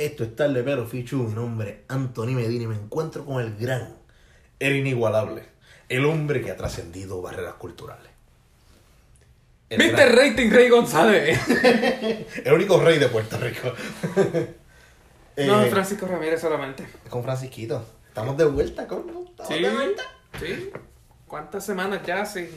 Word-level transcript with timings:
Esto 0.00 0.24
es 0.24 0.34
Tarde 0.34 0.62
Pero 0.62 0.86
Fichu, 0.86 1.18
mi 1.18 1.34
nombre 1.34 1.70
es 1.70 1.76
Anthony 1.88 2.28
Medina 2.28 2.64
y 2.64 2.66
me 2.68 2.74
encuentro 2.76 3.24
con 3.26 3.40
el 3.42 3.54
gran, 3.56 3.96
el 4.58 4.76
inigualable, 4.76 5.44
el 5.90 6.06
hombre 6.06 6.40
que 6.40 6.50
ha 6.50 6.56
trascendido 6.56 7.20
barreras 7.20 7.54
culturales. 7.54 8.10
El, 9.68 9.78
Mr. 9.78 9.92
gran- 9.96 10.16
Rating 10.16 10.50
Rey 10.50 10.68
González. 10.70 11.38
el 12.44 12.52
único 12.52 12.80
rey 12.82 12.98
de 12.98 13.08
Puerto 13.08 13.36
Rico. 13.36 13.72
no, 15.36 15.62
Eh, 15.62 15.70
Francisco 15.70 16.06
Ramírez 16.06 16.40
solamente. 16.40 16.86
Con 17.10 17.22
Francisquito. 17.22 17.84
Estamos 18.08 18.36
de 18.38 18.46
vuelta, 18.46 18.86
¿cómo? 18.86 19.26
Estamos 19.30 19.52
Sí. 19.54 19.62
de 19.62 19.70
vuelta. 19.70 20.02
Sí. 20.40 20.70
¿Cuántas 21.26 21.64
semanas 21.64 22.00
ya 22.06 22.24
sin, 22.24 22.48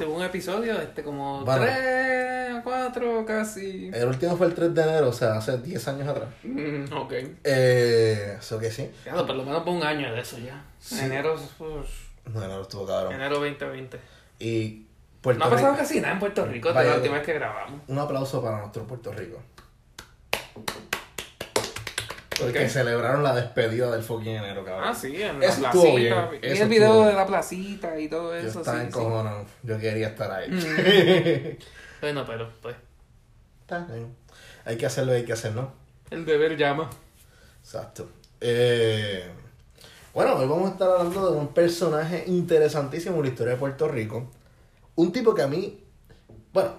un 0.00 0.22
episodio? 0.22 0.80
Este, 0.80 1.02
como 1.02 1.44
Bueno. 1.44 1.62
tres, 1.64 2.56
cuatro, 2.64 3.24
casi. 3.26 3.90
El 3.92 4.08
último 4.08 4.36
fue 4.36 4.46
el 4.46 4.54
3 4.54 4.74
de 4.74 4.82
enero, 4.82 5.08
o 5.08 5.12
sea, 5.12 5.34
hace 5.36 5.58
10 5.58 5.88
años 5.88 6.08
atrás. 6.08 6.28
Mm, 6.42 6.84
ok. 6.92 7.12
Eh, 7.44 8.36
eso 8.38 8.58
que 8.58 8.70
sí. 8.70 8.90
Ya, 9.04 9.14
por 9.14 9.34
lo 9.34 9.44
menos 9.44 9.62
por 9.62 9.74
un 9.74 9.82
año 9.82 10.12
de 10.12 10.20
eso 10.20 10.38
ya. 10.38 10.64
Sí. 10.78 10.98
Enero, 11.00 11.36
pues, 11.58 11.86
No, 12.32 12.40
no, 12.48 12.62
estuvo 12.62 12.86
cabrón. 12.86 13.14
enero 13.14 13.36
2020. 13.40 13.98
Y 14.38 14.86
Puerto 15.20 15.38
No 15.40 15.46
ha 15.46 15.50
pasado 15.50 15.72
Rico- 15.72 15.82
casi 15.82 16.00
nada 16.00 16.14
en 16.14 16.18
Puerto 16.20 16.44
Rico 16.46 16.72
desde 16.72 16.88
la 16.88 16.96
última 16.96 17.14
vez 17.16 17.24
que 17.26 17.32
grabamos. 17.34 17.80
Un 17.86 17.98
aplauso 17.98 18.42
para 18.42 18.58
nuestro 18.58 18.84
Puerto 18.86 19.12
Rico. 19.12 19.38
¿Por 22.38 22.46
Porque 22.46 22.68
celebraron 22.68 23.22
la 23.22 23.34
despedida 23.34 23.90
del 23.90 24.02
fucking 24.02 24.36
enero, 24.36 24.64
cabrón. 24.64 24.84
Ah, 24.88 24.94
sí, 24.94 25.20
en 25.22 25.42
Eso 25.42 25.60
la 25.60 25.68
estuvo 25.68 25.82
placita. 25.94 26.26
bien, 26.30 26.44
eso 26.44 26.46
el 26.46 26.52
estuvo 26.52 26.68
video 26.68 26.92
bien. 26.94 27.06
de 27.08 27.12
la 27.14 27.26
placita 27.26 28.00
y 28.00 28.08
todo 28.08 28.32
Yo 28.40 28.48
eso. 28.48 28.58
estaba 28.60 28.78
sí, 28.80 28.84
en 28.86 28.92
sí. 28.92 29.50
Yo 29.62 29.78
quería 29.78 30.08
estar 30.08 30.30
ahí. 30.30 30.50
Mm. 30.50 31.58
Bueno, 32.02 32.24
pero 32.26 32.50
pues, 32.60 32.74
Está 33.60 33.78
bien. 33.84 34.12
Hay 34.64 34.76
que 34.76 34.86
hacerlo 34.86 35.12
y 35.12 35.18
hay 35.18 35.24
que 35.24 35.34
hacerlo. 35.34 35.72
el 36.10 36.24
deber 36.24 36.56
llama. 36.56 36.90
Exacto. 37.62 38.08
Eh, 38.40 39.24
bueno, 40.12 40.34
hoy 40.34 40.48
vamos 40.48 40.68
a 40.68 40.72
estar 40.72 40.90
hablando 40.90 41.30
de 41.30 41.38
un 41.38 41.54
personaje 41.54 42.24
interesantísimo 42.26 43.16
en 43.18 43.22
la 43.22 43.28
historia 43.28 43.52
de 43.52 43.58
Puerto 43.60 43.86
Rico. 43.86 44.28
Un 44.96 45.12
tipo 45.12 45.32
que 45.32 45.42
a 45.42 45.46
mí. 45.46 45.80
Bueno, 46.52 46.72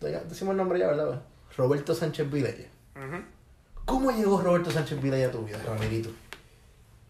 decimos 0.00 0.52
el 0.52 0.58
nombre 0.58 0.78
ya, 0.78 0.88
¿verdad? 0.88 1.22
Roberto 1.56 1.94
Sánchez 1.94 2.30
Vilella. 2.30 2.66
Ujú. 2.96 3.22
¿Cómo 3.90 4.10
llegó 4.12 4.40
Roberto 4.40 4.70
Sánchez 4.70 5.02
Vilella 5.02 5.26
a 5.26 5.30
tu 5.32 5.44
vida, 5.44 5.58
Ramirito? 5.66 6.10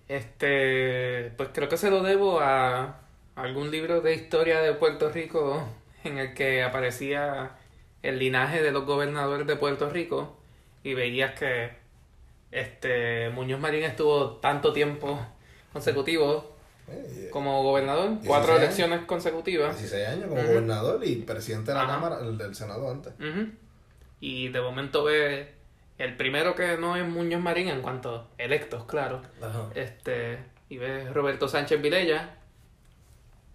Este, 0.08 1.30
pues 1.36 1.50
creo 1.52 1.68
que 1.68 1.76
se 1.76 1.90
lo 1.90 2.02
debo 2.02 2.40
a 2.40 3.00
algún 3.36 3.70
libro 3.70 4.00
de 4.00 4.14
historia 4.14 4.60
de 4.60 4.72
Puerto 4.72 5.10
Rico 5.10 5.62
en 6.04 6.18
el 6.18 6.34
que 6.34 6.62
aparecía 6.62 7.52
el 8.02 8.18
linaje 8.18 8.62
de 8.62 8.72
los 8.72 8.86
gobernadores 8.86 9.46
de 9.46 9.56
Puerto 9.56 9.90
Rico 9.90 10.36
y 10.82 10.94
veías 10.94 11.38
que 11.38 11.70
este 12.50 13.28
Muñoz 13.30 13.60
Marín 13.60 13.84
estuvo 13.84 14.36
tanto 14.38 14.72
tiempo 14.72 15.20
consecutivo 15.72 16.56
Eh, 16.88 17.28
como 17.30 17.62
gobernador, 17.62 18.08
16 18.08 18.26
cuatro 18.26 18.52
años. 18.52 18.64
elecciones 18.64 19.00
consecutivas. 19.04 19.78
16 19.78 20.08
años 20.08 20.28
como 20.28 20.42
gobernador 20.42 21.00
y 21.04 21.16
presidente 21.16 21.70
de 21.70 21.76
la 21.76 21.84
Ajá. 21.84 21.92
Cámara, 21.94 22.18
el 22.20 22.36
del 22.36 22.54
Senado 22.56 22.90
antes. 22.90 23.12
Y 24.18 24.48
de 24.48 24.60
momento 24.60 25.04
ve 25.04 25.59
el 26.02 26.16
primero 26.16 26.54
que 26.54 26.76
no 26.78 26.96
es 26.96 27.06
Muñoz 27.06 27.40
Marín 27.42 27.68
en 27.68 27.82
cuanto 27.82 28.14
a 28.16 28.42
electos, 28.42 28.84
claro. 28.84 29.22
Ajá. 29.42 29.68
Este, 29.74 30.38
y 30.68 30.78
ve 30.78 31.10
Roberto 31.12 31.46
Sánchez 31.48 31.80
Vilella 31.82 32.36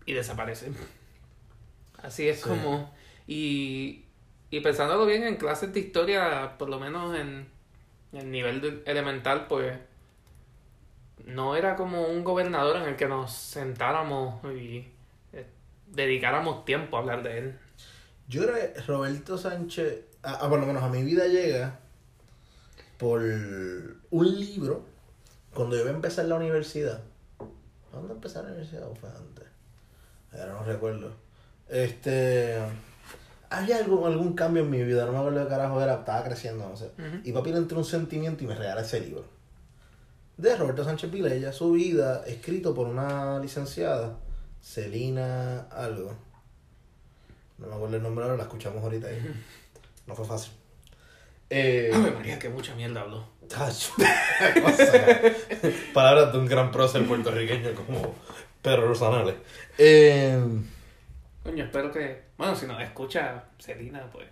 y 0.06 0.14
desaparece. 0.14 0.72
Así 2.02 2.28
es 2.30 2.42
Sí. 2.42 2.50
como. 2.50 2.94
Y, 3.28 4.06
y 4.52 4.60
pensándolo 4.60 5.06
bien, 5.06 5.24
en 5.24 5.38
clases 5.38 5.74
de 5.74 5.80
historia, 5.80 6.58
por 6.60 6.70
lo 6.70 6.80
menos 6.80 7.16
en 7.18 7.48
el 8.14 8.30
nivel 8.32 8.62
de- 8.62 8.84
elemental, 8.86 9.48
pues 9.48 9.78
no 11.26 11.56
era 11.56 11.76
como 11.76 12.04
un 12.04 12.24
gobernador 12.24 12.78
en 12.78 12.84
el 12.90 12.96
que 12.96 13.08
nos 13.08 13.32
sentáramos 13.34 14.44
y 14.54 14.88
eh, 15.34 15.46
dedicáramos 15.88 16.66
tiempo 16.66 16.98
a 16.98 17.00
hablar 17.00 17.24
de 17.24 17.38
él. 17.40 17.60
Yo 18.28 18.44
creo 18.44 18.56
que 18.74 18.82
Roberto 18.82 19.38
Sánchez, 19.38 20.02
ah, 20.24 20.38
ah, 20.42 20.50
por 20.50 20.60
lo 20.60 20.66
menos 20.68 20.84
a 20.84 20.90
mi 20.90 21.04
vida 21.04 21.26
llega 21.28 21.80
por 22.98 23.22
un 23.22 24.40
libro 24.40 24.86
cuando 25.54 25.76
yo 25.76 25.82
iba 25.82 25.92
a 25.92 25.96
empezar 25.96 26.26
la 26.26 26.36
universidad. 26.36 27.02
¿Cuándo 27.92 28.14
empecé 28.14 28.42
la 28.42 28.50
universidad 28.50 28.88
o 28.90 28.96
fue 28.96 29.10
antes? 29.10 29.46
Ahora 30.34 30.54
no 30.54 30.64
recuerdo. 30.64 31.12
Este. 31.70 32.58
Había 33.50 33.78
algún, 33.78 34.06
algún 34.06 34.34
cambio 34.34 34.64
en 34.64 34.70
mi 34.70 34.84
vida, 34.84 35.06
no 35.06 35.14
me 35.14 35.20
acuerdo 35.20 35.40
de 35.40 35.48
carajo 35.48 35.82
era, 35.82 35.96
estaba 35.96 36.24
creciendo, 36.24 36.68
no 36.68 36.76
sé. 36.76 36.92
Y 37.24 37.32
papi 37.32 37.52
le 37.52 37.58
entró 37.58 37.78
un 37.78 37.86
sentimiento 37.86 38.44
y 38.44 38.48
me 38.48 38.56
regala 38.56 38.82
ese 38.82 39.00
libro. 39.00 39.24
De 40.36 40.56
Roberto 40.58 40.84
Sánchez 40.84 41.10
Vilella, 41.10 41.54
su 41.54 41.72
vida, 41.72 42.24
escrito 42.26 42.74
por 42.74 42.88
una 42.88 43.40
licenciada, 43.40 44.18
Celina 44.62 45.62
algo. 45.70 46.14
No 47.58 47.68
me 47.68 47.76
acuerdo 47.76 47.96
el 47.96 48.04
nombre 48.04 48.26
ahora, 48.26 48.36
la 48.36 48.44
escuchamos 48.44 48.84
ahorita 48.84 49.08
ahí. 49.08 49.22
No 50.08 50.16
fue 50.16 50.26
fácil. 50.26 50.52
Eh, 51.50 51.92
Ave 51.94 52.12
María, 52.12 52.40
que 52.40 52.50
mucha 52.50 52.74
mierda 52.76 53.02
habló. 53.02 53.28
Palabras 55.94 56.32
de 56.34 56.40
un 56.40 56.48
gran 56.48 56.72
prócer 56.72 57.06
puertorriqueño 57.06 57.74
como 57.76 58.16
Pedro 58.62 58.88
Rosanales. 58.88 59.36
Eh, 59.78 60.40
Coño, 61.44 61.64
espero 61.66 61.92
que. 61.92 62.24
Bueno, 62.38 62.56
si 62.56 62.66
nos 62.66 62.82
escucha 62.82 63.44
Celina, 63.60 64.04
pues. 64.12 64.26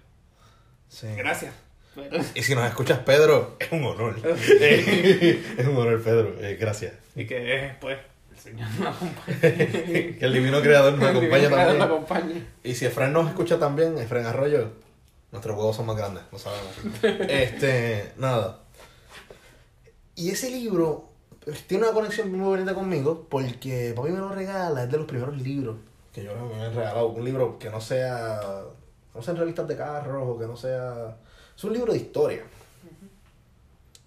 sí. 0.90 1.08
Gracias. 1.16 1.54
Bueno, 1.96 2.18
Y 2.34 2.42
si 2.42 2.56
nos 2.56 2.66
escuchas, 2.66 2.98
Pedro, 3.00 3.56
es 3.60 3.72
un 3.72 3.84
honor. 3.84 4.16
Es 4.26 5.68
un 5.68 5.78
honor, 5.78 6.02
Pedro. 6.02 6.34
Eh, 6.40 6.58
gracias. 6.60 6.94
y 7.16 7.28
que, 7.28 7.74
pues, 7.80 8.00
el 8.32 8.38
Señor 8.40 8.68
nos 8.80 8.96
acompañe. 8.96 9.40
que 10.18 10.20
el 10.20 10.34
divino 10.34 10.60
creador 10.62 10.94
nos 10.98 11.08
acompañe 11.08 11.50
también. 11.50 11.82
acompañe. 11.84 12.44
Y 12.64 12.74
si 12.74 12.88
Efraín 12.88 13.14
nos 13.14 13.28
escucha 13.28 13.60
también, 13.60 13.96
Efraín 14.00 14.26
Arroyo, 14.26 14.72
nuestros 15.34 15.58
huevos 15.58 15.76
son 15.76 15.88
más 15.88 15.98
grandes, 15.98 16.24
lo 16.32 16.40
sabemos. 16.40 16.72
este, 17.28 18.14
nada. 18.18 18.60
Y 20.16 20.30
ese 20.30 20.52
libro 20.52 21.10
tiene 21.68 21.84
una 21.84 21.94
conexión 21.94 22.32
muy 22.32 22.40
bonita 22.40 22.74
conmigo 22.74 23.28
porque 23.30 23.94
papi 23.96 24.12
me 24.12 24.20
lo 24.20 24.30
regala, 24.30 24.84
es 24.84 24.92
de 24.92 24.98
los 24.98 25.08
primeros 25.08 25.36
libros 25.36 25.76
que 26.14 26.24
yo 26.24 26.34
me 26.36 26.64
he 26.64 26.70
regalado. 26.70 27.08
Un 27.08 27.26
libro 27.26 27.58
que 27.58 27.72
no 27.72 27.82
sea, 27.82 28.62
no 29.16 29.22
sean 29.24 29.36
revistas 29.36 29.68
de 29.68 29.76
carros 29.76 30.24
o 30.30 30.38
que 30.38 30.46
no 30.46 30.56
sea... 30.56 31.18
Es 31.58 31.64
un 31.64 31.74
libro 31.74 31.92
de 31.92 31.98
historia. 31.98 32.44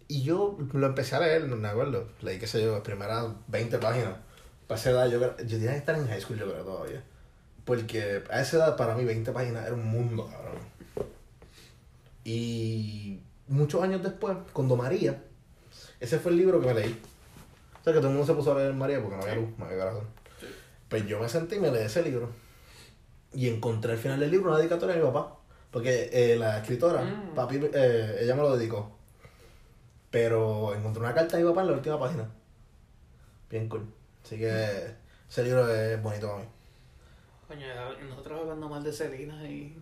Y 0.07 0.23
yo 0.23 0.57
lo 0.73 0.87
empecé 0.87 1.17
a 1.17 1.21
leer, 1.21 1.49
no 1.49 1.57
me 1.57 1.67
acuerdo. 1.67 2.07
Leí, 2.23 2.39
qué 2.39 2.47
sé 2.47 2.63
yo, 2.63 2.73
las 2.73 2.83
primeras 2.83 3.27
20 3.49 3.79
páginas. 3.79 4.15
Para 4.69 4.81
esa 4.81 4.91
edad, 4.91 5.11
yo, 5.11 5.19
yo 5.39 5.59
tenía 5.59 5.73
que 5.73 5.79
estar 5.79 5.97
en 5.97 6.07
high 6.07 6.21
school, 6.21 6.39
yo 6.39 6.49
creo, 6.49 6.63
todavía. 6.63 7.03
Porque 7.65 8.23
a 8.31 8.41
esa 8.41 8.59
edad, 8.59 8.77
para 8.77 8.95
mí, 8.95 9.05
20 9.05 9.33
páginas 9.33 9.67
era 9.67 9.75
un 9.75 9.85
mundo, 9.85 10.29
cabrón. 10.31 10.76
Y 12.29 13.21
muchos 13.47 13.81
años 13.85 14.03
después, 14.03 14.37
con 14.53 14.67
Don 14.67 14.79
María, 14.79 15.23
ese 16.01 16.19
fue 16.19 16.33
el 16.33 16.39
libro 16.39 16.61
que 16.61 16.67
me 16.67 16.75
leí. 16.75 17.01
O 17.81 17.85
sea, 17.85 17.93
que 17.93 18.01
todo 18.01 18.09
el 18.09 18.15
mundo 18.17 18.27
se 18.27 18.35
puso 18.35 18.51
a 18.53 18.59
leer 18.59 18.73
María 18.75 19.01
porque 19.01 19.17
no 19.17 19.23
había 19.23 19.37
luz, 19.37 19.49
no 19.57 19.65
había 19.65 19.79
corazón. 19.79 20.05
Pues 20.89 21.07
yo 21.07 21.21
me 21.21 21.29
senté 21.29 21.55
y 21.55 21.61
me 21.61 21.71
leí 21.71 21.85
ese 21.85 22.03
libro. 22.03 22.29
Y 23.33 23.49
encontré 23.49 23.93
al 23.93 23.99
final 23.99 24.19
del 24.19 24.33
libro 24.33 24.51
una 24.51 24.59
dedicatoria 24.59 24.97
a 24.97 24.99
mi 24.99 25.05
papá. 25.05 25.37
Porque 25.71 26.11
eh, 26.13 26.37
la 26.37 26.59
escritora, 26.59 27.03
Mm. 27.05 27.35
papi, 27.37 27.61
eh, 27.73 28.17
ella 28.23 28.35
me 28.35 28.43
lo 28.43 28.57
dedicó. 28.57 28.91
Pero 30.11 30.75
encontré 30.75 31.01
una 31.03 31.15
carta 31.15 31.37
de 31.37 31.45
mi 31.45 31.49
papá 31.51 31.61
en 31.61 31.67
la 31.69 31.73
última 31.75 32.01
página. 32.01 32.29
Bien 33.51 33.69
cool. 33.69 33.87
Así 34.25 34.37
que 34.37 34.95
ese 35.31 35.45
libro 35.45 35.69
es 35.73 36.03
bonito 36.03 36.27
para 36.29 36.39
mí. 36.41 36.49
Coño, 37.47 37.67
nosotros 38.09 38.41
hablando 38.41 38.69
mal 38.69 38.83
de 38.83 38.93
Celina 38.93 39.49
y. 39.49 39.77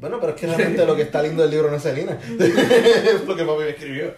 Bueno, 0.00 0.18
pero 0.18 0.34
es 0.34 0.40
que 0.40 0.46
realmente 0.56 0.84
lo 0.86 0.96
que 0.96 1.02
está 1.02 1.22
lindo 1.22 1.42
del 1.42 1.50
libro 1.50 1.70
no 1.70 1.76
es 1.76 1.82
Selena. 1.82 2.18
es 2.38 3.26
lo 3.26 3.36
que 3.36 3.44
papi 3.44 3.62
me 3.62 3.70
escribió. 3.70 4.14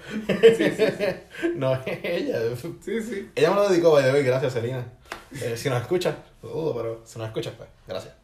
no 1.56 1.75
es 1.75 1.82
ella. 2.02 2.40
Sí, 2.81 3.02
sí. 3.02 3.31
Ella 3.34 3.50
me 3.50 3.56
lo 3.56 3.69
dedicó, 3.69 3.90
by 3.90 4.05
the 4.05 4.12
way, 4.12 4.23
gracias, 4.23 4.52
Selena. 4.52 4.87
Eh, 5.32 5.56
si 5.56 5.69
nos 5.69 5.81
escucha, 5.81 6.17
lo 6.43 6.50
dudo, 6.50 6.76
pero 6.76 7.02
si 7.05 7.19
nos 7.19 7.29
escuchas, 7.29 7.55
pues, 7.56 7.69
gracias. 7.87 8.14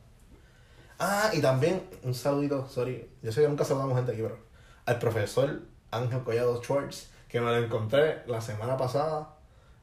Ah, 1.01 1.31
y 1.33 1.41
también, 1.41 1.83
un 2.03 2.15
saludito, 2.15 2.69
sorry, 2.69 3.09
yo 3.23 3.31
sé 3.31 3.43
que 3.43 3.49
nunca 3.49 3.65
saludamos 3.65 3.97
gente 3.97 4.13
aquí, 4.13 4.23
pero 4.23 4.39
al 4.85 4.99
profesor 4.99 5.61
Ángel 5.91 6.23
Collado 6.23 6.63
Schwartz, 6.63 7.09
que 7.29 7.41
me 7.41 7.47
lo 7.47 7.59
encontré 7.59 8.23
la 8.27 8.41
semana 8.41 8.77
pasada 8.77 9.37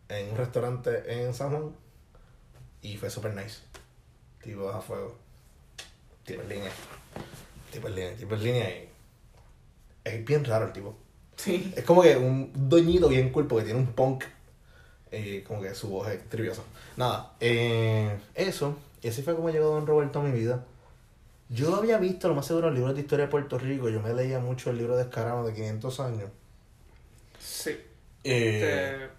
en 0.09 0.31
un 0.31 0.37
restaurante 0.37 1.23
en 1.23 1.33
San 1.33 1.51
Juan, 1.51 1.75
y 2.81 2.97
fue 2.97 3.09
super 3.09 3.33
nice. 3.33 3.61
Tipo 4.43 4.69
a 4.69 4.81
fuego. 4.81 5.17
Tipo 6.23 6.43
línea. 6.43 6.71
Tipo 7.75 7.87
en 7.89 7.95
línea, 7.95 8.15
tipo 8.15 8.35
en 8.35 8.43
línea 8.43 8.69
y... 8.69 8.89
Es 10.03 10.23
bien 10.25 10.45
raro 10.45 10.67
el 10.67 10.73
tipo. 10.73 10.95
Sí. 11.35 11.73
Es 11.75 11.83
como 11.83 12.01
que 12.01 12.15
un 12.15 12.51
doñito 12.69 13.09
bien 13.09 13.31
cool 13.31 13.47
porque 13.47 13.65
tiene 13.65 13.79
un 13.79 13.87
punk. 13.93 14.23
eh, 15.11 15.43
como 15.47 15.61
que 15.61 15.73
su 15.75 15.89
voz 15.89 16.09
es 16.09 16.27
triviosa. 16.29 16.63
Nada, 16.97 17.33
eh, 17.39 18.17
eso. 18.35 18.77
Y 19.01 19.07
así 19.09 19.21
fue 19.23 19.35
como 19.35 19.49
llegó 19.49 19.69
Don 19.69 19.87
Roberto 19.87 20.19
a 20.19 20.23
mi 20.23 20.31
vida. 20.31 20.65
Yo 21.49 21.75
había 21.75 21.97
visto, 21.99 22.27
lo 22.27 22.35
más 22.35 22.47
seguro, 22.47 22.71
libros 22.71 22.95
de 22.95 23.01
historia 23.01 23.25
de 23.25 23.31
Puerto 23.31 23.57
Rico. 23.59 23.89
Yo 23.89 24.01
me 24.01 24.13
leía 24.13 24.39
mucho 24.39 24.69
el 24.71 24.77
libro 24.77 24.95
de 24.97 25.03
Escarano 25.03 25.45
de 25.45 25.53
500 25.53 25.99
años. 25.99 26.29
Eh, 28.23 28.89
Este, 28.93 29.09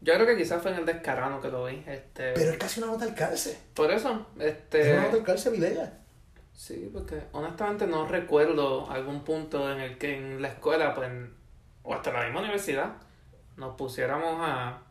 yo 0.00 0.14
creo 0.14 0.26
que 0.26 0.36
quizás 0.36 0.62
fue 0.62 0.72
en 0.72 0.78
el 0.78 0.86
descarano 0.86 1.40
que 1.40 1.48
lo 1.50 1.64
vi. 1.66 1.82
Este, 1.86 2.32
pero 2.32 2.50
es 2.52 2.58
casi 2.58 2.80
una 2.80 2.88
nota 2.92 3.04
al 3.04 3.14
cárcel. 3.14 3.56
por 3.74 3.90
eso, 3.90 4.26
Es 4.38 4.46
este, 4.46 4.92
una 4.92 5.02
nota 5.02 5.16
al 5.16 5.24
cárcel, 5.24 5.52
Vilella. 5.52 6.00
Sí, 6.54 6.90
porque 6.92 7.24
honestamente 7.32 7.86
no 7.86 8.06
recuerdo 8.06 8.90
algún 8.90 9.24
punto 9.24 9.70
en 9.70 9.80
el 9.80 9.98
que 9.98 10.16
en 10.16 10.42
la 10.42 10.48
escuela, 10.48 10.94
pues, 10.94 11.10
o 11.82 11.94
hasta 11.94 12.12
la 12.12 12.24
misma 12.24 12.40
universidad, 12.40 12.94
nos 13.56 13.76
pusiéramos 13.76 14.36
a, 14.40 14.82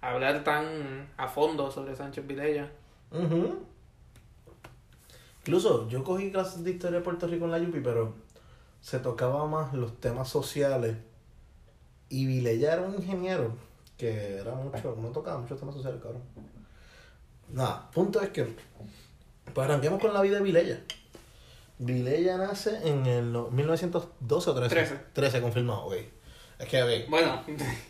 hablar 0.00 0.44
tan 0.44 1.08
a 1.16 1.28
fondo 1.28 1.70
sobre 1.70 1.96
Sánchez 1.96 2.26
Vilella. 2.26 2.70
Ujú. 3.10 3.64
Incluso 5.40 5.88
yo 5.88 6.04
cogí 6.04 6.30
clases 6.30 6.64
de 6.64 6.72
historia 6.72 6.98
de 6.98 7.04
Puerto 7.04 7.26
Rico 7.26 7.44
en 7.44 7.50
la 7.52 7.58
Yupi, 7.58 7.80
pero 7.80 8.14
se 8.80 8.98
tocaba 8.98 9.46
más 9.46 9.72
los 9.74 9.98
temas 10.00 10.28
sociales. 10.28 10.96
Y 12.08 12.26
Vilella 12.26 12.74
era 12.74 12.82
un 12.82 12.94
ingeniero 12.94 13.56
que 13.96 14.36
era 14.36 14.54
mucho, 14.54 14.96
no 15.00 15.08
tocaba 15.08 15.38
muchos 15.38 15.58
temas 15.58 15.74
sociales, 15.74 16.00
cabrón. 16.02 16.22
Nada, 17.48 17.90
punto 17.90 18.20
es 18.20 18.30
que, 18.30 18.54
pues 19.54 19.68
arranquemos 19.68 20.00
con 20.00 20.12
la 20.14 20.22
vida 20.22 20.36
de 20.36 20.42
Vilella. 20.42 20.78
Vilella 21.78 22.38
nace 22.38 22.88
en 22.88 23.06
el 23.06 23.32
no- 23.32 23.50
1912 23.50 24.50
o 24.50 24.54
13. 24.54 24.68
Trece. 24.74 24.94
13 25.12 25.40
confirmado, 25.40 25.84
ok. 25.86 25.94
Es 26.58 26.68
que, 26.68 26.82
ok, 26.82 27.10
Bueno, 27.10 27.42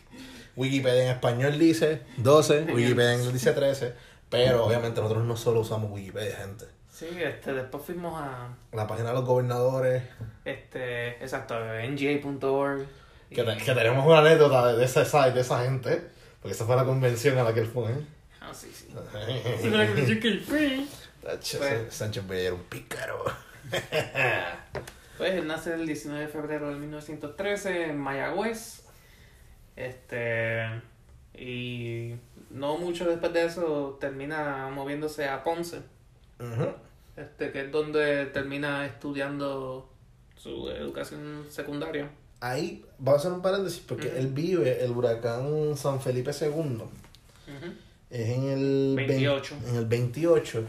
Wikipedia 0.55 1.03
en 1.03 1.09
español 1.11 1.57
dice 1.57 2.01
12, 2.17 2.59
En 2.63 2.69
el- 2.69 2.75
Wikipedia 2.75 3.11
en 3.13 3.19
inglés 3.19 3.33
dice 3.33 3.51
13, 3.53 3.93
pero 4.29 4.65
obviamente 4.65 4.99
nosotros 5.01 5.25
no 5.25 5.37
solo 5.37 5.61
usamos 5.61 5.89
Wikipedia, 5.91 6.35
gente. 6.37 6.65
sí, 6.91 7.07
este, 7.15 7.53
después 7.53 7.83
fuimos 7.83 8.19
a, 8.21 8.49
La 8.73 8.87
página 8.87 9.09
de 9.09 9.15
los 9.15 9.25
gobernadores, 9.25 10.03
este, 10.43 11.09
exacto, 11.23 11.55
nga.org. 11.55 12.85
que, 13.29 13.43
te- 13.43 13.57
que 13.57 13.73
tenemos 13.73 14.05
una 14.05 14.19
anécdota 14.19 14.67
de, 14.73 14.77
de 14.79 14.85
ese 14.85 15.05
site, 15.05 15.31
de 15.31 15.41
esa 15.41 15.63
gente, 15.63 16.09
porque 16.41 16.53
esa 16.55 16.65
fue 16.65 16.75
la 16.75 16.83
convención 16.85 17.37
a 17.37 17.43
la 17.43 17.53
que 17.53 17.61
él 17.61 17.67
fue. 17.67 17.91
¿eh? 17.91 17.97
Ah, 18.41 18.53
sí, 18.53 18.69
sí. 18.73 18.87
Tacho, 21.27 21.57
Pues- 21.57 21.71
ese 21.73 21.91
Sánchez 21.91 22.25
Bella 22.27 22.43
era 22.47 22.53
un 22.55 22.63
pícaro. 22.63 23.23
Pues 25.17 25.33
él 25.33 25.47
nace 25.47 25.73
el 25.73 25.87
19 25.87 26.21
de 26.21 26.27
febrero 26.27 26.69
de 26.69 26.75
1913 26.75 27.85
en 27.89 27.97
Mayagüez. 27.97 28.83
Este. 29.75 30.63
Y 31.33 32.13
no 32.51 32.77
mucho 32.77 33.05
después 33.09 33.33
de 33.33 33.45
eso 33.45 33.97
termina 33.99 34.69
moviéndose 34.69 35.27
a 35.27 35.43
Ponce. 35.43 35.79
Este, 37.15 37.51
que 37.51 37.61
es 37.65 37.71
donde 37.71 38.27
termina 38.27 38.85
estudiando 38.85 39.89
su 40.35 40.69
educación 40.69 41.45
secundaria. 41.49 42.09
Ahí, 42.39 42.85
vamos 42.99 43.21
a 43.21 43.27
hacer 43.27 43.31
un 43.37 43.41
paréntesis, 43.41 43.79
porque 43.79 44.15
él 44.19 44.27
vive 44.27 44.83
el 44.85 44.91
huracán 44.91 45.75
San 45.75 45.99
Felipe 45.99 46.29
II. 46.39 46.83
Es 48.11 48.29
en 48.29 48.43
el 48.49 48.93
28. 48.95 49.55
vein- 49.61 49.69
en 49.69 49.75
el 49.77 49.85
28. 49.87 50.67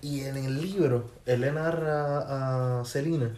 Y 0.00 0.20
en 0.22 0.36
el 0.36 0.60
libro, 0.60 1.04
él 1.26 1.40
le 1.42 1.52
narra 1.52 2.80
a 2.80 2.84
Celina 2.84 3.34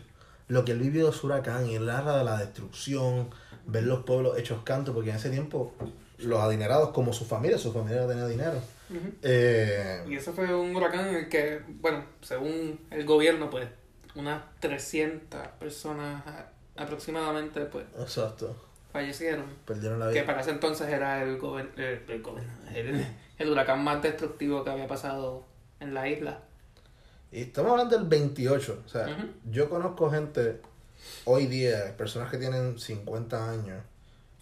lo 0.48 0.64
que 0.64 0.72
él 0.72 0.80
vivió 0.80 1.06
de 1.06 1.12
su 1.12 1.26
huracán 1.28 1.66
y 1.68 1.76
él 1.76 1.86
narra 1.86 2.18
de 2.18 2.24
la 2.24 2.36
destrucción, 2.38 3.30
ver 3.66 3.84
los 3.84 4.04
pueblos 4.04 4.36
hechos 4.38 4.62
canto, 4.64 4.92
porque 4.92 5.10
en 5.10 5.16
ese 5.16 5.30
tiempo 5.30 5.72
los 6.18 6.40
adinerados, 6.40 6.90
como 6.90 7.12
su 7.12 7.24
familia, 7.24 7.56
su 7.56 7.72
familia 7.72 8.06
tenía 8.06 8.26
dinero. 8.26 8.60
Eh, 9.22 10.04
Y 10.08 10.16
ese 10.16 10.32
fue 10.32 10.52
un 10.54 10.74
huracán 10.74 11.08
en 11.08 11.14
el 11.14 11.28
que, 11.28 11.60
bueno, 11.80 12.04
según 12.20 12.80
el 12.90 13.06
gobierno, 13.06 13.48
pues, 13.48 13.68
unas 14.16 14.42
300 14.58 15.40
personas 15.60 16.22
aproximadamente, 16.76 17.60
pues, 17.66 17.84
exacto, 18.00 18.56
fallecieron. 18.92 19.44
perdieron 19.64 19.98
la 20.00 20.06
Que 20.08 20.14
vida. 20.14 20.26
para 20.26 20.40
ese 20.40 20.50
entonces 20.50 20.88
era 20.88 21.22
el, 21.22 21.38
gober- 21.38 21.70
el, 21.76 22.02
el 22.08 22.22
gober- 22.22 22.42
el- 22.74 23.06
el 23.38 23.50
huracán 23.50 23.84
más 23.84 24.02
destructivo 24.02 24.64
que 24.64 24.70
había 24.70 24.88
pasado 24.88 25.44
en 25.80 25.94
la 25.94 26.08
isla. 26.08 26.38
Y 27.32 27.42
estamos 27.42 27.72
hablando 27.72 27.96
del 27.96 28.06
28. 28.06 28.82
O 28.84 28.88
sea, 28.88 29.06
yo 29.50 29.68
conozco 29.68 30.10
gente 30.10 30.60
hoy 31.24 31.46
día, 31.46 31.96
personas 31.96 32.30
que 32.30 32.38
tienen 32.38 32.78
50 32.78 33.50
años, 33.50 33.82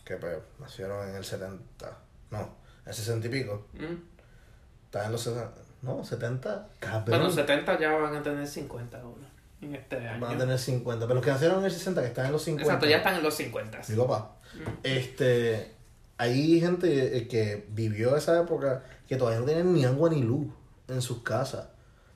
que 0.04 0.16
pues, 0.16 0.38
nacieron 0.58 1.08
en 1.08 1.16
el 1.16 1.24
70, 1.24 1.98
no, 2.30 2.38
en 2.38 2.88
el 2.88 2.94
60 2.94 3.26
y 3.26 3.30
pico. 3.30 3.66
Mm. 3.74 4.86
Están 4.86 5.06
en 5.06 5.12
los 5.12 5.20
60, 5.22 5.52
no, 5.82 6.04
70, 6.04 6.68
cabrón. 6.78 7.04
Bueno, 7.06 7.30
70 7.30 7.78
ya 7.78 7.92
van 7.92 8.16
a 8.16 8.22
tener 8.22 8.46
50 8.46 9.00
ahora, 9.00 9.28
en 9.60 9.74
este 9.74 9.96
año. 9.96 10.20
Van 10.20 10.34
a 10.34 10.38
tener 10.38 10.58
50, 10.58 11.06
pero 11.06 11.14
los 11.16 11.24
que 11.24 11.30
nacieron 11.30 11.58
en 11.58 11.66
el 11.66 11.70
60, 11.70 12.00
que 12.00 12.08
están 12.08 12.26
en 12.26 12.32
los 12.32 12.42
50. 12.42 12.64
Exacto, 12.64 12.86
ya 12.86 12.96
están 12.98 13.16
en 13.16 13.22
los 13.22 13.34
50. 13.34 13.80
Mi 13.86 13.96
papá. 13.96 14.36
Mm. 14.54 14.68
Este, 14.82 15.74
hay 16.16 16.60
gente 16.60 17.18
eh, 17.18 17.28
que 17.28 17.66
vivió 17.68 18.16
esa 18.16 18.40
época 18.40 18.82
que 19.06 19.16
todavía 19.16 19.40
no 19.40 19.46
tienen 19.46 19.74
ni 19.74 19.84
agua 19.84 20.08
ni 20.08 20.22
luz 20.22 20.48
en 20.88 21.02
sus 21.02 21.22
casas. 21.22 21.66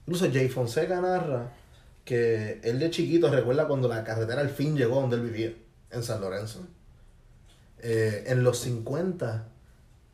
Incluso 0.07 0.31
Jay 0.33 0.49
Fonseca 0.49 1.01
narra 1.01 1.53
que 2.05 2.61
él 2.65 2.79
de 2.79 2.91
chiquito 2.91 3.31
recuerda 3.31 3.69
cuando 3.69 3.89
la 3.89 4.03
carretera 4.03 4.41
al 4.41 4.51
fin 4.51 4.77
llegó 4.77 5.01
donde 5.01 5.17
él 5.17 5.23
vivía, 5.23 5.55
en 5.91 6.03
San 6.03 6.21
Lorenzo. 6.21 6.67
Eh, 7.79 8.25
en 8.27 8.43
los 8.43 8.61
50, 8.61 9.45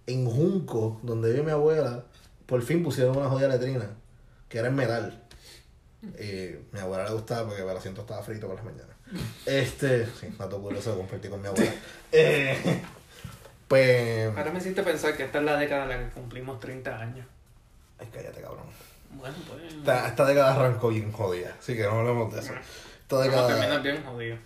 en 0.06 0.26
Junco, 0.26 1.00
donde 1.02 1.30
vive 1.30 1.44
mi 1.44 1.50
abuela, 1.50 2.04
por 2.46 2.62
fin 2.62 2.82
pusieron 2.82 3.16
una 3.16 3.28
jodida 3.28 3.48
letrina, 3.48 3.90
que 4.48 4.58
era 4.58 4.68
en 4.68 4.74
metal. 4.74 5.22
Y 6.02 6.56
mi 6.72 6.80
abuela 6.80 7.04
le 7.04 7.12
gustaba 7.12 7.48
porque 7.48 7.62
el 7.62 7.76
asiento 7.76 8.02
estaba 8.02 8.22
frito 8.22 8.46
por 8.46 8.56
las 8.56 8.64
mañanas. 8.64 8.96
Este, 9.46 10.06
sí, 10.06 10.28
dato 10.38 10.60
curioso 10.60 10.92
que 10.92 10.98
compartí 10.98 11.28
con 11.28 11.40
mi 11.40 11.48
abuela. 11.48 11.72
Eh, 12.12 12.82
pues. 13.68 14.36
Ahora 14.36 14.50
me 14.50 14.58
hiciste 14.58 14.82
pensar 14.82 15.16
que 15.16 15.24
esta 15.24 15.38
es 15.38 15.44
la 15.44 15.56
década 15.58 15.84
en 15.84 15.88
la 15.88 15.98
que 15.98 16.14
cumplimos 16.14 16.60
30 16.60 16.98
años. 16.98 17.26
Ay, 17.98 18.08
cállate, 18.12 18.40
cabrón. 18.40 18.66
Bueno, 19.10 19.36
pues... 19.48 19.72
Esta, 19.72 20.08
esta 20.08 20.24
década 20.24 20.54
arrancó 20.54 20.88
bien 20.88 21.12
jodida, 21.12 21.56
así 21.58 21.74
que 21.76 21.82
no 21.82 22.00
hablemos 22.00 22.32
de 22.32 22.40
eso. 22.40 22.52
Esta 23.02 23.20
década. 23.20 23.78
bien 23.78 24.02
jodido. 24.04 24.36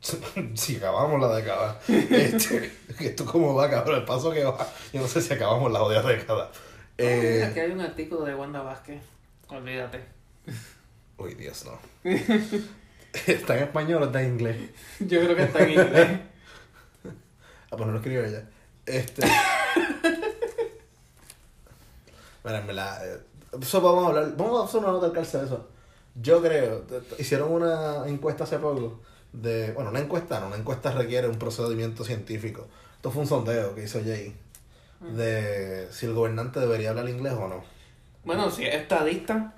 si 0.54 0.76
acabamos 0.76 1.20
la 1.20 1.36
década. 1.36 1.80
Este, 1.88 2.72
esto 3.00 3.24
como 3.24 3.54
va, 3.54 3.70
cabrón, 3.70 4.00
el 4.00 4.04
paso 4.04 4.32
que 4.32 4.44
va. 4.44 4.66
Yo 4.92 5.00
no 5.00 5.08
sé 5.08 5.20
si 5.20 5.32
acabamos 5.32 5.70
la 5.70 5.78
jodida 5.78 6.02
década. 6.02 6.50
Eh... 6.98 7.40
Eh, 7.40 7.44
aquí 7.44 7.60
hay 7.60 7.70
un 7.70 7.80
artículo 7.80 8.24
de 8.24 8.34
Wanda 8.34 8.62
Vázquez. 8.62 9.02
Olvídate. 9.48 10.00
uy, 11.18 11.34
Dios, 11.34 11.64
no. 11.64 11.78
¿Está 13.26 13.56
en 13.56 13.64
español 13.64 14.02
o 14.02 14.06
está 14.06 14.22
en 14.22 14.32
inglés? 14.32 14.56
Yo 15.00 15.20
creo 15.20 15.36
que 15.36 15.42
está 15.42 15.60
en 15.60 15.70
inglés. 15.70 16.20
Ah, 17.72 17.76
pues 17.76 17.80
no 17.80 17.92
lo 17.92 17.96
escribió 17.96 18.24
ella. 18.24 18.44
Este. 18.86 19.26
Mira, 22.44 22.60
en 22.60 22.66
verdad, 22.66 23.06
eh, 23.08 23.20
eso 23.60 23.80
vamos 23.80 24.04
a 24.04 24.08
hablar. 24.08 24.36
Vamos 24.36 24.60
a 24.60 24.64
hacer 24.64 24.80
una 24.80 24.92
nota 24.92 25.06
al 25.06 25.12
calce 25.12 25.38
de 25.38 25.44
eso. 25.46 25.68
Yo 26.14 26.42
creo, 26.42 26.84
hicieron 27.18 27.52
una 27.52 28.06
encuesta 28.06 28.44
hace 28.44 28.58
poco. 28.58 29.00
De, 29.32 29.72
bueno, 29.72 29.90
una 29.90 30.00
encuesta, 30.00 30.40
no, 30.40 30.48
una 30.48 30.56
encuesta 30.56 30.90
requiere 30.90 31.28
un 31.28 31.38
procedimiento 31.38 32.02
científico. 32.04 32.66
Esto 32.96 33.10
fue 33.10 33.22
un 33.22 33.28
sondeo 33.28 33.74
que 33.74 33.84
hizo 33.84 34.00
Jay. 34.04 34.34
De 35.00 35.88
si 35.92 36.06
el 36.06 36.12
gobernante 36.14 36.60
debería 36.60 36.90
hablar 36.90 37.08
inglés 37.08 37.32
o 37.34 37.48
no. 37.48 37.62
Bueno, 38.24 38.50
si 38.50 38.64
es 38.66 38.74
estadista, 38.74 39.54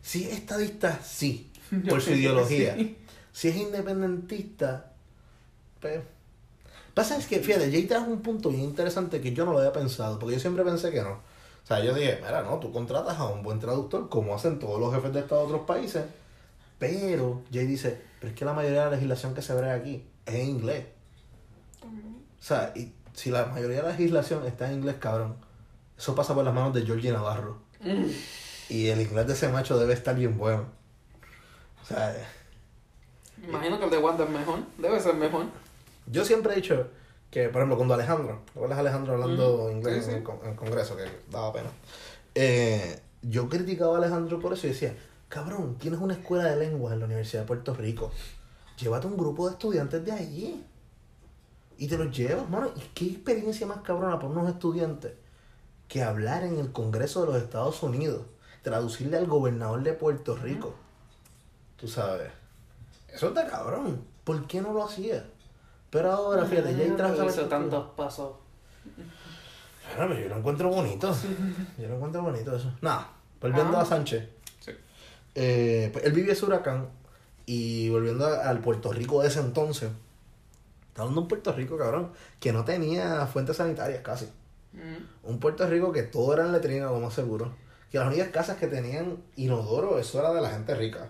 Si 0.00 0.24
es 0.24 0.32
estadista, 0.34 1.00
sí. 1.02 1.50
Yo 1.70 1.90
Por 1.90 2.00
su 2.00 2.12
ideología. 2.12 2.74
sí. 2.74 2.96
Si 3.32 3.48
es 3.48 3.56
independentista, 3.56 4.92
pues. 5.80 6.00
Pasa 6.94 7.16
es 7.16 7.26
que, 7.26 7.38
fíjate, 7.40 7.70
Jay 7.70 7.84
trajo 7.86 8.06
un 8.10 8.22
punto 8.22 8.48
bien 8.48 8.62
interesante 8.62 9.20
que 9.20 9.32
yo 9.32 9.44
no 9.44 9.52
lo 9.52 9.58
había 9.58 9.72
pensado, 9.72 10.18
porque 10.18 10.34
yo 10.34 10.40
siempre 10.40 10.64
pensé 10.64 10.90
que 10.90 11.02
no. 11.02 11.20
O 11.68 11.74
sea, 11.74 11.84
yo 11.84 11.92
dije, 11.92 12.18
mira, 12.24 12.40
no, 12.40 12.58
tú 12.58 12.72
contratas 12.72 13.18
a 13.18 13.26
un 13.26 13.42
buen 13.42 13.60
traductor, 13.60 14.08
como 14.08 14.34
hacen 14.34 14.58
todos 14.58 14.80
los 14.80 14.94
jefes 14.94 15.12
de 15.12 15.20
Estado 15.20 15.42
de 15.42 15.46
otros 15.48 15.66
países. 15.66 16.02
Pero 16.78 17.42
Jay 17.52 17.66
dice, 17.66 18.00
pero 18.18 18.30
es 18.30 18.38
que 18.38 18.46
la 18.46 18.54
mayoría 18.54 18.78
de 18.78 18.84
la 18.86 18.90
legislación 18.92 19.34
que 19.34 19.42
se 19.42 19.52
ve 19.52 19.70
aquí 19.70 20.06
es 20.24 20.34
en 20.34 20.48
inglés. 20.48 20.86
O 21.82 22.42
sea, 22.42 22.72
y 22.74 22.94
si 23.12 23.30
la 23.30 23.44
mayoría 23.44 23.76
de 23.76 23.82
la 23.82 23.88
legislación 23.90 24.46
está 24.46 24.70
en 24.70 24.78
inglés, 24.78 24.96
cabrón, 24.98 25.36
eso 25.98 26.14
pasa 26.14 26.34
por 26.34 26.42
las 26.42 26.54
manos 26.54 26.72
de 26.72 26.86
Georgie 26.86 27.12
Navarro. 27.12 27.58
Mm. 27.80 28.06
Y 28.70 28.86
el 28.86 29.02
inglés 29.02 29.26
de 29.26 29.34
ese 29.34 29.50
macho 29.50 29.78
debe 29.78 29.92
estar 29.92 30.16
bien 30.16 30.38
bueno. 30.38 30.64
O 31.82 31.84
sea, 31.84 32.16
Imagino 33.46 33.78
que 33.78 33.84
el 33.84 33.90
de 33.90 33.98
Wanda 33.98 34.24
es 34.24 34.30
mejor. 34.30 34.60
Debe 34.78 34.98
ser 35.00 35.16
mejor. 35.16 35.44
Yo 36.06 36.24
siempre 36.24 36.54
he 36.54 36.56
dicho 36.56 36.88
que, 37.30 37.48
por 37.48 37.56
ejemplo, 37.60 37.76
cuando 37.76 37.94
Alejandro, 37.94 38.40
¿te 38.46 38.50
acuerdas 38.52 38.78
de 38.78 38.80
Alejandro 38.80 39.12
hablando 39.14 39.70
inglés 39.70 40.04
sí, 40.04 40.10
en, 40.12 40.16
el, 40.18 40.22
con- 40.22 40.38
en 40.42 40.50
el 40.50 40.56
Congreso? 40.56 40.96
Que 40.96 41.04
daba 41.30 41.52
pena. 41.52 41.70
Eh, 42.34 43.00
yo 43.22 43.48
criticaba 43.48 43.94
a 43.94 43.98
Alejandro 43.98 44.38
por 44.40 44.52
eso 44.52 44.66
y 44.66 44.70
decía, 44.70 44.96
cabrón, 45.28 45.76
tienes 45.78 46.00
una 46.00 46.14
escuela 46.14 46.44
de 46.44 46.56
lenguas 46.56 46.92
en 46.94 47.00
la 47.00 47.06
Universidad 47.06 47.42
de 47.42 47.46
Puerto 47.48 47.74
Rico. 47.74 48.10
Llévate 48.78 49.06
un 49.06 49.16
grupo 49.16 49.46
de 49.46 49.52
estudiantes 49.52 50.04
de 50.04 50.12
allí. 50.12 50.64
Y 51.76 51.86
te 51.86 51.96
los 51.98 52.16
llevas, 52.16 52.48
mano. 52.48 52.70
¿Y 52.74 52.80
qué 52.94 53.04
experiencia 53.06 53.66
más 53.66 53.82
cabrona 53.82 54.18
por 54.18 54.30
unos 54.30 54.48
estudiantes 54.48 55.12
que 55.86 56.02
hablar 56.02 56.42
en 56.44 56.58
el 56.58 56.72
Congreso 56.72 57.20
de 57.20 57.32
los 57.32 57.42
Estados 57.42 57.82
Unidos? 57.82 58.22
Traducirle 58.62 59.16
al 59.16 59.26
gobernador 59.26 59.82
de 59.82 59.92
Puerto 59.92 60.34
Rico. 60.36 60.74
Tú 61.76 61.86
sabes. 61.86 62.32
Eso 63.12 63.28
está 63.28 63.46
cabrón. 63.46 64.04
¿Por 64.24 64.46
qué 64.46 64.60
no 64.60 64.72
lo 64.72 64.84
hacía? 64.84 65.24
Pero 65.90 66.12
ahora, 66.12 66.44
fíjate, 66.44 66.74
ya 66.76 66.84
hay 66.84 66.90
No 66.90 67.26
hizo 67.28 67.46
tantos 67.46 67.90
pasos. 67.96 68.32
Bueno, 69.96 70.12
pero 70.14 70.20
yo 70.20 70.28
lo 70.28 70.36
encuentro 70.36 70.68
bonito. 70.68 71.14
Yo 71.78 71.88
lo 71.88 71.94
encuentro 71.96 72.22
bonito 72.22 72.54
eso. 72.54 72.70
Nada, 72.82 73.10
volviendo 73.40 73.76
Ah. 73.78 73.82
a 73.82 73.84
Sánchez. 73.84 74.28
Sí. 74.60 74.72
Eh, 75.34 75.88
pues 75.92 76.04
él 76.04 76.12
vivía 76.12 76.32
ese 76.34 76.44
huracán 76.44 76.88
y 77.46 77.88
volviendo 77.88 78.26
a- 78.26 78.48
al 78.48 78.60
Puerto 78.60 78.92
Rico 78.92 79.22
de 79.22 79.28
ese 79.28 79.40
entonces. 79.40 79.88
Está 80.88 81.02
hablando 81.02 81.20
de 81.20 81.24
un 81.24 81.28
Puerto 81.28 81.52
Rico, 81.52 81.78
cabrón, 81.78 82.10
que 82.38 82.52
no 82.52 82.64
tenía 82.64 83.26
fuentes 83.26 83.56
sanitarias 83.56 84.02
casi. 84.02 84.26
Mm. 84.74 85.28
Un 85.30 85.40
Puerto 85.40 85.66
Rico 85.66 85.90
que 85.92 86.02
todo 86.02 86.34
era 86.34 86.44
en 86.44 86.52
letrina, 86.52 86.86
lo 86.86 87.00
más 87.00 87.14
seguro. 87.14 87.50
Que 87.90 87.98
las 87.98 88.08
únicas 88.08 88.28
casas 88.28 88.58
que 88.58 88.66
tenían 88.66 89.16
inodoro, 89.36 89.98
eso 89.98 90.18
era 90.18 90.34
de 90.34 90.42
la 90.42 90.50
gente 90.50 90.74
rica. 90.74 91.08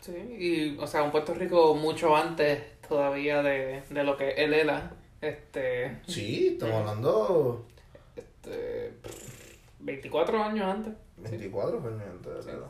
Sí, 0.00 0.12
y, 0.12 0.78
o 0.78 0.86
sea, 0.88 1.04
un 1.04 1.12
Puerto 1.12 1.32
Rico 1.34 1.74
mucho 1.76 2.16
antes 2.16 2.60
todavía 2.90 3.40
de, 3.42 3.82
de 3.88 4.04
lo 4.04 4.16
que 4.16 4.32
él 4.32 4.52
era. 4.52 4.90
Este, 5.20 6.00
Sí, 6.06 6.48
estamos 6.54 6.74
hablando 6.74 7.64
este 8.16 8.92
24 9.78 10.42
años 10.42 10.66
antes. 10.66 10.92
24 11.16 11.80
fue 11.80 11.90
antes 11.92 12.34
de 12.34 12.42
Sí. 12.42 12.58
O 12.58 12.62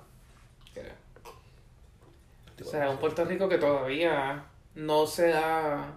24. 2.54 2.70
sea, 2.70 2.90
un 2.90 2.98
Puerto 2.98 3.24
Rico 3.24 3.48
que 3.48 3.56
todavía 3.56 4.44
no 4.74 5.06
se 5.06 5.32
ha 5.32 5.94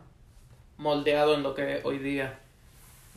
moldeado 0.78 1.36
en 1.36 1.44
lo 1.44 1.54
que 1.54 1.78
es 1.78 1.86
hoy 1.86 2.00
día. 2.00 2.40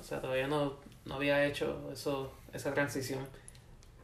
O 0.00 0.02
sea, 0.02 0.20
todavía 0.20 0.48
no, 0.48 0.74
no 1.04 1.14
había 1.14 1.44
hecho 1.46 1.88
eso, 1.92 2.32
esa 2.52 2.74
transición. 2.74 3.22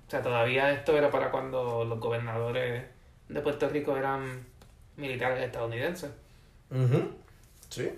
O 0.07 0.11
sea, 0.11 0.23
todavía 0.23 0.71
esto 0.71 0.97
era 0.97 1.11
para 1.11 1.33
cuando 1.33 1.85
los 1.85 1.99
gobernadores 1.99 2.85
de 3.29 3.41
Puerto 3.41 3.69
Rico 3.69 3.97
eran 3.97 4.47
militares 4.97 5.43
estadounidenses. 5.45 6.13
Ujú. 6.73 7.11
Sí. 7.69 7.91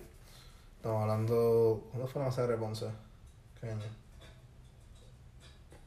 Estamos 0.76 1.02
hablando. 1.02 1.82
¿Cuándo 1.90 2.06
fue 2.08 2.20
la 2.22 2.28
masacre 2.28 2.52
de 2.52 2.58
Ponce? 2.58 2.86
¿Qué 3.60 3.70
año? 3.70 3.82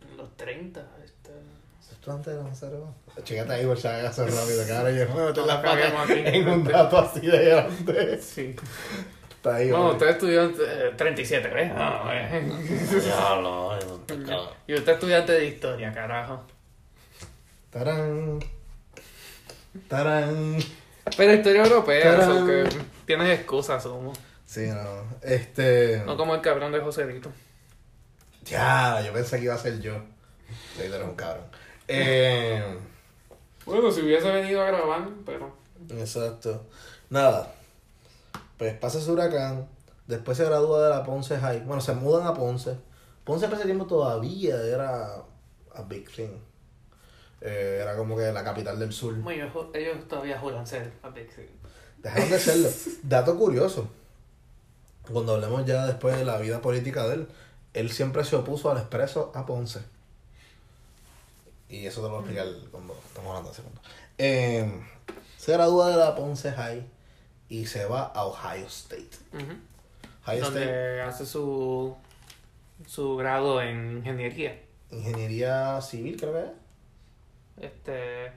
En 0.10 0.18
los 0.18 0.36
30. 0.38 0.80
Este... 1.04 1.32
¿Esto 1.92 2.12
antes 2.12 2.34
de 2.34 2.40
la 2.42 2.48
masacre 2.48 2.78
de 2.78 2.84
Ponce? 2.84 3.24
Chécate 3.24 3.54
ahí, 3.54 3.66
por 3.66 3.78
si 3.78 3.88
acaso 3.88 4.26
rápido, 4.26 4.66
que 4.66 4.72
ahora 4.74 4.92
yo 4.92 5.08
me 5.14 5.26
meto 5.26 5.42
No 5.42 5.48
la 5.48 6.04
aquí. 6.04 6.14
en 6.26 6.48
un 6.50 6.64
dato 6.64 6.98
así 7.00 7.20
de 7.22 7.46
grande. 7.46 8.22
Sí. 8.22 8.56
Está 9.30 9.56
ahí, 9.56 9.68
No, 9.70 9.80
vale. 9.84 9.92
usted 9.94 10.08
estudió 10.10 10.44
eh, 10.50 10.94
37, 10.98 11.48
¿ves? 11.50 11.72
Ah, 11.76 12.10
eh. 12.12 12.50
Diablo, 13.04 13.72
ay, 13.74 13.80
no 13.88 13.98
te 14.00 14.24
cago. 14.24 14.50
y 14.66 14.74
usted 14.74 14.90
es 14.94 14.96
estudiante 14.96 15.32
de 15.34 15.46
historia, 15.46 15.94
carajo. 15.94 16.42
Tarán. 17.70 18.40
Tarán. 19.88 20.58
Pero 21.16 21.34
historia 21.34 21.64
europea, 21.64 22.18
eso 22.22 22.46
que 22.46 22.70
tienes 23.06 23.40
excusas, 23.40 23.84
sumo. 23.84 24.14
Sí, 24.46 24.68
no. 24.68 25.04
Este. 25.22 26.04
No 26.06 26.18
como 26.18 26.36
el 26.36 26.42
cabrón 26.42 26.72
de 26.72 26.80
Joselito. 26.80 27.32
Ya, 28.44 29.02
yo 29.02 29.14
pensé 29.14 29.38
que 29.38 29.46
iba 29.46 29.54
a 29.54 29.58
ser 29.58 29.80
yo. 29.80 29.94
Sí, 30.76 30.84
eres 30.84 31.04
un 31.04 31.16
cabrón. 31.16 31.46
Eh. 31.88 32.78
Bueno, 33.66 33.92
si 33.92 34.02
hubiese 34.02 34.30
venido 34.32 34.62
a 34.62 34.68
grabar, 34.68 35.10
pero. 35.26 35.56
Exacto. 35.90 36.66
Nada. 37.10 37.54
Pues 38.58 38.74
pasa 38.74 39.00
ese 39.00 39.12
huracán. 39.12 39.68
Después 40.08 40.38
se 40.38 40.46
gradúa 40.46 40.84
de 40.84 40.90
la 40.90 41.04
Ponce 41.04 41.38
High. 41.38 41.62
Bueno, 41.66 41.82
se 41.82 41.94
mudan 41.94 42.26
a 42.26 42.34
Ponce. 42.34 42.78
Ponce 43.26 43.46
para 43.46 43.58
ese 43.58 43.66
tiempo 43.66 43.86
todavía 43.86 44.56
era 44.64 45.16
a 45.76 45.82
big 45.84 46.10
thing. 46.10 46.40
Eh, 47.42 47.80
era 47.82 47.96
como 47.96 48.18
que 48.18 48.32
la 48.32 48.44
capital 48.44 48.80
del 48.80 48.92
sur. 48.92 49.14
Bueno, 49.22 49.46
ellos, 49.46 49.68
ellos 49.74 50.08
todavía 50.08 50.40
juran 50.40 50.66
ser 50.66 50.92
a 51.04 51.10
Big 51.10 51.32
City. 51.32 51.50
Dejaron 52.02 52.30
de 52.30 52.40
serlo. 52.40 52.70
Dato 53.04 53.38
curioso. 53.38 53.88
Cuando 55.12 55.36
hablemos 55.36 55.66
ya 55.66 55.86
después 55.86 56.18
de 56.18 56.26
la 56.26 56.38
vida 56.38 56.62
política 56.62 57.08
de 57.08 57.16
él, 57.16 57.28
él 57.74 57.92
siempre 57.92 58.24
se 58.26 58.36
opuso 58.36 58.72
al 58.72 58.78
expreso 58.78 59.32
a 59.36 59.46
Ponce. 59.46 59.80
Y 61.70 61.86
eso 61.86 62.02
te 62.02 62.08
lo 62.08 62.22
voy 62.22 62.30
a 62.30 62.44
explicar 62.44 62.70
cuando 62.72 62.94
estamos 63.08 63.30
hablando 63.30 63.50
de 63.50 63.56
segundo. 63.56 63.82
Eh, 64.18 64.72
se 65.38 65.52
gradúa 65.54 65.90
de 65.90 65.98
la 65.98 66.16
Ponce 66.16 66.52
High 66.52 66.86
y 67.50 67.66
se 67.68 67.86
va 67.86 68.04
a 68.04 68.26
Ohio 68.26 68.66
State. 68.68 69.10
Ujú. 69.34 69.54
Ohio 70.26 70.44
State, 70.44 70.66
Donde 70.66 71.02
hace 71.02 71.26
su, 71.26 71.96
su 72.86 73.16
grado 73.18 73.62
en 73.62 73.98
ingeniería. 73.98 74.60
ingeniería 74.92 75.80
civil, 75.82 76.18
creo 76.20 76.34
que 76.34 76.40
es. 76.40 76.52
Este. 77.62 78.32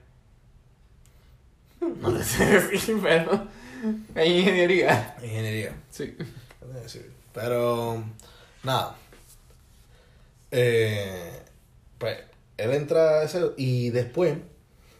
No 2.00 2.12
te 2.12 2.22
sé 2.22 2.60
decir, 2.60 2.98
pero. 3.02 3.46
En 4.14 4.32
ingeniería. 4.32 5.16
Ingeniería. 5.22 5.74
Sí. 5.90 6.16
Pero, 7.32 8.04
nada. 8.62 8.96
Eh, 10.50 11.40
pues, 11.98 12.18
él 12.58 12.72
entra 12.72 13.20
a 13.20 13.22
ese 13.22 13.52
y 13.56 13.90
después 13.90 14.36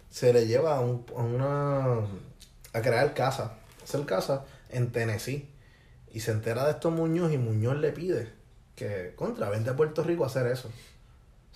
se 0.09 0.33
le 0.33 0.47
lleva 0.47 0.77
a, 0.77 0.81
un, 0.81 1.05
a 1.15 1.21
una. 1.21 2.07
a 2.73 2.83
crear 2.83 3.13
casa. 3.13 3.59
Hacer 3.83 4.07
casa 4.07 4.45
en 4.71 4.91
Tennessee. 4.91 5.49
Y 6.13 6.21
se 6.21 6.33
entera 6.33 6.65
de 6.65 6.73
esto 6.73 6.91
Muñoz 6.91 7.33
y 7.33 7.39
Muñoz 7.39 7.77
le 7.77 7.93
pide 7.93 8.33
que, 8.75 9.13
contra, 9.15 9.51
vente 9.51 9.71
a 9.71 9.77
Puerto 9.77 10.03
Rico 10.03 10.25
a 10.25 10.29
hacer 10.29 10.47
eso. 10.47 10.71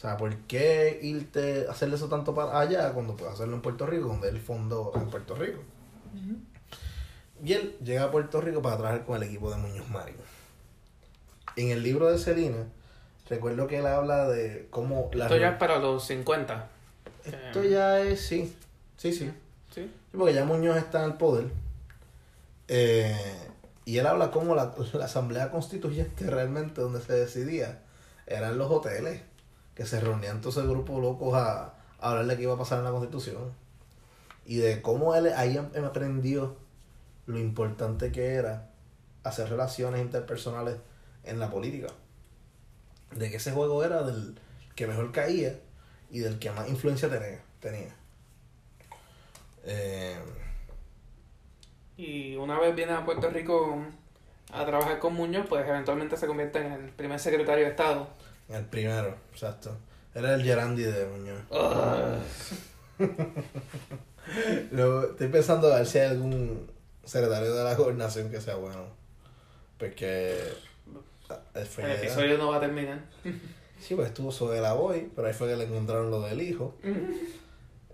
O 0.04 0.06
sea, 0.06 0.18
¿por 0.18 0.37
qué 0.40 0.99
irte 1.00 1.66
a 1.66 1.70
hacerle 1.70 1.94
eso 1.94 2.11
tanto 2.11 2.34
para 2.34 2.61
allá 2.61 2.92
cuando 2.92 3.16
puedes 3.16 3.32
hacerlo 3.32 3.54
en 3.54 3.62
Puerto 3.62 3.87
Rico, 3.87 4.08
donde 4.08 4.28
él 4.28 4.38
fondo 4.38 4.92
en 4.96 5.08
Puerto 5.08 5.34
Rico? 5.34 5.61
Y 7.42 7.54
él 7.54 7.75
llega 7.82 8.04
a 8.04 8.11
Puerto 8.11 8.42
Rico 8.42 8.61
para 8.61 8.76
trabajar 8.76 9.06
con 9.06 9.16
el 9.16 9.23
equipo 9.23 9.50
de 9.50 9.56
Muñoz 9.56 9.88
Marín. 9.88 10.16
En 11.56 11.70
el 11.70 11.82
libro 11.82 12.12
de 12.12 12.18
Celina, 12.18 12.66
recuerdo 13.30 13.66
que 13.66 13.78
él 13.78 13.87
habla 13.87 14.28
de 14.28 14.66
cómo 14.68 15.08
la 15.14 15.25
Esto 15.25 15.38
ya 15.38 15.52
es 15.52 15.56
para 15.56 15.78
los 15.78 16.04
50. 16.06 16.68
Esto 17.25 17.64
ya 17.64 18.00
es, 18.00 18.26
sí, 18.26 18.54
sí, 18.99 19.11
sí. 19.11 19.32
Sí. 19.70 19.84
Sí, 19.84 19.90
porque 20.18 20.34
ya 20.34 20.44
Muñoz 20.44 20.76
está 20.76 21.02
en 21.02 21.12
el 21.12 21.16
poder. 21.16 21.46
Eh, 22.68 23.16
y 23.87 23.96
él 23.96 24.06
habla 24.06 24.30
cómo 24.30 24.54
la, 24.54 24.75
la 24.92 25.06
asamblea 25.06 25.50
constituyente 25.50 26.28
realmente 26.28 26.82
donde 26.82 27.00
se 27.00 27.14
decidía 27.14 27.80
eran 28.26 28.58
los 28.58 28.70
hoteles, 28.70 29.23
que 29.74 29.86
se 29.86 30.00
reunían 30.00 30.40
todo 30.40 30.50
ese 30.50 30.68
grupo 30.68 31.00
locos 31.00 31.34
a, 31.34 31.74
a 32.00 32.10
hablar 32.10 32.26
de 32.26 32.36
qué 32.36 32.42
iba 32.44 32.54
a 32.54 32.58
pasar 32.58 32.78
en 32.78 32.84
la 32.84 32.90
constitución. 32.90 33.52
Y 34.46 34.56
de 34.56 34.82
cómo 34.82 35.14
él 35.14 35.28
ahí 35.36 35.56
aprendió 35.56 36.56
lo 37.26 37.38
importante 37.38 38.12
que 38.12 38.34
era 38.34 38.70
hacer 39.22 39.48
relaciones 39.48 40.00
interpersonales 40.02 40.76
en 41.24 41.38
la 41.40 41.50
política. 41.50 41.88
De 43.12 43.30
que 43.30 43.36
ese 43.36 43.52
juego 43.52 43.82
era 43.84 44.02
del 44.02 44.38
que 44.76 44.86
mejor 44.86 45.12
caía 45.12 45.58
y 46.10 46.18
del 46.20 46.38
que 46.38 46.50
más 46.50 46.68
influencia 46.68 47.08
tenía. 47.08 47.40
tenía. 47.60 47.94
Eh, 49.64 50.16
Y 51.96 52.36
una 52.36 52.58
vez 52.58 52.74
viene 52.74 52.92
a 52.92 53.04
Puerto 53.04 53.30
Rico 53.30 53.78
a 54.52 54.64
trabajar 54.66 54.98
con 54.98 55.14
Muñoz, 55.14 55.46
pues 55.48 55.66
eventualmente 55.66 56.16
se 56.16 56.26
convierte 56.26 56.58
en 56.60 56.72
el 56.72 56.90
primer 56.90 57.18
secretario 57.20 57.64
de 57.64 57.70
Estado. 57.70 58.08
El 58.48 58.64
primero, 58.66 59.16
exacto. 59.32 59.76
Era 60.14 60.34
el 60.34 60.42
Gerandi 60.42 60.82
de 60.82 61.06
Muñoz. 61.06 61.40
Luego, 64.70 65.02
estoy 65.10 65.28
pensando 65.28 65.72
a 65.72 65.76
ver 65.78 65.86
si 65.86 65.98
hay 65.98 66.10
algún 66.10 66.70
secretario 67.04 67.54
de 67.54 67.64
la 67.64 67.74
gobernación 67.74 68.30
que 68.30 68.40
sea 68.40 68.54
bueno. 68.56 68.86
Porque. 69.78 70.36
ah, 71.28 71.38
el 71.54 71.66
que- 71.68 71.94
episodio 71.94 72.38
no 72.38 72.48
va 72.50 72.56
a 72.56 72.60
terminar. 72.60 73.00
Sí, 73.80 73.94
pues 73.94 74.08
estuvo 74.08 74.30
sobre 74.32 74.60
la 74.60 74.72
Boy, 74.72 75.10
pero 75.14 75.28
ahí 75.28 75.34
fue 75.34 75.48
que 75.48 75.56
le 75.56 75.64
encontraron 75.64 76.10
lo 76.10 76.20
del 76.22 76.40
hijo. 76.42 76.76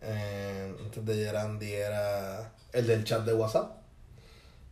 Eh, 0.03 0.75
antes 0.83 1.05
de 1.05 1.15
Gerandi 1.15 1.75
era 1.75 2.55
el 2.73 2.87
del 2.87 3.05
chat 3.05 3.23
de 3.23 3.35
WhatsApp. 3.35 3.83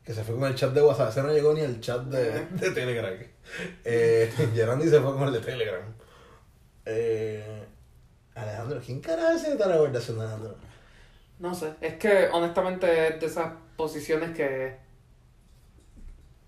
Que 0.02 0.14
se 0.14 0.24
fue 0.24 0.34
con 0.36 0.44
el 0.48 0.54
chat 0.54 0.72
de 0.72 0.80
WhatsApp. 0.80 1.10
Ese 1.10 1.22
no 1.22 1.30
llegó 1.30 1.52
ni 1.52 1.60
el 1.60 1.82
chat 1.82 2.00
de, 2.04 2.46
de 2.52 2.70
Telegram. 2.70 3.12
Eh, 3.84 4.30
Gerandi 4.54 4.88
se 4.88 5.00
fue 5.00 5.12
con 5.14 5.24
el 5.28 5.32
de 5.32 5.40
Telegram. 5.40 5.82
Eh, 6.84 7.64
Alejandro, 8.34 8.80
¿quién 8.84 9.00
carajo 9.00 9.30
es 9.32 9.40
secretario 9.42 9.72
de 9.74 9.78
gobernación 9.80 10.18
de 10.18 10.22
Alejandro? 10.24 10.54
No 11.38 11.54
sé, 11.54 11.72
es 11.80 11.94
que 11.94 12.28
honestamente 12.32 13.08
es 13.08 13.20
de 13.20 13.26
esas 13.26 13.52
posiciones 13.76 14.36
que... 14.36 14.76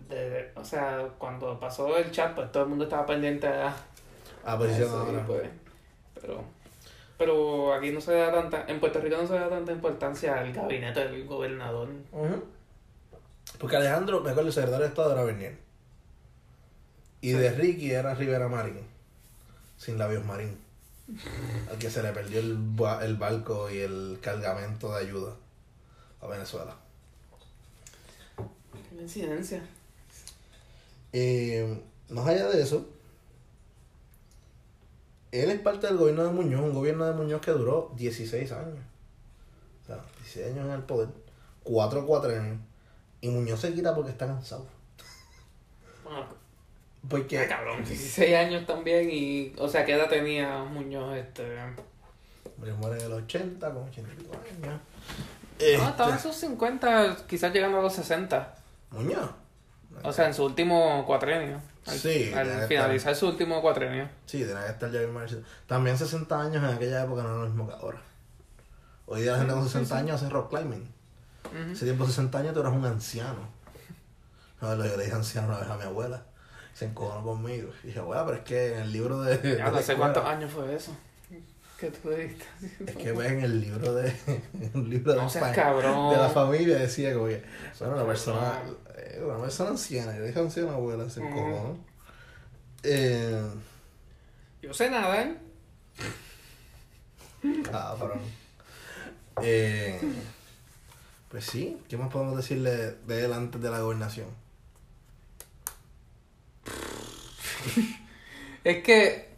de- 0.09 0.51
o 0.55 0.65
sea, 0.65 1.09
cuando 1.19 1.59
pasó 1.61 1.97
el 1.97 2.11
chat, 2.11 2.35
pues 2.35 2.51
todo 2.53 2.65
el 2.65 2.69
mundo 2.69 2.85
estaba 2.85 3.07
pendiente 3.07 3.47
a... 3.47 3.75
Ah, 4.45 4.59
posición 4.59 4.89
eso, 4.89 5.05
y 5.05 5.11
ahora. 5.11 5.27
pues, 5.27 5.43
pero, 6.21 6.45
pero 7.19 7.75
aquí 7.75 7.91
no 7.93 8.01
se 8.01 8.13
da 8.15 8.33
tanta... 8.33 8.65
En 8.67 8.81
Puerto 8.81 9.01
Rico 9.01 9.17
no 9.17 9.27
se 9.27 9.35
da 9.35 9.49
tanta 9.49 9.73
importancia 9.73 10.39
al 10.39 10.53
gabinete 10.53 11.01
del 11.09 11.27
gobernador. 11.27 11.89
Ujú. 12.13 12.45
Porque 13.59 13.77
Alejandro, 13.77 14.21
me 14.21 14.31
acuerdo, 14.31 14.49
el 14.49 14.55
secretario 14.55 14.85
de 14.85 14.89
Estado 14.91 15.13
era 15.13 15.25
Bernier. 15.25 15.70
Y 17.21 17.31
Sí. 17.33 17.37
de 17.37 17.51
Ricky 17.53 17.91
era 17.91 18.15
Rivera 18.15 18.49
Marín. 18.49 18.81
Sin 19.77 19.99
labios 19.99 20.25
Marín. 20.25 20.59
Al 21.71 21.79
que 21.79 21.91
se 21.91 22.03
le 22.03 22.13
perdió 22.13 22.39
el, 22.41 22.57
ba- 22.57 23.05
el 23.05 23.17
barco 23.17 23.69
y 23.71 23.79
el 23.79 24.19
cargamento 24.23 24.93
de 24.93 25.01
ayuda 25.05 25.35
a 26.21 26.27
Venezuela. 26.29 26.77
Qué 28.73 28.97
coincidencia. 28.97 29.63
Eh, 31.13 31.83
más 32.11 32.27
allá 32.29 32.49
de 32.49 32.63
eso, 32.63 32.87
él 35.33 35.51
es 35.51 35.61
parte 35.61 35.87
del 35.89 35.97
gobierno 35.97 36.23
de 36.25 36.31
Muñoz, 36.31 36.61
un 36.63 36.75
gobierno 36.75 37.05
de 37.07 37.13
Muñoz 37.13 37.41
que 37.41 37.51
duró 37.53 37.93
16 37.97 38.53
años. 38.53 38.79
O 39.83 39.87
sea, 39.87 40.01
16 40.21 40.47
años 40.53 40.67
en 40.67 40.73
el 40.73 40.83
poder, 40.83 41.09
4 41.65 42.07
4 42.07 42.33
años. 42.41 42.59
Y 43.21 43.29
Muñoz 43.29 43.61
se 43.61 43.75
quita 43.75 43.95
porque 43.95 44.11
está 44.13 44.27
cansado. 44.27 44.67
Porque. 47.09 47.39
ah, 47.39 47.49
cabrón, 47.49 47.85
16 47.85 48.37
años 48.37 48.67
también 48.67 49.09
y... 49.11 49.53
O 49.59 49.69
sea, 49.69 49.85
¿qué 49.85 49.95
edad 49.95 50.09
tenía 50.09 50.63
Muñoz 50.65 51.17
este...? 51.17 51.57
Muñoz 52.59 52.79
muere 52.79 53.01
en 53.01 53.07
el 53.07 53.13
80, 53.13 53.73
con 53.73 53.85
80 53.85 54.13
y 54.13 54.17
pico 54.17 54.35
años. 54.35 54.81
No, 55.79 55.89
estaba 55.89 56.11
en 56.11 56.17
Este, 56.17 56.29
sus 56.29 56.37
50, 56.37 57.17
quizás 57.27 57.53
llegando 57.53 57.79
a 57.79 57.83
los 57.83 57.93
60. 57.95 58.55
Muñoz. 58.91 59.31
O 60.03 60.13
sea, 60.13 60.27
en 60.27 60.35
su 60.35 60.45
último 60.45 61.05
cuatrenio. 61.07 61.61
Al, 61.87 61.99
Sí, 61.99 62.33
al 62.35 62.67
finalizar 62.69 63.15
su 63.17 63.29
último 63.29 63.61
cuatrenio. 63.61 64.09
Sí, 64.27 64.41
tenía 64.45 64.65
que 64.65 64.73
estar 64.73 64.91
ya 64.91 65.01
bien. 65.01 65.45
También 65.67 65.97
60 65.99 66.41
años 66.41 66.57
en 66.57 66.77
aquella 66.77 67.03
época 67.05 67.23
no 67.23 67.31
era 67.31 67.39
lo 67.39 67.47
mismo 67.47 67.67
que 67.67 67.75
ahora. 67.75 68.01
Hoy 69.07 69.23
día 69.23 69.33
la 69.33 69.39
gente 69.39 69.55
con 69.55 69.65
60 69.65 69.97
años 69.99 70.23
hace 70.23 70.31
rock 70.31 70.51
climbing. 70.51 70.93
Ujú. 71.47 71.73
Ese 71.73 71.85
tiempo 71.85 72.07
60 72.07 72.39
años 72.39 72.55
tú 72.55 72.61
eras 72.61 72.73
un 72.73 72.85
anciano. 72.85 73.49
No, 74.61 74.77
yo 74.77 74.97
le 74.97 75.05
dije 75.05 75.17
anciano 75.17 75.49
una 75.49 75.59
vez 75.59 75.69
a 75.69 75.77
mi 75.77 75.83
abuela. 75.85 76.23
Se 76.75 76.85
encojonó 76.87 77.23
conmigo. 77.23 77.71
Y 77.83 77.89
dije, 77.89 77.99
abuela, 77.99 78.25
pero 78.25 78.39
es 78.39 78.45
que 78.45 78.73
en 78.75 78.81
el 78.81 78.93
libro 78.93 79.21
de. 79.23 79.37
de 79.39 79.57
Ya 79.59 79.65
la 79.65 79.71
no 79.71 79.77
sé 79.77 79.93
escuela- 79.93 79.99
cuántos 79.99 80.25
años 80.25 80.51
fue 80.53 80.75
eso. 80.75 80.97
¿Qué 81.79 81.91
tú 81.91 82.11
dijiste? 82.11 82.45
Es 82.87 82.97
que 82.97 83.13
ves 83.13 83.33
en 83.33 83.41
el 83.45 83.61
libro 83.61 83.95
de. 83.95 84.15
un 84.75 84.89
libro 84.91 85.13
de, 85.15 85.19
No 85.21 85.31
seas 85.31 85.47
fa- 85.49 85.53
cabrón. 85.55 86.11
de 86.11 86.17
la 86.19 86.29
familia 86.29 86.79
decía 86.79 87.11
que, 87.11 87.17
oye, 87.17 87.43
bueno, 87.79 87.95
una 87.95 88.07
persona. 88.07 88.61
eh, 88.97 89.23
Una 89.27 89.39
persona 89.41 89.71
anciana. 89.71 90.17
Yo 90.17 90.25
dije 90.25 90.39
anciana, 90.39 90.73
abuela, 90.75 91.09
se 91.09 91.21
encojonó. 91.21 91.79
Eh. 92.83 93.43
Yo 94.63 94.75
sé 94.75 94.91
nada, 94.91 95.23
¿eh? 95.23 95.37
Cabrón. 97.71 98.21
Eh, 99.43 99.99
pues 101.31 101.47
sí, 101.47 101.79
¿qué 101.89 101.97
más 101.97 102.11
podemos 102.13 102.37
decirle 102.37 102.97
de 103.07 103.25
él 103.25 103.33
antes 103.33 103.61
de 103.61 103.71
la 103.71 103.81
gobernación? 103.81 104.27
Es 108.65 108.83
que, 108.83 109.29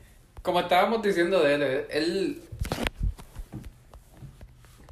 como 0.42 0.60
estábamos 0.60 1.02
diciendo 1.02 1.42
de 1.42 1.54
él, 1.54 1.62
él. 1.90 2.42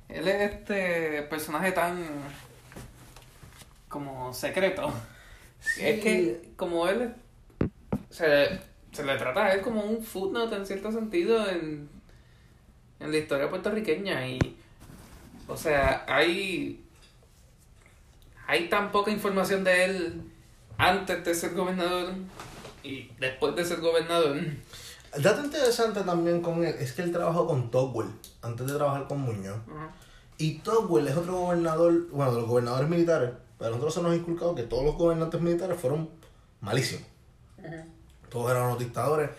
Él 0.08 0.28
es 0.28 0.52
este 0.52 1.22
personaje 1.22 1.72
tan. 1.72 2.04
como 3.88 4.32
secreto. 4.32 4.92
Es 5.78 6.00
que, 6.00 6.52
como 6.56 6.86
él. 6.88 7.14
Se, 8.10 8.60
se 8.92 9.04
le 9.04 9.16
trata 9.16 9.46
a 9.46 9.52
él 9.52 9.60
como 9.60 9.82
un 9.82 10.02
footnote 10.02 10.56
en 10.56 10.66
cierto 10.66 10.90
sentido 10.90 11.48
en, 11.48 11.88
en 12.98 13.12
la 13.12 13.18
historia 13.18 13.50
puertorriqueña. 13.50 14.26
Y. 14.28 14.38
O 15.48 15.56
sea, 15.56 16.04
hay. 16.06 16.84
Hay 18.46 18.68
tan 18.68 18.90
poca 18.90 19.10
información 19.10 19.62
de 19.62 19.84
él 19.84 20.22
antes 20.76 21.24
de 21.24 21.34
ser 21.34 21.54
gobernador 21.54 22.14
y 22.82 23.10
después 23.18 23.54
de 23.56 23.64
ser 23.64 23.80
gobernador. 23.80 24.36
El 25.12 25.22
dato 25.22 25.44
interesante 25.44 26.02
también 26.02 26.40
con 26.40 26.64
él 26.64 26.74
es 26.78 26.92
que 26.92 27.02
él 27.02 27.12
trabajó 27.12 27.46
con 27.46 27.70
Togwell 27.70 28.08
antes 28.42 28.66
de 28.66 28.74
trabajar 28.74 29.08
con 29.08 29.20
Muñoz. 29.20 29.58
Y 30.38 30.58
Togwell 30.58 31.08
es 31.08 31.16
otro 31.16 31.34
gobernador, 31.34 32.08
bueno, 32.10 32.32
de 32.32 32.40
los 32.40 32.48
gobernadores 32.48 32.88
militares, 32.88 33.30
pero 33.58 33.70
nosotros 33.70 33.94
se 33.94 34.02
nos 34.02 34.12
ha 34.12 34.16
inculcado 34.16 34.54
que 34.54 34.62
todos 34.62 34.84
los 34.84 34.96
gobernantes 34.96 35.40
militares 35.40 35.80
fueron 35.80 36.08
malísimos. 36.60 37.06
Todos 38.28 38.50
eran 38.50 38.66
unos 38.66 38.78
dictadores. 38.78 39.30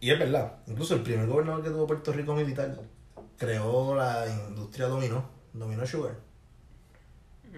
Y 0.00 0.10
es 0.10 0.18
verdad, 0.18 0.52
incluso 0.66 0.94
el 0.94 1.02
primer 1.02 1.26
gobernador 1.26 1.62
que 1.62 1.70
tuvo 1.70 1.86
Puerto 1.86 2.12
Rico 2.12 2.34
militar 2.34 2.78
creó 3.36 3.94
la 3.94 4.26
industria 4.48 4.86
dominó, 4.86 5.28
dominó 5.52 5.86
sugar. 5.86 6.14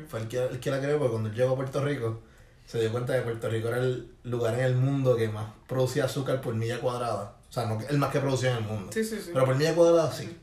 Fue 0.08 0.20
el 0.20 0.28
que, 0.28 0.38
el 0.38 0.60
que 0.60 0.70
la 0.70 0.80
creó 0.80 0.98
porque 0.98 1.10
cuando 1.10 1.28
él 1.28 1.34
llegó 1.34 1.52
a 1.52 1.56
Puerto 1.56 1.84
Rico 1.84 2.20
se 2.68 2.78
dio 2.78 2.92
cuenta 2.92 3.16
que 3.16 3.22
Puerto 3.22 3.48
Rico 3.48 3.68
era 3.68 3.78
el 3.78 4.12
lugar 4.24 4.52
en 4.52 4.60
el 4.60 4.74
mundo 4.74 5.16
que 5.16 5.26
más 5.28 5.50
producía 5.66 6.04
azúcar 6.04 6.42
por 6.42 6.54
milla 6.54 6.78
cuadrada. 6.80 7.34
O 7.48 7.52
sea, 7.52 7.64
no 7.64 7.80
el 7.88 7.96
más 7.96 8.12
que 8.12 8.20
producía 8.20 8.50
en 8.50 8.58
el 8.58 8.64
mundo. 8.64 8.92
Sí, 8.92 9.02
sí, 9.02 9.18
sí. 9.18 9.30
Pero 9.32 9.46
por 9.46 9.56
milla 9.56 9.74
cuadrada 9.74 10.12
sí. 10.12 10.36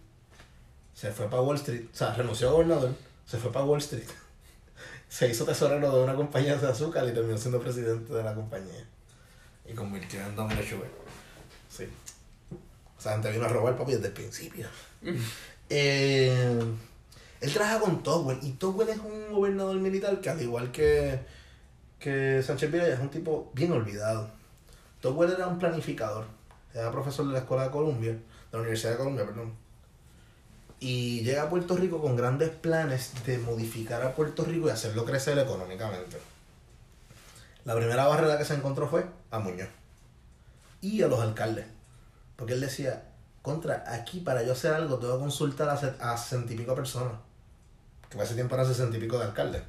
Se 0.95 1.11
fue 1.11 1.29
para 1.29 1.43
Wall 1.43 1.57
Street, 1.57 1.85
o 1.93 1.95
sea, 1.95 2.15
renunció 2.15 2.49
a 2.49 2.53
gobernador, 2.53 2.95
se 3.27 3.38
fue 3.38 3.51
para 3.51 3.65
Wall 3.65 3.79
Street. 3.79 4.07
Se 5.07 5.29
hizo 5.29 5.45
tesorero 5.45 5.95
de 5.95 6.03
una 6.03 6.15
compañía 6.15 6.57
de 6.57 6.67
azúcar 6.67 7.07
y 7.07 7.13
terminó 7.13 7.38
siendo 7.38 7.61
presidente 7.61 8.11
de 8.11 8.23
la 8.23 8.33
compañía. 8.33 8.85
Y 9.69 9.73
convirtió 9.73 10.19
en 10.21 10.35
Domino 10.35 10.61
Sugar. 10.63 10.89
Sí. 11.69 11.88
O 12.97 13.01
sea, 13.01 13.13
gente 13.13 13.31
vino 13.31 13.45
a 13.45 13.49
robar 13.49 13.77
papi 13.77 13.93
desde 13.93 14.07
el 14.07 14.13
principio. 14.13 14.67
Eh, 15.67 16.61
él 17.41 17.53
trabaja 17.53 17.79
con 17.79 18.03
Togwell 18.03 18.38
y 18.43 18.51
Togwell 18.51 18.89
es 18.89 18.99
un 18.99 19.33
gobernador 19.33 19.75
militar 19.77 20.21
que 20.21 20.29
al 20.29 20.39
igual 20.39 20.71
que, 20.71 21.19
que 21.99 22.41
Sánchez 22.43 22.71
Vilella 22.71 22.93
es 22.93 22.99
un 22.99 23.10
tipo 23.10 23.51
bien 23.53 23.71
olvidado. 23.71 24.29
Togwell 25.01 25.31
era 25.31 25.47
un 25.47 25.60
planificador, 25.60 26.25
era 26.73 26.91
profesor 26.91 27.27
de 27.27 27.34
la 27.34 27.39
Escuela 27.39 27.63
de 27.63 27.71
Columbia, 27.71 28.12
de 28.12 28.21
la 28.51 28.60
Universidad 28.60 28.91
de 28.91 28.97
Columbia, 28.97 29.25
perdón. 29.25 29.53
Y 30.79 31.21
llega 31.21 31.43
a 31.43 31.49
Puerto 31.49 31.77
Rico 31.77 32.01
con 32.01 32.15
grandes 32.15 32.49
planes 32.49 33.12
de 33.25 33.38
modificar 33.38 34.01
a 34.03 34.13
Puerto 34.13 34.43
Rico 34.43 34.67
y 34.67 34.71
hacerlo 34.71 35.05
crecer 35.05 35.38
económicamente. 35.38 36.17
La 37.63 37.75
primera 37.75 38.05
barrera 38.08 38.38
que 38.38 38.45
se 38.45 38.53
encontró 38.53 38.88
fue 38.88 39.05
a 39.31 39.39
Muñoz 39.39 39.69
y 40.81 41.01
a 41.01 41.08
los 41.08 41.19
alcaldes. 41.19 41.65
Porque 42.36 42.53
él 42.53 42.62
decía, 42.62 43.03
contra, 43.41 43.84
aquí 43.88 44.19
para 44.19 44.43
yo 44.43 44.51
hacer 44.51 44.73
algo 44.73 44.99
tengo 44.99 45.13
que 45.13 45.19
consultar 45.21 45.69
a 45.69 46.17
sesenta 46.17 46.53
y 46.53 46.58
pico 46.58 46.75
personas. 46.75 47.13
Que 48.10 48.17
para 48.17 48.25
ese 48.25 48.36
tiempo 48.36 48.55
eran 48.55 48.67
sesenta 48.67 48.97
y 48.97 48.99
pico 48.99 49.17
de 49.17 49.25
alcaldes. 49.25 49.63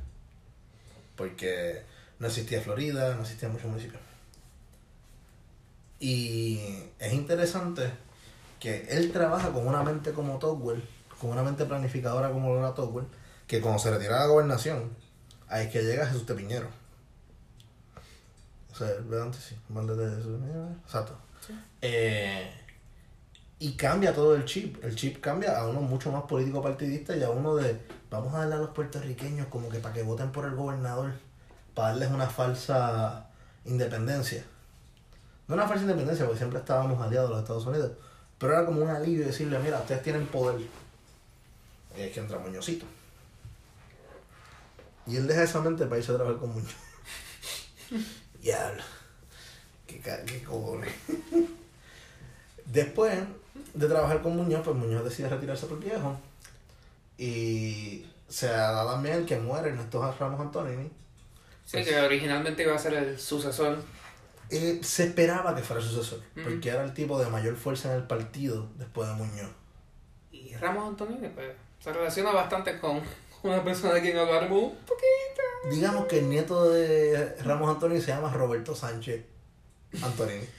Porque 1.17 1.85
no 2.19 2.27
existía 2.27 2.61
Florida, 2.61 3.15
no 3.15 3.23
existían 3.23 3.53
muchos 3.53 3.71
municipios. 3.71 4.01
Y 5.99 6.61
es 6.99 7.13
interesante 7.13 7.91
que 8.61 8.87
él 8.91 9.13
trabaja 9.13 9.53
con 9.53 9.67
una 9.67 9.83
mente 9.83 10.13
como 10.13 10.39
Togwell, 10.39 10.83
con 11.21 11.31
una 11.31 11.43
mente 11.43 11.65
planificadora 11.65 12.31
como 12.31 12.53
lo 12.53 12.59
era 12.59 12.75
Togwell, 12.75 13.07
que 13.47 13.61
cuando 13.61 13.79
se 13.79 13.91
retira 13.91 14.15
de 14.15 14.21
la 14.21 14.27
gobernación, 14.27 14.91
ahí 15.49 15.67
es 15.67 15.73
que 15.73 15.83
llega 15.83 16.07
Jesús 16.07 16.27
Tepiñero. 16.27 16.69
O 18.73 18.75
sea. 18.75 18.89
Antes 19.23 19.43
sí, 19.43 19.57
mal 19.69 19.87
de 19.87 19.95
Jesús 19.95 20.39
Tepiñero, 20.39 20.69
Exacto. 20.85 21.19
Eh, 21.81 22.51
y 23.59 23.73
cambia 23.73 24.15
todo 24.15 24.35
el 24.35 24.45
chip. 24.45 24.83
El 24.85 24.95
chip 24.97 25.21
cambia 25.21 25.59
a 25.59 25.67
uno 25.67 25.81
mucho 25.81 26.13
más 26.13 26.25
político 26.25 26.63
partidista 26.63 27.17
y 27.17 27.23
a 27.23 27.31
uno 27.31 27.55
de 27.57 27.81
vamos 28.11 28.35
a 28.35 28.41
darle 28.41 28.57
a 28.57 28.59
los 28.59 28.71
puertorriqueños 28.71 29.47
como 29.49 29.69
que 29.69 29.79
para 29.79 29.95
que 29.95 30.03
voten 30.03 30.31
por 30.31 30.45
el 30.45 30.55
gobernador, 30.55 31.13
para 31.77 31.91
darles 31.91 32.11
una 32.11 32.27
falsa 32.27 33.29
independencia. 33.67 34.43
No 35.47 35.55
una 35.55 35.69
falsa 35.69 35.83
independencia, 35.83 36.25
porque 36.25 36.39
siempre 36.39 36.59
estábamos 36.59 37.01
aliados 37.01 37.29
a 37.29 37.33
los 37.35 37.43
Estados 37.43 37.67
Unidos, 37.67 37.93
pero 38.39 38.55
era 38.55 38.65
como 38.65 38.83
un 38.83 38.89
alivio 38.89 39.27
decirle, 39.27 39.59
mira, 39.59 39.79
ustedes 39.79 40.03
tienen 40.03 40.27
poder. 40.27 40.59
Y 41.97 42.01
es 42.01 42.13
que 42.13 42.21
entra 42.21 42.39
Muñozito. 42.39 42.87
Y 45.07 45.17
él 45.17 45.27
deja 45.27 45.43
esa 45.43 45.61
mente 45.61 45.85
para 45.85 45.99
irse 45.99 46.13
a 46.13 46.17
trabajar 46.17 46.41
con 46.41 46.55
Muñoz. 46.55 46.75
Diablo. 48.41 48.83
Qué, 49.87 50.01
qué 50.01 50.43
cojones. 50.45 50.93
Después 52.65 53.19
de 53.75 53.87
trabajar 53.87 54.23
con 54.23 54.35
Muñoz, 54.35 54.63
pues 54.65 54.75
Muñoz 54.75 55.05
decide 55.05 55.29
retirarse 55.29 55.67
por 55.67 55.79
viejo. 55.79 56.19
Y 57.19 58.07
se 58.29 58.47
da 58.47 58.87
también 58.87 59.27
que 59.27 59.39
muere, 59.39 59.69
Ernesto 59.69 60.15
Ramos 60.19 60.41
Antonini. 60.41 60.91
Sí, 61.67 61.83
que 61.83 62.01
originalmente 62.01 62.63
iba 62.63 62.77
a 62.77 62.79
ser 62.79 62.95
el 62.95 63.19
sucesor. 63.19 63.79
Eh, 64.51 64.79
se 64.83 65.05
esperaba 65.09 65.55
que 65.57 65.63
fuera 65.63 65.83
el 65.83 65.89
sucesor, 65.89 66.23
porque 66.43 66.69
era 66.69 66.85
el 66.85 66.95
tipo 66.95 67.19
de 67.19 67.29
mayor 67.29 67.57
fuerza 67.57 67.91
en 67.91 67.97
el 67.97 68.07
partido 68.07 68.69
después 68.77 69.09
de 69.09 69.15
Muñoz. 69.17 69.51
Y 70.31 70.55
Ramos 70.55 70.89
Antonini, 70.89 71.29
pues, 71.29 71.51
se 71.81 71.93
relaciona 71.93 72.31
bastante 72.31 72.79
con 72.79 73.03
una 73.43 73.65
persona 73.65 73.95
de 73.95 74.03
quien 74.03 74.17
hablaremos 74.17 74.63
un 74.63 74.79
poquito. 74.87 75.43
Digamos 75.69 76.07
que 76.07 76.21
el 76.21 76.29
nieto 76.31 76.71
de 76.71 77.35
Ramos 77.45 77.69
Antonini 77.69 78.01
se 78.01 78.13
llama 78.13 78.33
Roberto 78.33 78.75
Sánchez 78.75 79.25
Antonini. 80.03 80.47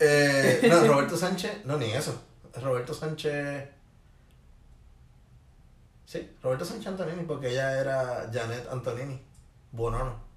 Eh, 0.00 0.60
no, 0.70 0.86
Roberto 0.86 1.16
Sánchez, 1.16 1.64
no, 1.64 1.76
ni 1.76 1.90
eso. 1.90 2.22
Roberto 2.62 2.94
Sánchez. 2.94 3.68
Sí, 6.06 6.30
Roberto 6.40 6.64
Sánchez 6.64 6.86
Antonini, 6.86 7.24
porque 7.24 7.50
ella 7.50 7.80
era 7.80 8.30
Janet 8.32 8.68
Antonini. 8.70 9.20
Bonono. 9.72 10.27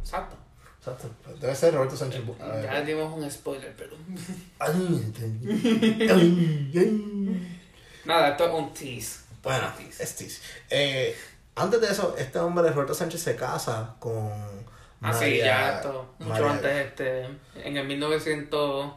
Exacto. 0.00 0.36
Exacto. 0.78 1.10
Debe 1.40 1.54
ser 1.54 1.74
Roberto 1.74 1.96
Sánchez. 1.96 2.22
Ver. 2.26 2.62
Ya 2.64 2.80
dimos 2.82 3.12
un 3.16 3.30
spoiler, 3.30 3.74
pero. 3.76 3.96
Nada, 8.04 8.28
esto 8.30 8.46
es 8.48 8.54
un 8.54 8.72
tease. 8.72 9.20
Bueno, 9.42 9.66
Un 9.68 9.84
tease. 9.84 10.02
es 10.02 10.16
tease. 10.16 10.40
Eh, 10.70 11.16
antes 11.56 11.80
de 11.80 11.88
eso, 11.90 12.14
este 12.18 12.38
hombre, 12.38 12.70
Roberto 12.70 12.94
Sánchez, 12.94 13.20
se 13.22 13.36
casa 13.36 13.94
con 13.98 14.30
Ah, 15.00 15.12
sí, 15.12 15.38
ya 15.38 15.76
esto, 15.76 16.14
mucho 16.18 16.30
María- 16.30 16.50
antes, 16.50 16.86
este, 16.86 17.24
en 17.64 17.76
el 17.76 17.86
1900, 17.86 18.92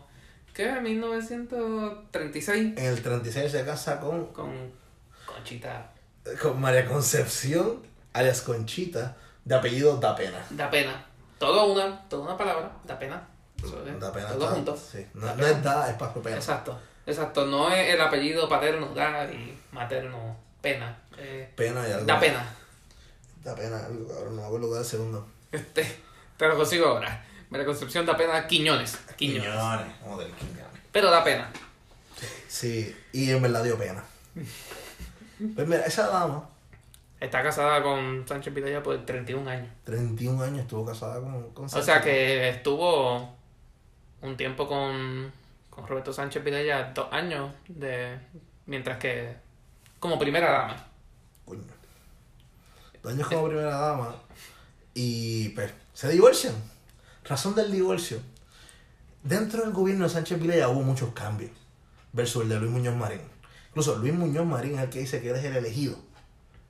¿qué? 0.53 0.71
1936, 0.81 2.73
En 2.77 2.85
el 2.85 3.01
36 3.03 3.51
se 3.51 3.63
casa 3.65 3.99
con, 3.99 4.27
con 4.33 4.51
Conchita. 5.27 5.91
con 6.41 6.59
María 6.59 6.85
Concepción, 6.85 7.83
alias 8.13 8.41
Conchita, 8.41 9.15
de 9.45 9.55
apellido 9.55 9.97
Da 9.97 10.15
Pena. 10.15 10.43
Da 10.49 10.69
pena. 10.69 11.05
Todo 11.37 11.73
una, 11.73 12.07
toda 12.07 12.23
una 12.23 12.37
palabra, 12.37 12.71
da 12.83 12.97
pena. 12.99 13.27
Es, 13.63 13.99
Da 13.99 14.11
Pena. 14.11 14.27
Todo 14.29 14.47
junto. 14.47 14.75
Sí. 14.75 15.05
No, 15.13 15.27
Da 15.27 15.35
no 15.35 15.45
es 15.45 15.63
Da, 15.63 15.89
es 15.89 15.95
Paso 15.95 16.21
Pena. 16.21 16.35
Exacto, 16.37 16.79
exacto. 17.05 17.45
No 17.45 17.71
es 17.71 17.93
el 17.93 18.01
apellido 18.01 18.47
paterno, 18.49 18.87
da, 18.93 19.25
y 19.25 19.59
materno, 19.71 20.35
pena. 20.61 20.97
Eh, 21.17 21.51
Pena 21.55 21.87
y 21.87 21.91
algo. 21.91 22.05
da 22.05 22.19
pena. 22.19 22.43
Da 23.43 23.55
Pena, 23.55 23.85
algo, 23.85 24.07
cabrón, 24.07 24.35
no 24.35 24.41
me 24.41 24.47
acuerdo 24.47 24.67
cuál 24.69 24.81
es 24.81 24.87
el 24.87 24.91
segundo. 24.99 25.27
Este, 25.51 25.99
te 26.37 26.47
lo 26.47 26.55
consigo 26.55 26.87
ahora. 26.87 27.25
María 27.49 27.65
Concepción 27.65 28.05
da 28.05 28.15
pena 28.15 28.47
Quiñones. 28.47 28.97
Quiñones. 29.17 29.45
Del 29.45 30.31
Quiñones. 30.33 30.81
Pero 30.91 31.09
da 31.11 31.23
pena. 31.23 31.51
Sí, 32.47 32.95
y 33.13 33.31
en 33.31 33.41
verdad 33.41 33.63
dio 33.63 33.77
pena. 33.77 34.03
Pues 35.55 35.67
mira, 35.67 35.81
esa 35.87 36.07
dama, 36.07 36.47
Está 37.21 37.43
casada 37.43 37.83
con 37.83 38.27
Sánchez 38.27 38.51
Vidal 38.51 38.81
por 38.81 39.05
31 39.05 39.47
años. 39.47 39.69
31 39.83 40.41
años, 40.41 40.61
estuvo 40.61 40.83
casada 40.83 41.21
con, 41.21 41.51
con 41.53 41.65
O 41.65 41.69
Sánchez. 41.69 41.85
sea 41.85 42.01
que 42.01 42.49
estuvo 42.49 43.35
un 44.21 44.35
tiempo 44.35 44.67
con, 44.67 45.31
con 45.69 45.85
Roberto 45.85 46.11
Sánchez 46.11 46.43
Vidal 46.43 46.93
dos 46.95 47.07
años 47.13 47.51
de 47.67 48.17
mientras 48.65 48.97
que 48.97 49.35
como 49.99 50.17
primera 50.17 50.51
dama. 50.51 50.87
Coño. 51.45 51.61
Dos 53.03 53.13
años 53.13 53.27
como 53.27 53.47
primera 53.49 53.77
dama. 53.77 54.15
Y 54.95 55.49
pues, 55.49 55.71
se 55.93 56.09
divorcian. 56.09 56.55
Razón 57.23 57.53
del 57.53 57.71
divorcio. 57.71 58.19
Dentro 59.21 59.61
del 59.61 59.73
gobierno 59.73 60.05
de 60.05 60.09
Sánchez 60.09 60.39
Vilella 60.39 60.69
hubo 60.69 60.81
muchos 60.81 61.13
cambios. 61.13 61.51
Versus 62.13 62.41
el 62.41 62.49
de 62.49 62.59
Luis 62.59 62.71
Muñoz 62.71 62.95
Marín. 62.95 63.21
Incluso 63.67 63.95
Luis 63.97 64.15
Muñoz 64.15 64.47
Marín 64.47 64.73
es 64.79 64.85
el 64.85 64.89
que 64.89 64.99
dice 64.99 65.21
que 65.21 65.29
él 65.29 65.35
es 65.35 65.45
el 65.45 65.55
elegido. 65.55 65.95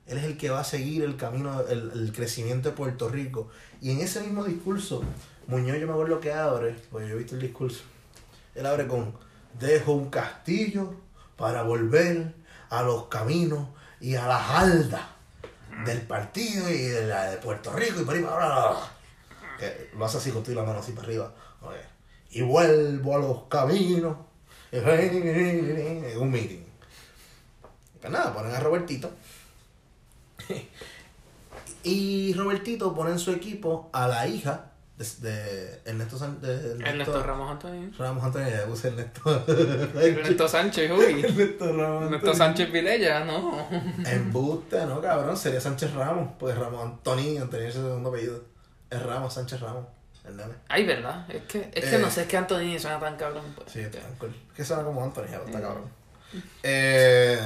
Él 0.06 0.18
es 0.18 0.24
el 0.24 0.36
que 0.36 0.50
va 0.50 0.60
a 0.60 0.64
seguir 0.64 1.04
el 1.04 1.16
camino, 1.16 1.60
el, 1.68 1.90
el 1.94 2.12
crecimiento 2.12 2.70
de 2.70 2.76
Puerto 2.76 3.08
Rico. 3.08 3.50
Y 3.80 3.90
en 3.92 4.00
ese 4.00 4.20
mismo 4.20 4.44
discurso, 4.44 5.02
Muñoz 5.46 5.78
yo 5.78 5.86
me 5.86 5.92
acuerdo 5.92 6.20
que 6.20 6.32
abre, 6.32 6.76
porque 6.90 7.08
yo 7.08 7.14
he 7.14 7.18
visto 7.18 7.34
el 7.34 7.40
discurso. 7.40 7.82
Él 8.54 8.66
abre 8.66 8.86
con, 8.86 9.14
dejo 9.58 9.92
un 9.92 10.10
castillo 10.10 10.94
para 11.36 11.62
volver 11.62 12.34
a 12.70 12.82
los 12.82 13.06
caminos 13.06 13.68
y 14.00 14.14
a 14.16 14.26
las 14.26 14.50
aldas 14.50 15.02
del 15.84 16.02
partido 16.02 16.70
y 16.70 16.78
de, 16.78 17.38
Puerto 17.42 17.72
Rico 17.72 18.00
y 18.00 18.04
por 18.04 18.14
ahí, 18.14 18.20
bla, 18.20 18.36
bla, 18.36 18.46
bla. 18.46 18.92
Lo 19.96 20.04
hace 20.04 20.18
así 20.18 20.30
con 20.30 20.42
la 20.54 20.62
mano 20.62 20.80
así 20.80 20.92
para 20.92 21.06
arriba. 21.06 21.32
Ok. 21.60 21.74
Y 22.30 22.42
vuelvo 22.42 23.16
a 23.16 23.18
los 23.18 23.42
caminos. 23.44 24.16
En 24.72 26.18
un 26.18 26.30
meeting. 26.30 26.64
Pues 28.00 28.12
nada, 28.12 28.32
ponen 28.32 28.54
a 28.54 28.60
Robertito. 28.60 29.10
Y 31.84 32.32
Robertito 32.34 32.94
pone 32.94 33.10
en 33.10 33.18
su 33.18 33.32
equipo 33.32 33.90
a 33.92 34.06
la 34.06 34.26
hija 34.28 34.66
de, 34.96 35.04
de 35.28 35.80
Ernesto, 35.84 36.16
San- 36.16 36.40
de 36.40 36.76
Ernesto 36.84 37.20
Ramos 37.22 37.50
Antonio. 37.50 37.90
Ramos 37.98 38.22
Antonio, 38.22 38.48
ya 38.50 38.64
puse 38.66 38.88
Ernesto. 38.88 39.44
Ernesto 40.00 40.46
Sánchez, 40.46 40.90
uy. 40.92 41.22
Ernesto 41.24 41.66
Ramos 41.76 42.04
Ernesto 42.04 42.14
Antonio. 42.30 42.34
Sánchez 42.34 42.70
Vilella, 42.70 43.24
no. 43.24 43.66
Embuste, 44.06 44.86
¿no, 44.86 45.00
cabrón? 45.00 45.36
Sería 45.36 45.60
Sánchez 45.60 45.92
Ramos, 45.94 46.30
porque 46.38 46.54
Ramos 46.54 46.84
Antonio, 46.84 47.42
Antonio 47.42 47.66
es 47.66 47.74
el 47.74 47.82
segundo 47.82 48.10
apellido. 48.10 48.44
Es 48.88 49.02
Ramos, 49.02 49.34
Sánchez 49.34 49.58
Ramos, 49.60 49.86
el 50.24 50.36
nene. 50.36 50.54
Ay, 50.68 50.86
¿verdad? 50.86 51.28
Es 51.28 51.42
que, 51.44 51.68
es 51.74 51.84
que 51.84 51.96
Eh. 51.96 51.98
no 51.98 52.08
sé, 52.08 52.22
es 52.22 52.28
que 52.28 52.36
Antonini 52.36 52.78
suena 52.78 53.00
tan 53.00 53.16
cabrón. 53.16 53.44
Pues. 53.56 53.72
Sí, 53.72 53.80
está 53.80 53.98
bien 53.98 54.14
cool. 54.20 54.30
Es 54.50 54.56
que 54.56 54.64
suena 54.64 54.84
como 54.84 55.02
Anthony, 55.02 55.24
pero 55.28 55.44
está 55.46 55.58
Mm. 55.58 55.62
cabrón. 55.62 55.84
Eh. 56.62 57.38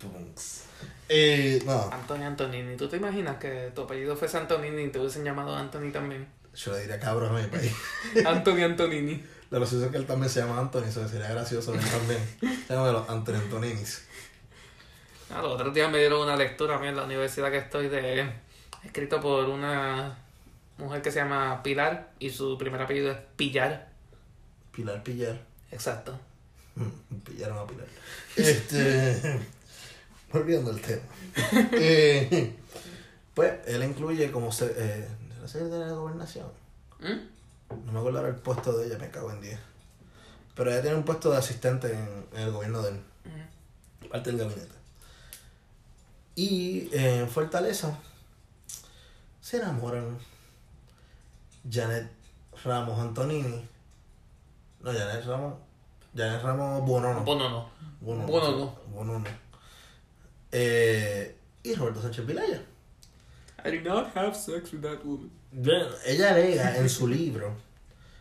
Tunks. 0.00 0.64
Eh, 1.08 1.62
no, 1.66 1.90
Antonini. 1.92 2.76
¿Tú 2.76 2.88
te 2.88 2.96
imaginas 2.96 3.36
que 3.38 3.70
tu 3.74 3.82
apellido 3.82 4.16
fuese 4.16 4.38
Antonini 4.38 4.84
y 4.84 4.88
te 4.88 4.98
hubiesen 4.98 5.24
llamado 5.24 5.54
Anthony 5.54 5.92
también? 5.92 6.26
yo 6.54 6.72
le 6.72 6.80
diría 6.80 6.98
cabrón 6.98 7.36
a 7.36 7.40
mi 7.40 7.46
país. 7.48 7.72
Antonio 8.26 8.66
Antonini. 8.66 9.22
Lo 9.50 9.58
gracioso 9.58 9.86
es 9.86 9.90
que 9.90 9.96
él 9.96 10.06
también 10.06 10.30
se 10.30 10.40
llama 10.40 10.58
Anthony, 10.60 10.84
eso 10.84 11.06
sería 11.08 11.28
gracioso 11.28 11.74
él 11.74 11.80
también. 11.80 12.20
Se 12.66 12.72
llama 12.72 12.92
los 12.92 13.08
Anthony 13.08 13.34
Antoninis. 13.34 14.06
Ah, 15.28 15.42
los 15.42 15.52
otros 15.52 15.74
días 15.74 15.90
me 15.90 15.98
dieron 15.98 16.22
una 16.22 16.36
lectura 16.36 16.76
a 16.76 16.78
mí 16.78 16.86
en 16.86 16.96
la 16.96 17.04
universidad 17.04 17.50
que 17.50 17.58
estoy 17.58 17.88
de 17.88 18.32
escrito 18.84 19.20
por 19.20 19.48
una 19.48 20.18
mujer 20.78 21.02
que 21.02 21.10
se 21.10 21.18
llama 21.18 21.62
Pilar 21.64 22.12
y 22.20 22.30
su 22.30 22.56
primer 22.58 22.80
apellido 22.80 23.10
es 23.10 23.18
Pillar. 23.36 23.88
Pilar 24.70 25.02
Pillar. 25.02 25.40
Exacto. 25.72 26.18
Pillaron 27.24 27.58
a 27.58 27.66
Pilar. 27.66 27.86
Este. 28.36 29.40
Volviendo 30.32 30.70
al 30.70 30.80
tema. 30.80 31.02
Eh, 31.72 32.56
pues 33.34 33.52
él 33.66 33.84
incluye 33.84 34.30
como 34.30 34.52
se, 34.52 34.72
eh, 34.76 35.08
la 35.40 35.48
secretaria 35.48 35.86
de 35.86 35.92
gobernación. 35.92 36.46
¿Mm? 37.00 37.84
No 37.86 37.92
me 37.92 37.98
acuerdo 37.98 38.18
ahora 38.18 38.30
el 38.30 38.36
puesto 38.36 38.76
de 38.76 38.86
ella, 38.86 38.98
me 38.98 39.10
cago 39.10 39.30
en 39.30 39.40
10. 39.40 39.58
Pero 40.54 40.70
ella 40.70 40.82
tiene 40.82 40.96
un 40.96 41.04
puesto 41.04 41.30
de 41.30 41.38
asistente 41.38 41.92
en, 41.92 42.26
en 42.32 42.40
el 42.46 42.52
gobierno 42.52 42.82
de 42.82 42.90
él, 42.90 43.00
parte 44.10 44.30
del 44.30 44.40
gabinete. 44.40 44.74
Y 46.34 46.88
eh, 46.92 47.20
en 47.20 47.28
Fortaleza 47.28 47.96
se 49.40 49.58
enamoran 49.58 50.18
Janet 51.70 52.10
Ramos 52.64 52.98
Antonini. 52.98 53.66
No, 54.80 54.92
Janet 54.92 55.24
Ramos. 55.24 55.54
Janet 56.14 56.42
Ramos 56.42 56.86
Bonono. 56.86 57.24
Bueno, 57.24 57.48
no. 57.48 57.70
Bonono. 58.00 58.26
Bonono. 58.26 58.78
Bonono. 58.92 59.49
Eh, 60.52 61.36
y 61.62 61.74
Roberto 61.74 62.02
Sánchez 62.02 62.26
Vilaya. 62.26 62.62
I 63.64 63.70
did 63.70 63.84
not 63.84 64.16
have 64.16 64.34
sex 64.34 64.72
with 64.72 64.80
that 64.82 65.04
woman. 65.04 65.30
Ella 66.06 66.30
alega 66.30 66.76
en 66.76 66.88
su 66.88 67.06
libro 67.06 67.54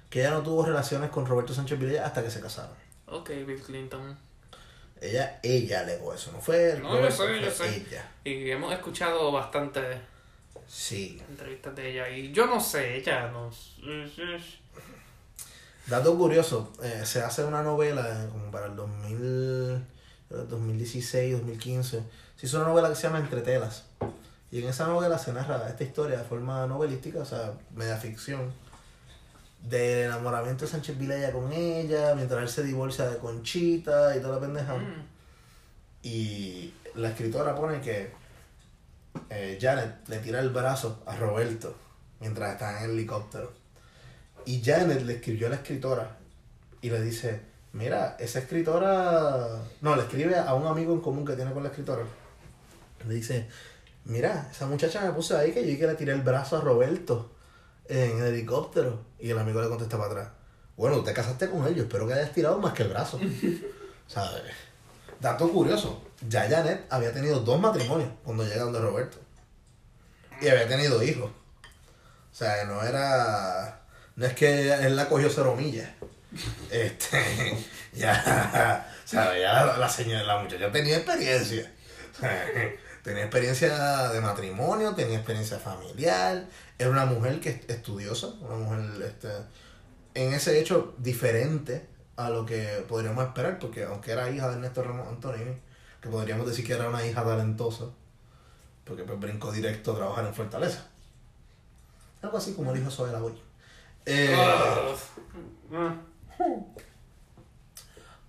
que 0.09 0.21
ella 0.21 0.31
no 0.31 0.41
tuvo 0.41 0.65
relaciones 0.65 1.09
con 1.11 1.25
Roberto 1.25 1.53
Sánchez 1.53 1.79
Vilella 1.79 2.05
hasta 2.05 2.23
que 2.23 2.29
se 2.31 2.41
casaron. 2.41 2.75
Ok, 3.07 3.29
Bill 3.45 3.61
Clinton. 3.61 4.17
Ella, 5.01 5.39
ella 5.43 5.79
alegó 5.81 6.13
eso, 6.13 6.31
no 6.33 6.41
fue 6.41 6.77
No, 6.81 6.99
yo 6.99 7.09
sé, 7.09 7.41
yo 7.41 7.49
sé. 7.51 7.77
ella. 7.87 8.11
Y 8.25 8.51
hemos 8.51 8.73
escuchado 8.73 9.31
bastantes 9.31 9.97
Sí. 10.67 11.21
entrevistas 11.29 11.73
de 11.75 11.91
ella 11.91 12.09
y 12.09 12.31
yo 12.33 12.45
no 12.47 12.59
sé, 12.59 12.97
ella 12.97 13.29
nos... 13.29 13.77
Dato 15.87 16.15
curioso, 16.17 16.71
eh, 16.83 17.01
se 17.05 17.21
hace 17.21 17.43
una 17.43 17.63
novela 17.63 18.27
como 18.31 18.51
para 18.51 18.67
el 18.67 18.75
2000, 18.75 19.17
eh, 19.21 19.81
2016, 20.29 21.33
2015. 21.33 22.03
Se 22.35 22.45
hizo 22.45 22.57
una 22.57 22.67
novela 22.67 22.89
que 22.89 22.95
se 22.95 23.03
llama 23.03 23.19
Entre 23.19 23.41
Telas. 23.41 23.85
Y 24.51 24.61
en 24.61 24.69
esa 24.69 24.87
novela 24.87 25.17
se 25.17 25.31
narra 25.31 25.67
esta 25.67 25.83
historia 25.83 26.17
de 26.17 26.23
forma 26.23 26.65
novelística, 26.65 27.19
o 27.19 27.25
sea, 27.25 27.53
media 27.75 27.97
ficción, 27.97 28.51
del 29.61 30.05
enamoramiento 30.05 30.65
de 30.65 30.71
Sánchez 30.71 30.97
Vilella 30.97 31.31
con 31.31 31.51
ella, 31.51 32.15
mientras 32.15 32.41
él 32.41 32.49
se 32.49 32.63
divorcia 32.63 33.09
de 33.09 33.17
Conchita 33.17 34.15
y 34.15 34.21
toda 34.21 34.35
la 34.35 34.41
pendeja. 34.41 34.75
Mm. 34.75 35.07
Y 36.01 36.73
la 36.95 37.09
escritora 37.09 37.55
pone 37.55 37.81
que 37.81 38.11
eh, 39.29 39.57
Janet 39.61 40.07
le 40.07 40.19
tira 40.19 40.39
el 40.39 40.49
brazo 40.49 41.03
a 41.05 41.15
Roberto 41.15 41.75
mientras 42.19 42.53
está 42.53 42.79
en 42.79 42.85
el 42.85 42.91
helicóptero. 42.91 43.51
Y 44.45 44.63
Janet 44.63 45.01
le 45.03 45.15
escribió 45.15 45.47
a 45.47 45.51
la 45.51 45.57
escritora 45.57 46.17
y 46.81 46.89
le 46.89 47.01
dice, 47.01 47.41
mira, 47.73 48.17
esa 48.19 48.39
escritora... 48.39 49.61
No, 49.81 49.95
le 49.95 50.03
escribe 50.03 50.37
a 50.37 50.53
un 50.53 50.67
amigo 50.67 50.93
en 50.93 51.01
común 51.01 51.25
que 51.25 51.35
tiene 51.35 51.53
con 51.53 51.63
la 51.63 51.69
escritora. 51.69 52.03
Le 53.07 53.13
dice, 53.13 53.47
mira, 54.05 54.49
esa 54.51 54.65
muchacha 54.67 55.01
me 55.01 55.11
puso 55.11 55.37
ahí 55.37 55.51
que 55.51 55.69
yo 55.69 55.77
que 55.77 55.87
le 55.87 55.95
tiré 55.95 56.13
el 56.13 56.21
brazo 56.21 56.57
a 56.57 56.61
Roberto 56.61 57.31
en 57.87 58.19
el 58.19 58.33
helicóptero. 58.33 59.05
Y 59.19 59.29
el 59.29 59.39
amigo 59.39 59.61
le 59.61 59.69
contesta 59.69 59.97
para 59.97 60.11
atrás, 60.11 60.29
bueno, 60.79 61.03
te 61.03 61.11
casaste 61.11 61.49
con 61.49 61.65
él, 61.67 61.75
yo 61.75 61.83
espero 61.83 62.07
que 62.07 62.13
hayas 62.13 62.31
tirado 62.31 62.57
más 62.59 62.73
que 62.73 62.83
el 62.83 62.89
brazo. 62.89 63.19
¿Sabes? 64.07 64.43
Dato 65.19 65.51
curioso, 65.51 66.01
ya 66.27 66.49
Janet 66.49 66.85
había 66.89 67.11
tenido 67.11 67.41
dos 67.41 67.59
matrimonios 67.59 68.09
cuando 68.23 68.45
llega 68.45 68.63
donde 68.63 68.79
Roberto. 68.79 69.17
Y 70.41 70.47
había 70.47 70.69
tenido 70.69 71.03
hijos. 71.03 71.29
O 71.29 72.35
sea, 72.35 72.63
no 72.63 72.81
era... 72.81 73.81
No 74.15 74.25
es 74.25 74.33
que 74.33 74.71
él 74.71 74.95
la 74.95 75.09
cogió 75.09 75.29
cero 75.29 75.55
millas. 75.57 75.89
Este... 76.69 77.65
Ya... 77.93 78.85
Ya 79.11 79.33
la, 79.33 79.77
la 79.77 79.89
señora, 79.89 80.23
la 80.23 80.37
muchacha 80.37 80.71
tenía 80.71 80.97
experiencia. 80.97 81.71
Tenía 83.03 83.23
experiencia 83.23 84.09
de 84.09 84.21
matrimonio, 84.21 84.93
tenía 84.93 85.17
experiencia 85.17 85.57
familiar. 85.57 86.45
Era 86.77 86.89
una 86.89 87.05
mujer 87.05 87.39
que 87.39 87.49
es 87.49 87.69
estudiosa, 87.69 88.27
una 88.41 88.55
mujer 88.55 89.01
este, 89.01 89.29
en 90.13 90.33
ese 90.33 90.59
hecho 90.59 90.93
diferente 90.97 91.87
a 92.17 92.29
lo 92.29 92.45
que 92.45 92.85
podríamos 92.87 93.25
esperar, 93.25 93.57
porque 93.57 93.85
aunque 93.85 94.11
era 94.11 94.29
hija 94.29 94.49
de 94.49 94.55
Ernesto 94.55 94.83
Ramos 94.83 95.07
Antonini, 95.07 95.55
que 96.01 96.09
podríamos 96.09 96.45
decir 96.45 96.67
que 96.67 96.73
era 96.73 96.89
una 96.89 97.03
hija 97.05 97.23
talentosa, 97.23 97.85
porque 98.83 99.03
pues 99.03 99.17
brincó 99.19 99.51
directo 99.51 99.93
a 99.93 99.95
trabajar 99.95 100.25
en 100.25 100.33
Fortaleza. 100.35 100.85
Algo 102.21 102.37
así 102.37 102.53
como 102.53 102.73
dijo 102.73 102.91
Soela 102.91 103.23
hoy. 103.23 103.33
Eh, 104.05 104.35
Ah. 105.73 105.95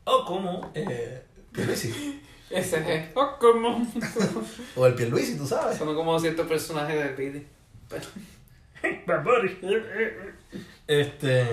O 0.05 0.25
como 0.25 0.71
eh, 0.75 1.23
Pierluisi. 1.53 2.23
Ese 2.51 2.97
es. 2.97 3.11
Oh, 3.15 3.37
¿cómo? 3.39 3.87
O 4.77 4.87
el 4.87 4.95
Pierluisi, 4.95 5.37
tú 5.37 5.47
sabes. 5.47 5.79
Sonó 5.79 5.95
como 5.95 6.19
cierto 6.19 6.47
personaje 6.49 6.97
de 6.97 7.11
Pidi. 7.11 7.47
Pero... 7.89 8.05
Este. 10.87 11.47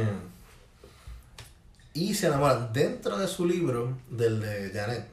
Y 1.93 2.13
se 2.13 2.28
enamoran. 2.28 2.74
Dentro 2.74 3.17
de 3.17 3.28
su 3.28 3.46
libro, 3.46 3.98
del 4.10 4.39
de 4.39 4.72
Janet, 4.74 5.06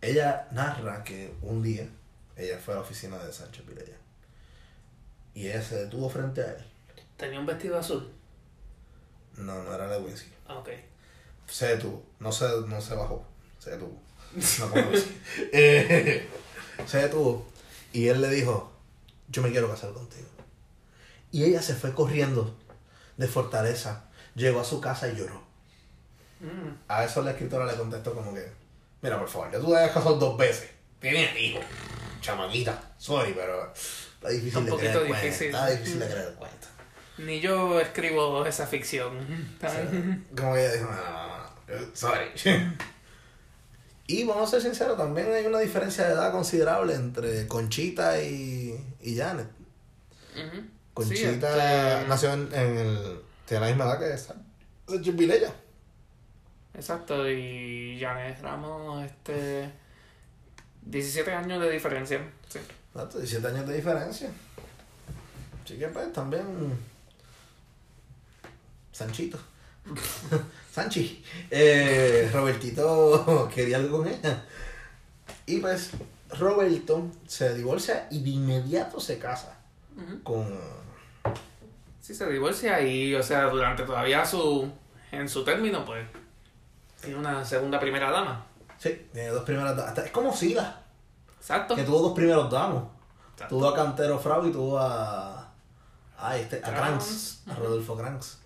ella 0.00 0.48
narra 0.52 1.04
que 1.04 1.34
un 1.42 1.62
día 1.62 1.88
ella 2.36 2.58
fue 2.58 2.74
a 2.74 2.76
la 2.76 2.82
oficina 2.82 3.18
de 3.18 3.32
Sánchez 3.32 3.66
Vilella. 3.66 3.96
Y 5.34 5.48
ella 5.48 5.62
se 5.62 5.76
detuvo 5.76 6.08
frente 6.08 6.42
a 6.42 6.52
él. 6.52 6.64
Tenía 7.16 7.40
un 7.40 7.46
vestido 7.46 7.78
azul. 7.78 8.10
No, 9.36 9.62
no 9.62 9.74
era 9.74 9.88
Lewinsky. 9.88 10.35
Ah, 10.48 10.58
Ok. 10.58 10.68
Se 11.48 11.68
detuvo. 11.68 12.02
No 12.18 12.32
se, 12.32 12.44
no 12.66 12.80
se 12.80 12.94
bajó. 12.94 13.24
Se 13.58 13.70
detuvo. 13.70 14.00
No. 14.58 14.70
Eh, 15.52 16.28
se 16.86 16.98
detuvo. 16.98 17.46
Y 17.92 18.08
él 18.08 18.20
le 18.20 18.28
dijo: 18.28 18.72
Yo 19.28 19.42
me 19.42 19.50
quiero 19.50 19.70
casar 19.70 19.92
contigo. 19.92 20.26
Y 21.32 21.44
ella 21.44 21.62
se 21.62 21.74
fue 21.74 21.94
corriendo 21.94 22.54
de 23.16 23.28
fortaleza. 23.28 24.04
Llegó 24.34 24.60
a 24.60 24.64
su 24.64 24.80
casa 24.80 25.08
y 25.08 25.16
lloró. 25.16 25.40
Mm. 26.40 26.70
A 26.88 27.04
eso 27.04 27.22
la 27.22 27.30
escritora 27.30 27.64
le 27.64 27.74
contestó 27.74 28.12
como 28.14 28.34
que, 28.34 28.46
mira, 29.00 29.18
por 29.18 29.28
favor, 29.28 29.50
ya 29.50 29.58
tú 29.58 29.70
te 29.70 29.76
hayas 29.78 29.92
casado 29.92 30.16
dos 30.16 30.36
veces. 30.36 30.70
Tienes 31.00 31.38
hijo. 31.40 31.60
Chamaquita. 32.20 32.94
Sorry, 32.98 33.32
pero 33.32 33.72
está 33.72 34.28
difícil 34.28 34.66
de 34.66 34.76
creer 34.76 34.96
el 34.96 35.06
cuento. 35.06 35.22
difícil. 35.24 35.46
Está 35.46 35.70
difícil 35.70 35.98
de 36.00 36.06
creer 36.06 36.28
el 36.28 36.34
cuento. 36.34 36.65
Ni 37.18 37.40
yo 37.40 37.80
escribo 37.80 38.44
esa 38.46 38.66
ficción. 38.66 39.16
O 39.58 39.60
sea, 39.60 39.84
como 40.36 40.54
que 40.54 40.60
ella 40.64 40.72
dijo, 40.74 40.84
no, 40.90 40.96
no, 40.96 41.28
no, 41.38 41.86
no, 41.86 41.96
sorry. 41.96 42.26
y 44.06 44.24
vamos 44.24 44.48
a 44.48 44.50
ser 44.52 44.62
sinceros, 44.62 44.96
también 44.96 45.32
hay 45.32 45.46
una 45.46 45.58
diferencia 45.60 46.06
de 46.06 46.12
edad 46.14 46.30
considerable 46.32 46.94
entre 46.94 47.46
Conchita 47.46 48.20
y, 48.22 48.78
y 49.00 49.16
Janet. 49.16 49.48
Ujú. 50.34 50.62
Conchita 50.94 51.20
Sí, 51.24 51.24
este- 51.98 52.08
nació 52.08 52.32
en, 52.34 52.48
en 52.52 52.76
el... 52.78 53.20
Tiene 53.46 53.60
la 53.60 53.66
misma 53.68 53.84
edad 53.84 53.98
que 53.98 54.12
esa. 54.12 54.34
Vilella. 55.12 55.52
Exacto, 56.74 57.28
y 57.30 57.98
Janet 58.00 58.40
Ramos, 58.42 59.04
este. 59.04 59.70
17 60.82 61.32
años 61.32 61.60
de 61.60 61.70
diferencia. 61.70 62.20
Sí. 62.48 62.58
Exacto, 62.92 63.18
17 63.18 63.46
años 63.48 63.66
de 63.66 63.76
diferencia. 63.76 64.30
Así 65.64 65.78
que 65.78 65.88
pues 65.88 66.12
también. 66.12 66.44
Sanchito. 68.96 69.38
Sanchi. 70.72 71.22
Eh, 71.50 72.30
Robertito 72.32 73.48
quería 73.54 73.76
algo 73.76 73.98
con 73.98 74.08
ella. 74.08 74.42
Y 75.44 75.58
pues 75.58 75.90
Roberto 76.38 77.06
se 77.26 77.54
divorcia 77.54 78.08
y 78.10 78.22
de 78.22 78.30
inmediato 78.30 78.98
se 78.98 79.18
casa 79.18 79.58
con. 80.22 80.58
Sí, 82.00 82.14
se 82.14 82.26
divorcia 82.30 82.80
y, 82.80 83.14
o 83.14 83.22
sea, 83.22 83.44
durante 83.44 83.82
todavía 83.82 84.24
su. 84.24 84.70
En 85.12 85.28
su 85.28 85.44
término, 85.44 85.84
pues. 85.84 86.06
Tiene 87.00 87.18
una 87.18 87.44
segunda 87.44 87.78
primera 87.78 88.10
dama. 88.10 88.46
Sí, 88.78 89.08
tiene 89.12 89.28
dos 89.28 89.44
primeras 89.44 89.76
damas. 89.76 89.98
Es 89.98 90.10
como 90.10 90.34
Sila, 90.34 90.80
Exacto. 91.38 91.74
que 91.74 91.84
tuvo 91.84 92.00
dos 92.00 92.12
primeros 92.14 92.50
damos. 92.50 92.84
Exacto. 93.34 93.56
Tuvo 93.56 93.68
a 93.68 93.74
Cantero 93.74 94.18
Frau 94.18 94.46
y 94.46 94.52
tuvo 94.52 94.78
a. 94.78 95.52
a 96.18 96.36
este, 96.36 96.56
a. 96.64 96.74
Kranz, 96.74 97.42
a 97.46 97.54
Rodolfo 97.54 97.96
Kranz. 97.96 98.45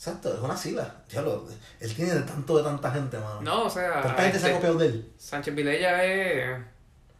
Exacto, 0.00 0.32
es 0.32 0.40
una 0.40 0.56
sila. 0.56 0.94
Diablo, 1.10 1.44
él 1.78 1.94
tiene 1.94 2.14
de 2.14 2.22
tanto 2.22 2.56
de 2.56 2.62
tanta 2.64 2.90
gente, 2.90 3.18
mano. 3.18 3.42
No, 3.42 3.64
o 3.64 3.70
sea. 3.70 4.00
¿Cuánta 4.00 4.22
gente 4.22 4.38
se 4.38 4.46
ha 4.46 4.48
este, 4.48 4.54
copiado 4.60 4.78
de 4.78 4.86
él? 4.86 5.12
Sánchez 5.18 5.54
Vilella 5.54 6.02
es. 6.06 6.58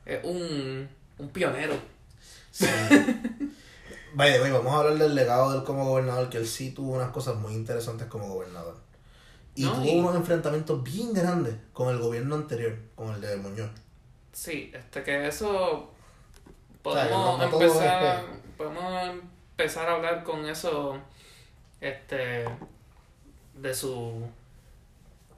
Es 0.06 0.24
un. 0.24 0.88
Un 1.18 1.28
pionero. 1.28 1.74
Sí. 2.50 2.64
Vaya, 4.14 4.40
vaya, 4.40 4.54
vamos 4.54 4.74
a 4.74 4.78
hablar 4.78 4.96
del 4.98 5.14
legado 5.14 5.52
de 5.52 5.58
él 5.58 5.64
como 5.64 5.84
gobernador, 5.84 6.28
que 6.30 6.38
él 6.38 6.46
sí 6.48 6.72
tuvo 6.72 6.94
unas 6.96 7.10
cosas 7.10 7.36
muy 7.36 7.52
interesantes 7.52 8.08
como 8.08 8.26
gobernador. 8.28 8.76
Y 9.54 9.64
No, 9.64 9.74
tuvo 9.74 9.84
y- 9.84 9.98
unos 10.00 10.16
enfrentamientos 10.16 10.82
bien 10.82 11.12
grandes 11.12 11.54
con 11.72 11.90
el 11.90 11.98
gobierno 12.00 12.34
anterior, 12.34 12.76
con 12.96 13.14
el 13.14 13.20
de 13.20 13.36
Muñoz. 13.36 13.70
Sí, 14.32 14.72
este 14.74 15.02
que 15.04 15.28
eso 15.28 15.92
O 16.82 16.92
sea, 16.92 17.04
que 17.04 17.10
podemos 17.10 17.38
no- 17.38 17.44
empezar 17.44 18.24
es 18.24 18.56
podemos 18.56 19.10
empezar 19.10 19.88
a 19.88 19.92
hablar 19.94 20.24
con 20.24 20.44
eso 20.46 20.98
este 21.80 22.44
de 23.54 23.74
su 23.74 24.26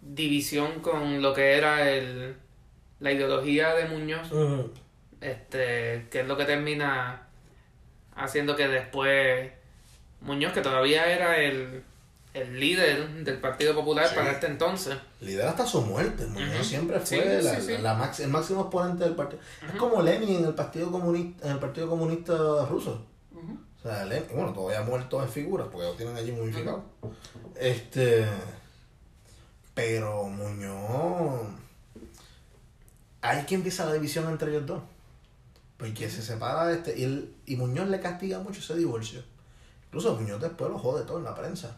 división 0.00 0.80
con 0.80 1.22
lo 1.22 1.32
que 1.34 1.56
era 1.56 1.90
el 1.90 2.36
la 3.00 3.12
ideología 3.12 3.74
de 3.74 3.86
Muñoz 3.86 4.28
este 5.20 6.06
que 6.10 6.20
es 6.20 6.26
lo 6.26 6.36
que 6.36 6.44
termina 6.44 7.22
haciendo 8.16 8.56
que 8.56 8.68
después 8.68 9.50
Muñoz 10.20 10.52
que 10.52 10.60
todavía 10.60 11.06
era 11.12 11.36
el, 11.38 11.82
el 12.34 12.58
líder 12.60 13.08
del 13.24 13.38
Partido 13.38 13.74
Popular 13.74 14.08
Sí. 14.08 14.14
para 14.16 14.32
este 14.32 14.46
entonces 14.46 14.96
Lidera 15.20 15.50
hasta 15.50 15.66
su 15.66 15.82
muerte. 15.82 16.26
Muñoz 16.26 16.66
siempre 16.66 16.98
Sí, 17.04 17.16
fue 17.16 17.42
la, 17.42 17.54
sí, 17.56 17.74
sí. 17.76 17.78
la 17.82 17.94
max- 17.94 18.20
el 18.20 18.28
máximo 18.30 18.62
exponente 18.62 19.04
del 19.04 19.14
partido. 19.14 19.40
Es 19.68 19.76
como 19.76 20.02
Lenin 20.02 20.36
en 20.38 20.44
el 20.46 20.54
Partido 20.54 20.90
Comunista, 20.90 21.46
en 21.46 21.52
el 21.52 21.58
Partido 21.60 21.88
Comunista 21.88 22.34
Ruso. 22.66 23.04
O 23.84 23.88
sea, 23.88 24.06
bueno, 24.32 24.52
todavía 24.52 24.82
muerto 24.82 25.20
en 25.22 25.28
figuras, 25.28 25.66
porque 25.70 25.86
lo 25.86 25.94
tienen 25.94 26.16
allí 26.16 26.30
momificado. 26.32 26.84
Este. 27.56 28.26
Pero 29.74 30.24
Muñoz. 30.24 31.40
Ahí 33.20 33.44
que 33.46 33.54
empieza 33.54 33.86
la 33.86 33.94
división 33.94 34.28
entre 34.28 34.50
ellos 34.50 34.66
dos. 34.66 34.82
Porque 35.76 36.08
se 36.10 36.22
separa 36.22 36.70
este. 36.72 36.98
Y, 36.98 37.04
él- 37.04 37.34
y 37.46 37.56
Muñoz 37.56 37.88
le 37.88 38.00
castiga 38.00 38.38
mucho 38.40 38.60
ese 38.60 38.76
divorcio. 38.76 39.22
Incluso 39.86 40.14
Muñoz 40.14 40.40
después 40.40 40.70
lo 40.70 40.78
jode 40.78 41.04
todo 41.04 41.18
en 41.18 41.24
la 41.24 41.34
prensa. 41.34 41.76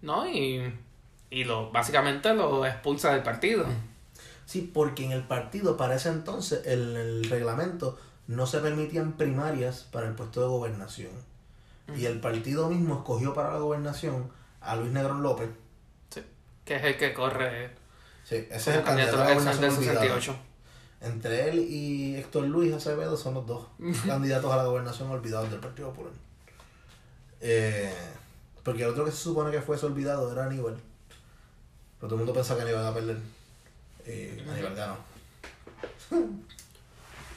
no 0.00 0.28
y 0.28 0.72
y 1.30 1.44
lo 1.44 1.70
básicamente 1.70 2.34
lo 2.34 2.66
expulsa 2.66 3.12
del 3.14 3.22
partido 3.22 3.64
Sí, 4.44 4.70
porque 4.74 5.04
en 5.06 5.12
el 5.12 5.22
partido, 5.22 5.76
para 5.78 5.94
ese 5.94 6.10
entonces, 6.10 6.66
en 6.66 6.94
el 6.96 7.24
reglamento 7.30 7.98
no 8.32 8.46
se 8.46 8.58
permitían 8.60 9.12
primarias 9.12 9.86
para 9.90 10.08
el 10.08 10.14
puesto 10.14 10.40
de 10.40 10.46
gobernación. 10.46 11.10
Y 11.96 12.06
el 12.06 12.20
partido 12.20 12.68
mismo 12.68 12.96
escogió 12.96 13.34
para 13.34 13.52
la 13.52 13.58
gobernación 13.58 14.30
a 14.60 14.76
Luis 14.76 14.92
Negrón 14.92 15.22
López. 15.22 15.50
Sí, 16.10 16.22
que 16.64 16.76
es 16.76 16.84
el 16.84 16.96
que 16.96 17.12
corre 17.12 17.70
Sí, 18.24 18.36
ese 18.36 18.56
es 18.56 18.66
el 18.68 18.82
candidato 18.84 19.16
candidato 19.16 19.16
a 19.16 19.18
la 19.18 19.26
del 19.26 19.34
gobernación 19.34 19.60
del 19.62 19.78
olvidado. 19.78 20.20
68. 20.20 20.36
Entre 21.02 21.48
él 21.48 21.58
y 21.58 22.16
Héctor 22.16 22.44
Luis 22.44 22.72
Acevedo 22.72 23.16
son 23.16 23.34
los 23.34 23.46
dos 23.46 23.66
candidatos 24.06 24.52
a 24.52 24.56
la 24.56 24.64
gobernación 24.64 25.10
olvidados 25.10 25.50
del 25.50 25.58
Partido 25.58 25.90
Popular. 25.90 26.12
Eh, 27.40 27.92
porque 28.62 28.84
el 28.84 28.90
otro 28.90 29.04
que 29.04 29.10
se 29.10 29.16
supone 29.16 29.50
que 29.50 29.60
fuese 29.60 29.84
olvidado 29.86 30.30
era 30.30 30.46
Aníbal. 30.46 30.76
Pero 31.98 32.08
todo 32.08 32.14
el 32.14 32.18
mundo 32.18 32.32
pensaba 32.32 32.58
que 32.58 32.70
Aníbal 32.70 32.82
iba 32.82 32.90
a 32.90 32.94
perder. 32.94 33.18
Y 34.06 34.48
Aníbal 34.48 34.74
ganó. 34.76 34.96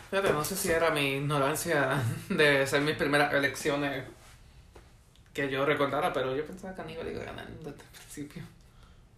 Fíjate, 0.09 0.31
no 0.31 0.43
sé 0.43 0.55
si 0.55 0.71
era 0.71 0.91
mi 0.91 1.15
ignorancia 1.15 2.01
de 2.29 2.65
ser 2.67 2.81
mis 2.81 2.95
primeras 2.95 3.33
elecciones 3.33 4.05
que 5.33 5.49
yo 5.49 5.65
recordara, 5.65 6.13
pero 6.13 6.35
yo 6.35 6.45
pensaba 6.45 6.73
que 6.73 6.81
Aníbal 6.81 7.11
iba 7.11 7.21
a 7.21 7.25
ganar 7.25 7.47
desde 7.47 7.69
el 7.69 7.75
principio. 7.75 8.43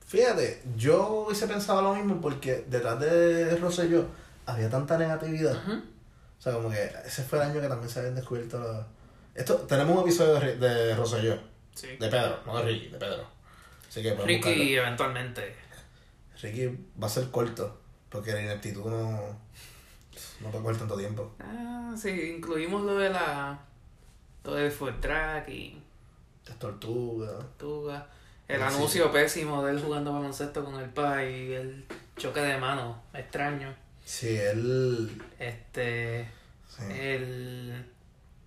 Fíjate, 0.08 0.64
yo 0.76 1.26
hubiese 1.26 1.48
pensado 1.48 1.82
lo 1.82 1.94
mismo 1.94 2.20
porque 2.22 2.66
detrás 2.68 3.00
de 3.00 3.56
Rosselló 3.58 4.08
había 4.46 4.70
tanta 4.70 4.98
negatividad. 4.98 5.56
O 5.68 6.42
sea, 6.42 6.54
como 6.54 6.70
que 6.70 6.92
ese 7.06 7.24
fue 7.24 7.40
el 7.40 7.50
año 7.52 7.62
que 7.62 7.68
también 7.68 7.90
se 7.90 8.00
habían 8.00 8.16
descubierto 8.16 8.58
los... 8.58 8.86
Esto, 9.36 9.56
tenemos 9.68 9.96
un 9.96 10.04
episodio 10.04 10.40
de, 10.40 10.56
de 10.56 10.96
Rosselló. 10.96 11.38
Sí. 11.76 11.88
De 12.00 12.08
Pedro, 12.10 12.40
no 12.46 12.58
de 12.58 12.64
Ricky, 12.64 12.88
de 12.88 12.98
Pedro. 12.98 13.28
Así 13.88 14.02
que 14.02 14.10
buscarlo. 14.12 14.26
Ricky 14.26 14.76
eventualmente. 14.76 15.56
Ricky 16.42 16.68
va 17.02 17.08
a 17.08 17.10
ser 17.10 17.30
corto, 17.30 17.80
porque 18.10 18.32
la 18.32 18.42
ineptitud 18.42 18.86
no, 18.86 19.38
no 20.42 20.50
puede 20.50 20.64
coger 20.64 20.78
tanto 20.78 20.98
tiempo. 20.98 21.32
Ah, 21.40 21.94
sí, 21.98 22.34
incluimos 22.36 22.84
lo 22.84 22.98
de 22.98 23.10
la. 23.10 23.60
lo 24.44 24.54
del 24.56 24.72
food 24.72 25.00
track 25.00 25.50
y 25.50 25.82
Las 26.48 26.60
tortugas. 26.60 27.46
Tuga. 27.58 28.08
El 28.48 28.64
anuncio 28.64 29.12
pésimo 29.12 29.66
de 29.66 29.74
él 29.74 29.82
jugando 29.82 30.14
baloncesto 30.14 30.64
con 30.64 30.80
el 30.80 30.90
pai 30.90 31.50
y 31.50 31.54
el 31.54 31.86
choque 32.16 32.40
de 32.40 32.58
manos 32.58 32.96
extraño. 33.14 33.76
Sí, 34.06 34.38
él... 34.38 35.22
Este. 35.38 36.30
sí. 36.70 36.84
El. 36.90 37.86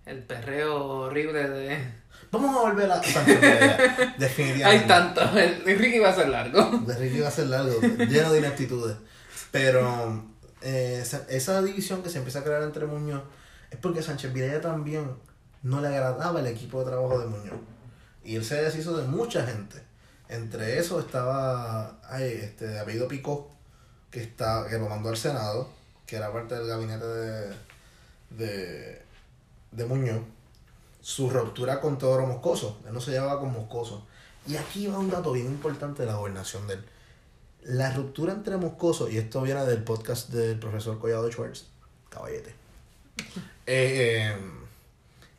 El 0.05 0.23
perreo 0.23 0.83
horrible 0.83 1.47
de. 1.47 2.01
Vamos 2.31 2.55
a 2.55 2.61
volver 2.61 2.89
a 2.91 2.99
Pereira, 3.01 4.15
definitivamente. 4.17 4.65
Hay 4.65 4.87
tanto. 4.87 5.21
El 5.37 5.61
el 5.67 5.77
Ricky 5.77 5.99
va 5.99 6.09
a 6.09 6.15
ser 6.15 6.29
largo. 6.29 6.79
De 6.79 6.95
Ricky 6.95 7.19
va 7.19 7.27
a 7.27 7.31
ser 7.31 7.47
largo, 7.47 7.79
lleno 7.81 8.31
de 8.31 8.39
ineptitudes. 8.39 8.97
Pero 9.51 10.30
eh, 10.61 11.03
esa, 11.29 11.61
división 11.61 12.03
que 12.03 12.09
se 12.09 12.19
empieza 12.19 12.39
a 12.39 12.43
crear 12.43 12.61
entre 12.63 12.85
Muñoz 12.85 13.23
es 13.71 13.77
porque 13.79 14.03
Sánchez 14.03 14.31
Videla 14.33 14.61
también 14.61 15.15
no 15.63 15.81
le 15.81 15.87
agradaba 15.87 16.39
el 16.39 16.47
equipo 16.47 16.79
de 16.79 16.91
trabajo 16.91 17.19
de 17.19 17.27
Muñoz. 17.27 17.59
Y 18.23 18.35
él 18.35 18.45
se 18.45 18.61
deshizo 18.61 18.95
de 18.97 19.07
mucha 19.07 19.45
gente. 19.45 19.81
Entre 20.29 20.77
eso 20.79 20.99
estaba 20.99 21.99
ay, 22.03 22.39
este, 22.43 22.67
de 22.67 23.05
Picó, 23.05 23.51
que, 24.11 24.21
está, 24.21 24.67
que 24.69 24.77
lo 24.77 24.87
mandó 24.87 25.09
al 25.09 25.17
Senado, 25.17 25.69
que 26.05 26.17
era 26.17 26.31
parte 26.31 26.55
del 26.55 26.67
gabinete 26.67 27.05
de, 27.05 27.55
de, 28.29 29.01
de 29.71 29.85
Muñoz. 29.85 30.21
Su 31.01 31.29
ruptura 31.29 31.81
con 31.81 31.97
Teodoro 31.97 32.27
Moscoso. 32.27 32.79
Él 32.85 32.93
no 32.93 33.01
se 33.01 33.11
llevaba 33.11 33.39
con 33.39 33.51
Moscoso. 33.51 34.05
Y 34.47 34.55
aquí 34.55 34.87
va 34.87 34.99
un 34.99 35.09
dato 35.09 35.31
bien 35.31 35.47
importante 35.47 36.03
de 36.03 36.07
la 36.07 36.15
gobernación 36.15 36.67
de 36.67 36.75
él. 36.75 36.85
La 37.63 37.91
ruptura 37.93 38.33
entre 38.33 38.57
Moscoso, 38.57 39.09
y 39.09 39.17
esto 39.17 39.41
viene 39.41 39.63
del 39.65 39.83
podcast 39.83 40.29
del 40.29 40.57
profesor 40.57 40.97
Collado 40.99 41.31
Schwartz, 41.31 41.65
caballete. 42.09 42.55
Eh, 43.67 44.33
eh, 44.33 44.35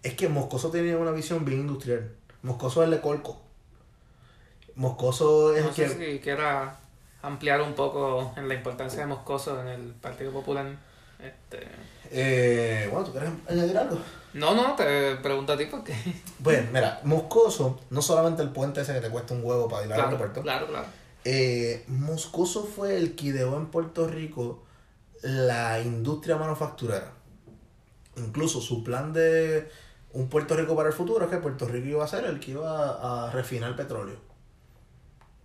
es 0.02 0.14
que 0.14 0.28
Moscoso 0.28 0.70
tenía 0.70 0.96
una 0.96 1.10
visión 1.10 1.44
bien 1.44 1.60
industrial. 1.60 2.12
Moscoso 2.42 2.82
es 2.82 2.86
el 2.86 2.94
de 2.94 3.00
Colco. 3.00 3.40
Moscoso 4.76 5.54
es 5.54 5.62
No 5.62 5.68
el 5.70 5.74
sé 5.74 5.96
que. 5.98 6.12
si 6.14 6.20
quiera 6.20 6.76
ampliar 7.22 7.60
un 7.60 7.74
poco 7.74 8.32
en 8.36 8.48
la 8.48 8.54
importancia 8.54 9.00
de 9.00 9.06
Moscoso 9.06 9.60
en 9.60 9.68
el 9.68 9.80
Partido 9.94 10.32
Popular. 10.32 10.66
Este... 11.20 11.68
Eh, 12.10 12.88
bueno, 12.90 13.06
¿tú 13.06 13.12
quieres 13.12 13.30
añadir 13.48 13.76
algo? 13.76 13.98
No, 14.34 14.54
no, 14.54 14.74
te 14.74 15.16
pregunto 15.16 15.52
a 15.52 15.56
ti 15.56 15.66
porque... 15.66 15.94
Pues, 16.42 16.70
mira, 16.72 17.00
Moscoso, 17.04 17.80
no 17.90 18.00
solamente 18.02 18.42
el 18.42 18.50
puente 18.50 18.80
ese 18.80 18.94
que 18.94 19.00
te 19.00 19.08
cuesta 19.10 19.34
un 19.34 19.44
huevo 19.44 19.68
para 19.68 19.84
ir 19.86 19.92
al 19.92 19.96
Claro, 19.96 20.08
aeropuerto. 20.10 20.42
claro, 20.42 20.66
claro. 20.68 20.86
Eh, 21.24 21.84
Moscoso 21.88 22.64
fue 22.64 22.96
el 22.96 23.14
que 23.14 23.26
ideó 23.26 23.56
en 23.56 23.66
Puerto 23.66 24.08
Rico 24.08 24.64
la 25.22 25.80
industria 25.80 26.36
manufacturera. 26.36 27.12
Incluso 28.16 28.60
su 28.60 28.82
plan 28.82 29.12
de 29.12 29.68
un 30.12 30.28
Puerto 30.28 30.56
Rico 30.56 30.74
para 30.76 30.88
el 30.88 30.94
futuro 30.94 31.24
es 31.24 31.30
que 31.30 31.38
Puerto 31.38 31.66
Rico 31.66 31.86
iba 31.86 32.04
a 32.04 32.08
ser 32.08 32.24
el 32.24 32.40
que 32.40 32.52
iba 32.52 33.26
a, 33.26 33.30
refinar 33.30 33.74
petróleo. 33.76 34.16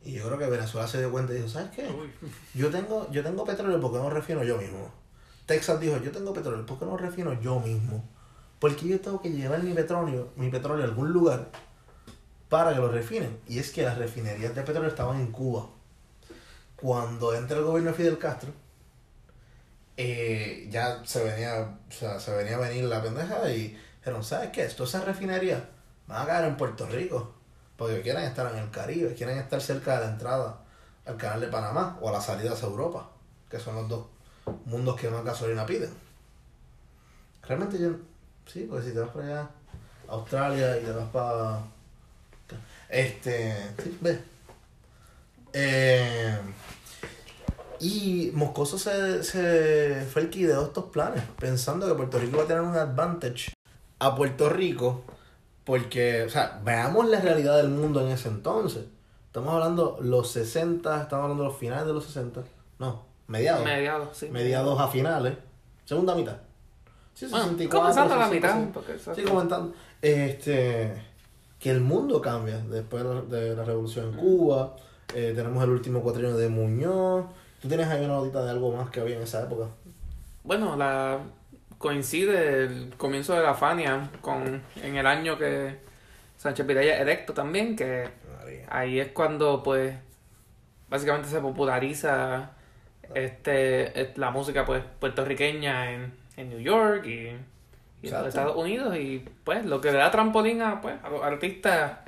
Y 0.04 0.14
yo 0.14 0.26
creo 0.26 0.38
que 0.38 0.48
Venezuela 0.48 0.88
se 0.88 1.00
dio 1.00 1.12
cuenta 1.12 1.34
y 1.34 1.38
dijo, 1.38 1.50
¿sabes 1.50 1.70
qué? 1.72 1.88
Yo 2.54 2.70
tengo, 2.70 3.10
yo 3.12 3.24
tengo 3.24 3.44
petróleo, 3.44 3.80
¿por 3.80 3.92
qué 3.92 3.98
no 3.98 4.10
refino 4.10 4.44
yo 4.44 4.58
mismo? 4.58 4.92
Texas 5.46 5.80
dijo, 5.80 5.98
yo 5.98 6.12
tengo 6.12 6.34
petróleo, 6.34 6.66
¿por 6.66 6.80
qué 6.80 6.86
no 6.86 6.98
refino 6.98 7.40
yo 7.40 7.60
mismo? 7.60 8.04
Porque 8.60 8.88
yo 8.88 9.00
tengo 9.00 9.22
que 9.22 9.32
llevar 9.32 9.64
mi 9.64 9.74
petróleo, 9.74 10.30
mi 10.36 10.50
petróleo 10.50 10.84
a 10.84 10.88
algún 10.88 11.12
lugar 11.12 11.52
para 12.50 12.74
que 12.74 12.80
lo 12.80 12.90
refinen. 12.90 13.40
Y 13.48 13.60
es 13.60 13.72
que 13.72 13.84
las 13.84 13.98
refinerías 13.98 14.56
de 14.56 14.64
petróleo 14.64 14.90
estaban 14.90 15.20
en 15.20 15.32
Cuba. 15.32 15.68
Cuando 16.76 17.34
entra 17.34 17.58
el 17.58 17.64
gobierno 17.64 17.92
de 17.92 17.98
Fidel 17.98 18.18
Castro, 18.18 18.52
eh, 19.98 20.68
ya 20.70 21.04
se 21.04 21.24
venía, 21.24 21.80
se 21.90 22.36
venía 22.36 22.58
a 22.58 22.60
venir 22.60 22.84
la 22.86 23.02
pendeja 23.02 23.50
y 23.50 23.78
dijeron, 23.98 24.24
¿sabes 24.24 24.52
qué? 24.52 24.66
Todas 24.68 24.90
esas 24.90 25.06
refinerías 25.06 25.64
van 26.08 26.22
a 26.22 26.26
caer 26.26 26.46
en 26.46 26.58
Puerto 26.58 26.86
Rico. 26.86 27.34
Porque 27.78 28.02
quieren 28.02 28.24
estar 28.24 28.52
en 28.54 28.60
el 28.60 28.72
Caribe, 28.72 29.14
quieren 29.14 29.38
estar 29.38 29.62
cerca 29.62 30.00
de 30.00 30.06
la 30.06 30.12
entrada 30.14 30.62
al 31.06 31.16
canal 31.16 31.42
de 31.42 31.48
Panamá 31.48 31.98
o 32.02 32.10
a 32.10 32.12
la 32.12 32.22
salida 32.22 32.54
hacia 32.54 32.68
Europa, 32.68 33.10
que 33.50 33.60
son 33.60 33.76
los 33.76 33.88
dos 33.88 34.08
mundos 34.66 35.00
que 35.00 35.10
más 35.10 35.24
gasolina 35.24 35.66
piden. 35.66 35.92
Realmente 37.44 37.78
yo, 37.80 37.92
sí, 38.46 38.66
porque 38.70 38.88
si 38.88 38.94
te 38.94 39.00
vas 39.00 39.10
para 39.10 39.26
allá, 39.26 39.50
Australia 40.08 40.78
y 40.78 40.84
te 40.86 40.92
vas 40.92 41.10
para... 41.10 41.62
Este, 42.90 43.56
sí, 43.84 43.98
ve. 44.02 44.20
Eh, 45.54 46.38
y 47.80 48.32
Moscoso 48.34 48.78
se, 48.78 49.24
se 49.24 50.06
fue 50.12 50.24
el 50.24 50.30
que 50.30 50.40
ideó 50.40 50.64
estos 50.66 50.86
planes, 50.86 51.24
pensando 51.40 51.88
que 51.88 51.94
Puerto 51.94 52.20
Rico 52.20 52.36
iba 52.38 52.44
a 52.44 52.48
tener 52.48 52.62
un 52.64 52.76
advantage 52.76 53.54
a 54.00 54.16
Puerto 54.16 54.50
Rico, 54.50 55.04
porque, 55.64 56.24
o 56.24 56.30
sea, 56.30 56.60
veamos 56.64 57.08
la 57.10 57.20
realidad 57.22 57.58
del 57.58 57.70
mundo 57.70 58.02
en 58.02 58.08
ese 58.10 58.30
entonces. 58.30 58.86
Estamos 59.28 59.54
hablando 59.54 59.98
los 60.02 60.32
60, 60.32 61.04
estamos 61.04 61.24
hablando 61.24 61.44
de 61.44 61.50
los 61.50 61.58
finales 61.60 61.86
de 61.86 61.94
los 61.94 62.06
60, 62.06 62.42
no, 62.80 63.04
mediados, 63.28 63.64
Mediados, 63.64 64.18
sí. 64.18 64.30
mediados 64.30 64.80
a 64.80 64.88
finales, 64.88 65.36
segunda 65.86 66.16
mitad. 66.16 66.38
Sí, 67.14 67.26
Bueno, 67.28 67.46
64, 67.46 67.80
comenzando 67.80 68.16
la 68.16 68.30
65. 68.30 68.84
mitad. 68.88 69.16
Sí, 69.16 69.22
comentando. 69.24 69.74
Este, 70.02 70.94
que 71.60 71.72
el 71.72 71.82
mundo 71.82 72.22
cambia 72.22 72.58
después 72.60 73.04
de 73.04 73.14
la, 73.16 73.22
de 73.22 73.56
la 73.56 73.64
revolución 73.64 74.10
en 74.10 74.16
Cuba. 74.16 74.76
eh, 75.16 75.34
tenemos 75.36 75.64
el 75.64 75.70
último 75.72 76.02
cuatrienio 76.02 76.38
de 76.38 76.50
Muñoz. 76.50 77.26
Tú 77.62 77.68
tienes 77.68 77.88
ahí 77.88 78.04
una 78.06 78.16
notita 78.16 78.44
de 78.44 78.52
algo 78.52 78.72
más 78.76 78.90
que 78.90 79.00
había 79.00 79.16
en 79.16 79.24
esa 79.24 79.42
época. 79.44 79.68
Bueno, 80.44 80.76
la 80.76 81.20
coincide 81.78 82.64
el 82.66 82.94
comienzo 82.98 83.34
de 83.34 83.42
la 83.44 83.54
Fania 83.54 84.10
con 84.22 84.62
en 84.84 84.96
el 84.98 85.06
año 85.08 85.38
que 85.38 85.78
Sánchez 86.38 86.68
es 86.70 87.00
electo 87.02 87.34
también, 87.34 87.76
que 87.76 88.08
ahí 88.70 89.00
es 89.00 89.10
cuando 89.10 89.64
pues 89.64 89.96
básicamente 90.90 91.30
se 91.30 91.40
populariza 91.40 92.52
este 93.14 94.00
es- 94.00 94.18
la 94.18 94.32
música 94.32 94.66
pues 94.66 94.84
puertorriqueña 95.00 95.92
en, 95.94 96.14
en 96.36 96.50
New 96.50 96.60
York 96.60 97.06
y, 97.06 97.30
Exacto. 98.04 98.28
Estados 98.30 98.56
Unidos 98.58 98.96
y 98.98 99.26
pues 99.44 99.66
lo 99.66 99.82
que 99.82 99.92
le 99.92 99.98
da 99.98 100.12
trampolín 100.12 100.62
a 100.62 100.82
pues 100.82 100.96
a 101.04 101.10
los 101.10 101.24
artistas 101.24 102.00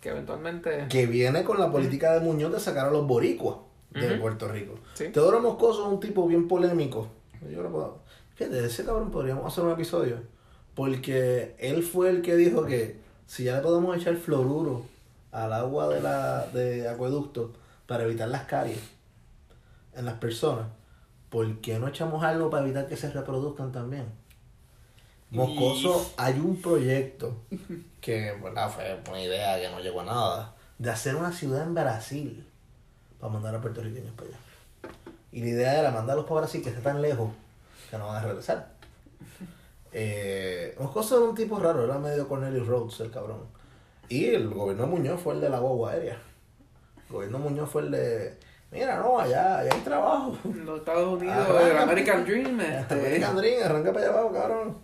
que 0.00 0.08
eventualmente 0.10 0.86
Que 0.88 1.06
viene 1.06 1.44
con 1.44 1.58
la 1.58 1.70
política 1.70 2.12
de 2.14 2.20
Muñoz 2.20 2.52
de 2.52 2.60
sacar 2.60 2.86
a 2.86 2.90
los 2.90 3.06
boricuas 3.06 3.56
de. 3.90 4.16
Puerto 4.16 4.48
Rico. 4.48 4.74
Sí. 4.94 5.08
Teodoro 5.10 5.40
Moscoso 5.40 5.86
es 5.86 5.92
un 5.92 6.00
tipo 6.00 6.26
bien 6.26 6.48
polémico. 6.48 7.08
Yo 7.42 7.58
creo 7.60 7.72
que- 7.72 8.14
Fíjate, 8.36 8.60
de 8.62 8.66
ese 8.66 8.84
cabrón 8.84 9.10
podríamos 9.12 9.46
hacer 9.46 9.62
un 9.64 9.70
episodio. 9.70 10.16
Porque 10.74 11.54
él 11.58 11.82
fue 11.84 12.08
el 12.10 12.20
que 12.22 12.34
dijo 12.34 12.64
que 12.64 12.98
si 13.26 13.44
ya 13.44 13.56
le 13.56 13.62
podemos 13.62 13.96
echar 13.96 14.16
fluoruro 14.16 14.82
al 15.30 15.52
agua 15.52 15.88
de 15.88 16.00
la 16.00 16.46
de 16.48 16.88
acueducto 16.88 17.52
para 17.86 18.02
evitar 18.04 18.28
las 18.28 18.42
caries 18.46 18.80
en 19.94 20.04
las 20.04 20.14
personas, 20.14 20.66
¿por 21.30 21.60
qué 21.60 21.78
no 21.78 21.86
echamos 21.86 22.24
algo 22.24 22.50
para 22.50 22.64
evitar 22.64 22.88
que 22.88 22.96
se 22.96 23.10
reproduzcan 23.12 23.70
también? 23.70 24.06
Moscoso, 25.34 26.12
hay 26.16 26.34
un 26.34 26.60
proyecto 26.60 27.36
que 28.00 28.32
¿verdad? 28.42 28.70
fue 28.70 29.00
una 29.08 29.22
idea 29.22 29.60
que 29.60 29.68
no 29.70 29.80
llegó 29.80 30.00
a 30.00 30.04
nada, 30.04 30.54
de 30.78 30.90
hacer 30.90 31.16
una 31.16 31.32
ciudad 31.32 31.62
en 31.62 31.74
Brasil 31.74 32.46
para 33.20 33.32
mandar 33.32 33.54
a 33.54 33.60
puertorriqueños 33.60 34.12
para 34.14 34.28
allá. 34.28 34.38
Y 35.32 35.40
la 35.40 35.48
idea 35.48 35.78
era 35.80 35.90
mandarlos 35.90 36.26
para 36.26 36.42
Brasil 36.42 36.62
que 36.62 36.68
está 36.70 36.80
tan 36.82 37.02
lejos 37.02 37.30
que 37.90 37.98
no 37.98 38.06
van 38.06 38.16
a 38.16 38.26
regresar. 38.26 38.68
Eh, 39.92 40.76
Moscoso 40.78 41.16
era 41.18 41.28
un 41.30 41.34
tipo 41.34 41.58
raro, 41.58 41.84
era 41.84 41.98
medio 41.98 42.28
Cornelius 42.28 42.66
Rhodes, 42.66 43.00
el 43.00 43.10
cabrón. 43.10 43.40
Y 44.08 44.26
el 44.26 44.48
gobierno 44.48 44.84
de 44.84 44.90
Muñoz 44.90 45.20
fue 45.20 45.34
el 45.34 45.40
de 45.40 45.48
la 45.48 45.58
guagua 45.58 45.92
aérea. 45.92 46.18
El 47.08 47.12
gobierno 47.12 47.38
de 47.38 47.44
Muñoz 47.44 47.70
fue 47.70 47.82
el 47.82 47.90
de, 47.90 48.38
mira, 48.70 48.98
no, 48.98 49.18
allá, 49.18 49.58
allá 49.58 49.72
hay 49.72 49.80
trabajo. 49.80 50.36
en 50.44 50.66
los 50.66 50.80
Estados 50.80 51.20
Unidos 51.20 51.36
Arranca. 51.36 51.70
el 51.70 51.78
American 51.78 52.24
Dream 52.26 52.60
este, 52.60 52.94
American 52.94 53.36
Dream, 53.36 53.62
arranca 53.64 53.92
para 53.92 54.06
allá 54.06 54.18
abajo, 54.18 54.32
cabrón. 54.34 54.76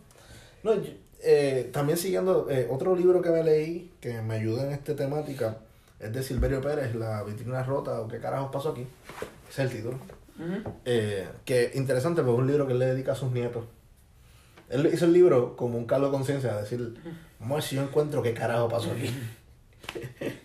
No, 0.62 0.74
yo- 0.74 0.92
eh, 1.22 1.68
también 1.72 1.98
siguiendo, 1.98 2.48
eh, 2.50 2.66
otro 2.70 2.94
libro 2.96 3.20
que 3.22 3.30
me 3.30 3.42
leí 3.44 3.90
que 4.00 4.20
me 4.22 4.34
ayuda 4.36 4.64
en 4.66 4.72
esta 4.72 4.94
temática 4.96 5.58
es 5.98 6.12
de 6.12 6.22
Silverio 6.22 6.60
Pérez, 6.62 6.94
La 6.94 7.22
vitrina 7.24 7.62
rota 7.62 8.00
o 8.00 8.08
qué 8.08 8.18
carajos 8.18 8.50
pasó 8.52 8.70
aquí. 8.70 8.86
Ese 9.50 9.64
es 9.64 9.70
el 9.70 9.76
título. 9.76 9.98
Ujú. 10.38 10.72
Eh, 10.86 11.28
que 11.44 11.72
interesante 11.74 12.22
porque 12.22 12.36
es 12.36 12.40
un 12.40 12.46
libro 12.46 12.66
que 12.66 12.72
él 12.72 12.78
le 12.78 12.86
dedica 12.86 13.12
a 13.12 13.16
sus 13.16 13.30
nietos. 13.32 13.64
Él 14.70 14.88
hizo 14.92 15.04
el 15.04 15.12
libro 15.12 15.56
como 15.56 15.76
un 15.76 15.84
cargo 15.84 16.06
de 16.06 16.12
conciencia, 16.12 16.52
a 16.54 16.60
decir, 16.62 16.94
vamos 17.40 17.52
a 17.52 17.54
ver 17.56 17.62
si 17.64 17.76
yo 17.76 17.82
encuentro 17.82 18.22
qué 18.22 18.32
carajo 18.32 18.68
pasó 18.68 18.90
aquí. 18.92 19.10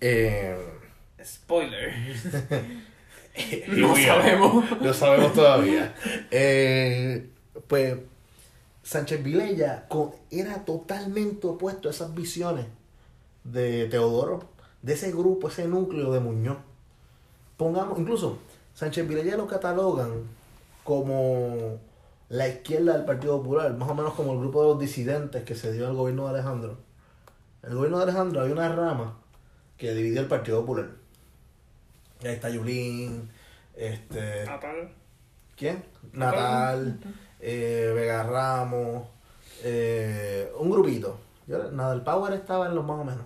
eh, 0.00 0.54
Spoiler. 1.24 1.92
Lo 3.68 3.88
No 3.88 3.96
sabemos. 3.96 4.64
Lo 4.82 4.92
sabemos 4.94 5.32
todavía. 5.32 5.94
Eh, 6.30 7.26
pues 7.66 7.96
Sánchez 8.82 9.22
Vilella 9.22 9.86
era 10.30 10.64
totalmente 10.64 11.46
opuesto 11.46 11.88
a 11.88 11.92
esas 11.92 12.14
visiones 12.14 12.66
de 13.44 13.86
Teodoro, 13.86 14.40
de 14.82 14.94
ese 14.94 15.12
grupo, 15.12 15.48
ese 15.48 15.68
núcleo 15.68 16.12
de 16.12 16.20
Muñoz. 16.20 16.58
Pongamos, 17.56 17.98
incluso 17.98 18.38
Sánchez 18.74 19.06
Vilella 19.06 19.36
lo 19.36 19.46
catalogan 19.46 20.24
como 20.84 21.78
la 22.28 22.48
izquierda 22.48 22.94
del 22.94 23.04
Partido 23.04 23.38
Popular, 23.38 23.72
más 23.74 23.88
o 23.88 23.94
menos 23.94 24.14
como 24.14 24.32
el 24.32 24.38
grupo 24.38 24.62
de 24.62 24.68
los 24.70 24.80
disidentes 24.80 25.44
que 25.44 25.54
se 25.54 25.72
dio 25.72 25.86
al 25.86 25.94
gobierno 25.94 26.24
de 26.24 26.30
Alejandro. 26.30 26.78
En 27.62 27.70
el 27.70 27.76
gobierno 27.76 27.98
de 27.98 28.04
Alejandro 28.04 28.40
había 28.40 28.54
una 28.54 28.74
rama 28.74 29.18
que 29.76 29.94
dividió 29.94 30.20
el 30.20 30.28
Partido 30.28 30.60
Popular. 30.60 30.90
Ahí 32.24 32.32
está 32.32 32.48
Yulín, 32.48 33.30
este, 33.76 34.44
Natal. 34.46 34.92
¿quién? 35.56 35.84
Natal, 36.12 36.98
eh, 37.42 37.92
Vega 37.94 38.22
Ramos, 38.22 39.06
eh, 39.64 40.50
un 40.58 40.70
grupito. 40.70 41.18
Yo, 41.46 41.70
Nadal 41.72 42.02
Power 42.04 42.32
estaba 42.34 42.66
en 42.68 42.74
los 42.74 42.84
más 42.84 43.00
o 43.00 43.04
menos. 43.04 43.24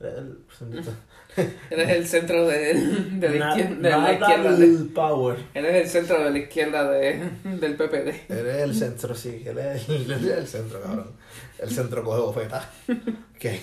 Eres 0.00 0.18
el 0.18 0.36
centro. 0.58 0.92
Eres 1.70 1.88
el 1.90 2.06
centro 2.08 2.46
de, 2.46 2.74
de 2.74 3.30
la 3.38 3.46
Na- 3.46 3.50
izquierda. 3.56 3.76
De 3.76 3.90
la 3.90 3.98
nada 3.98 4.84
power. 4.94 5.38
Eres 5.54 5.84
el 5.84 5.88
centro 5.88 6.22
de 6.24 6.30
la 6.30 6.38
izquierda 6.38 6.90
de, 6.90 7.30
del 7.44 7.76
PPD. 7.76 8.30
Eres 8.30 8.56
el 8.62 8.74
centro, 8.74 9.14
sí. 9.14 9.42
Él 9.46 9.56
es 9.58 9.88
el, 9.88 10.10
el 10.10 10.46
centro, 10.46 10.82
cabrón. 10.82 11.12
El 11.58 11.70
centro 11.70 12.02
coge 12.04 12.20
bofeta. 12.20 12.68
Que, 13.42 13.60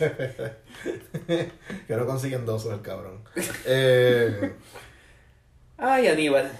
que 1.86 1.96
no 1.96 2.04
consiguen 2.06 2.44
dos 2.44 2.66
el 2.66 2.80
cabrón. 2.80 3.22
Eh, 3.64 4.52
Ay, 5.78 6.08
Aníbal. 6.08 6.50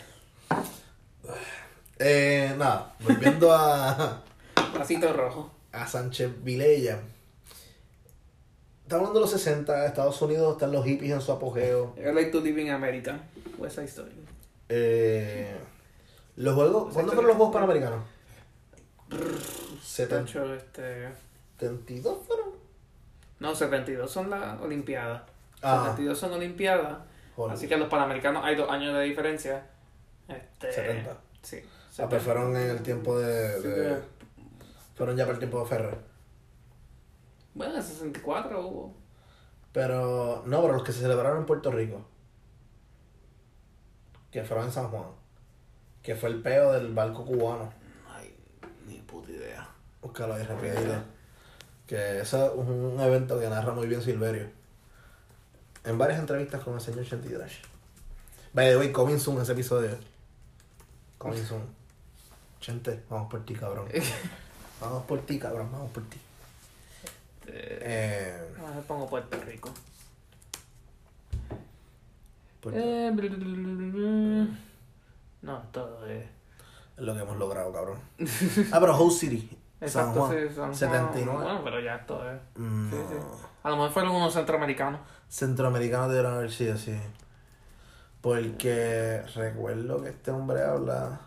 Eh, 2.01 2.55
nada, 2.57 2.94
volviendo 3.01 3.53
a, 3.53 4.22
Vasito 4.76 5.12
rojo. 5.12 5.51
a 5.72 5.86
Sánchez 5.86 6.42
Vilella. 6.42 6.98
Estamos 8.82 9.09
hablando 9.09 9.20
de 9.20 9.20
los 9.20 9.30
60, 9.30 9.86
Estados 9.86 10.20
Unidos 10.22 10.55
están 10.55 10.72
los 10.72 10.84
hippies 10.84 11.12
en 11.12 11.20
su 11.20 11.30
apogeo. 11.30 11.94
I 11.98 12.12
like 12.12 12.30
to 12.30 12.40
live 12.40 12.61
in 12.61 12.70
America. 12.70 13.20
West 13.59 13.76
Side 13.76 13.86
Story. 13.86 14.12
Eh, 14.68 15.55
los 16.36 16.55
juegos, 16.55 16.92
¿cuándo 16.94 17.12
fueron 17.12 17.28
los 17.28 17.36
Juegos 17.36 17.55
Panamericanos? 17.55 18.05
70, 19.82 20.24
Tacho, 20.24 20.55
este... 20.55 21.09
72 21.59 22.18
fueron. 22.26 22.51
No, 23.40 23.55
72 23.55 24.11
son 24.11 24.30
las 24.30 24.59
Olimpiadas. 24.61 25.22
Ah. 25.62 25.82
72 25.90 26.18
son 26.18 26.32
Olimpiadas. 26.32 26.98
Joder. 27.36 27.55
Así 27.55 27.68
que 27.68 27.76
los 27.76 27.88
Panamericanos 27.88 28.44
hay 28.44 28.57
dos 28.57 28.70
años 28.70 28.94
de 28.94 29.03
diferencia. 29.03 29.66
Este, 30.28 30.72
70. 30.72 31.16
Sí. 31.42 31.62
Ah, 31.99 32.09
pues 32.09 32.22
fueron 32.22 32.57
en 32.57 32.70
el 32.70 32.82
tiempo 32.82 33.18
de, 33.18 33.61
Sí, 33.61 33.68
de- 33.68 33.74
que- 33.74 33.99
Fueron 34.95 35.16
ya 35.16 35.24
para 35.24 35.34
el 35.34 35.38
tiempo 35.38 35.61
de 35.61 35.66
Ferrer. 35.66 35.99
Bueno, 37.55 37.74
en 37.76 37.82
64 37.82 38.66
hubo. 38.66 38.95
Pero, 39.72 40.43
no, 40.47 40.61
pero 40.62 40.74
los 40.74 40.82
que 40.84 40.93
se 40.93 41.01
celebraron 41.01 41.38
en 41.38 41.47
Puerto 41.47 41.70
Rico. 41.70 42.05
Que 44.30 44.45
fueron 44.45 44.66
en 44.66 44.72
San 44.72 44.88
Juan. 44.88 45.05
Que 46.03 46.14
fue 46.14 46.28
el 46.28 46.43
peo 46.43 46.72
del 46.72 46.93
barco 46.95 47.24
cubano. 47.24 47.72
Ay, 48.09 48.34
ni 48.86 48.99
puta 49.01 49.30
idea. 49.32 49.68
Búscalo 50.03 50.34
ahí 50.34 50.43
rapidito. 50.45 50.93
Que 51.86 52.20
ese 52.20 52.45
es 52.47 52.53
un 52.55 52.99
evento 53.01 53.38
que 53.41 53.49
narra 53.49 53.72
muy 53.72 53.86
bien 53.88 54.01
Silverio. 54.03 54.49
En 55.84 55.99
varias 55.99 56.20
entrevistas 56.20 56.62
con 56.62 56.74
el 56.74 56.80
señor 56.80 57.05
Shanti 57.05 57.28
Drash. 57.28 57.59
By 58.53 58.68
the 58.70 58.76
way, 58.76 58.93
coming 58.93 59.18
soon 59.18 59.41
ese 59.41 59.53
episodio. 59.53 59.91
Coming 61.18 61.45
soon. 61.45 61.80
Chente, 62.61 63.02
vamos 63.08 63.30
por 63.30 63.44
ti, 63.44 63.54
cabrón. 63.54 63.86
Vamos 64.80 65.02
por 65.04 65.20
ti, 65.20 65.38
cabrón, 65.38 65.68
vamos 65.70 65.90
por 65.90 66.02
ti. 66.04 66.18
Este, 67.46 67.52
Eh, 67.52 68.42
pongo 68.88 69.06
Puerto 69.11 69.38
Rico. 69.44 69.70
Eh, 72.72 73.12
no, 75.42 75.58
todo 75.72 76.06
es. 76.06 76.24
Es 76.96 77.02
lo 77.04 77.14
que 77.14 77.20
hemos 77.20 77.36
logrado, 77.36 77.72
cabrón. 77.72 77.98
Ah, 78.72 78.78
pero 78.80 78.96
Host 78.98 79.20
City. 79.20 79.48
San 79.80 79.88
Exacto, 79.88 80.20
Juan. 80.26 80.30
sí, 80.32 80.46
San 80.54 80.56
Juan. 80.64 80.74
79. 80.74 81.42
Bueno, 81.44 81.61
pero 81.64 81.80
ya 81.80 82.06
todo 82.06 82.30
es. 82.30 82.40
Mm, 82.56 82.90
Sí, 82.90 82.96
no. 82.96 83.08
sí. 83.08 83.16
A 83.62 83.68
lo 83.70 83.76
mejor 83.76 83.90
fueron 83.92 84.14
unos 84.16 84.32
centroamericanos. 84.34 85.00
Centroamericanos 85.28 86.08
debieron 86.08 86.34
haber 86.34 86.50
sido 86.50 86.74
así. 86.74 86.98
Porque 88.20 89.22
recuerdo 89.34 90.02
que 90.02 90.08
este 90.11 90.30
hombre 90.30 90.62
habla. 90.62 91.20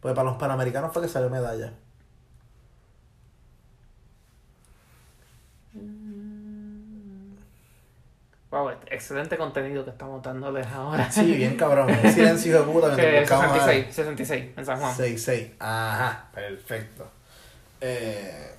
Pues 0.00 0.14
para 0.14 0.30
los 0.30 0.38
panamericanos 0.38 0.92
fue 0.92 1.02
que 1.02 1.08
salió 1.08 1.28
medalla. 1.30 1.72
Wow, 8.50 8.70
excelente 8.90 9.36
contenido 9.36 9.84
que 9.84 9.90
estamos 9.90 10.22
dándoles 10.22 10.66
ahora. 10.68 11.10
Sí, 11.12 11.32
bien 11.36 11.56
cabrón. 11.56 11.90
Un 12.04 12.12
silencio 12.12 12.58
de 12.64 12.72
puta 12.72 12.92
a- 12.94 12.96
66, 12.96 13.94
66 13.94 14.44
en 14.56 14.64
San 14.64 14.80
Juan. 14.80 14.94
6-6. 14.96 15.50
Ajá, 15.58 16.28
perfecto. 16.32 17.06
Eh, 17.80 18.54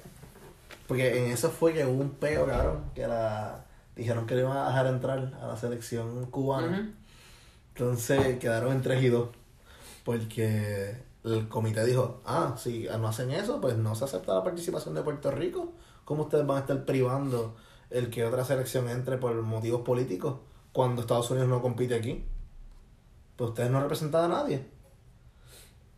porque 0.87 1.25
en 1.25 1.31
eso 1.31 1.49
fue 1.49 1.73
que 1.73 1.83
hubo 1.85 2.01
un 2.01 2.11
peo, 2.11 2.45
cabrón, 2.45 2.83
que 2.93 3.07
la 3.07 3.65
dijeron 3.95 4.27
que 4.27 4.35
le 4.35 4.41
iban 4.41 4.57
a 4.57 4.67
dejar 4.67 4.85
entrar 4.87 5.31
a 5.41 5.47
la 5.47 5.57
selección 5.57 6.27
cubana. 6.27 6.93
Entonces 7.73 8.37
quedaron 8.37 8.73
en 8.73 8.81
3 8.83 9.01
y 9.03 9.07
2. 9.09 9.29
Porque 10.05 10.97
el 11.23 11.47
comité 11.49 11.85
dijo, 11.85 12.21
ah, 12.25 12.55
si 12.57 12.87
no 12.99 13.07
hacen 13.07 13.31
eso, 13.31 13.59
pues 13.59 13.77
no 13.77 13.95
se 13.95 14.05
acepta 14.05 14.33
la 14.33 14.43
participación 14.43 14.95
de 14.95 15.01
Puerto 15.01 15.31
Rico. 15.31 15.73
¿Cómo 16.05 16.23
ustedes 16.23 16.45
van 16.47 16.57
a 16.57 16.61
estar 16.61 16.85
privando 16.85 17.55
el 17.89 18.09
que 18.09 18.25
otra 18.25 18.45
selección 18.45 18.89
entre 18.89 19.17
por 19.17 19.33
motivos 19.41 19.81
políticos 19.81 20.37
cuando 20.71 21.01
Estados 21.01 21.29
Unidos 21.31 21.49
no 21.49 21.61
compite 21.61 21.95
aquí? 21.95 22.25
Pues 23.35 23.49
ustedes 23.49 23.69
no 23.69 23.81
representan 23.81 24.25
a 24.25 24.35
nadie. 24.35 24.65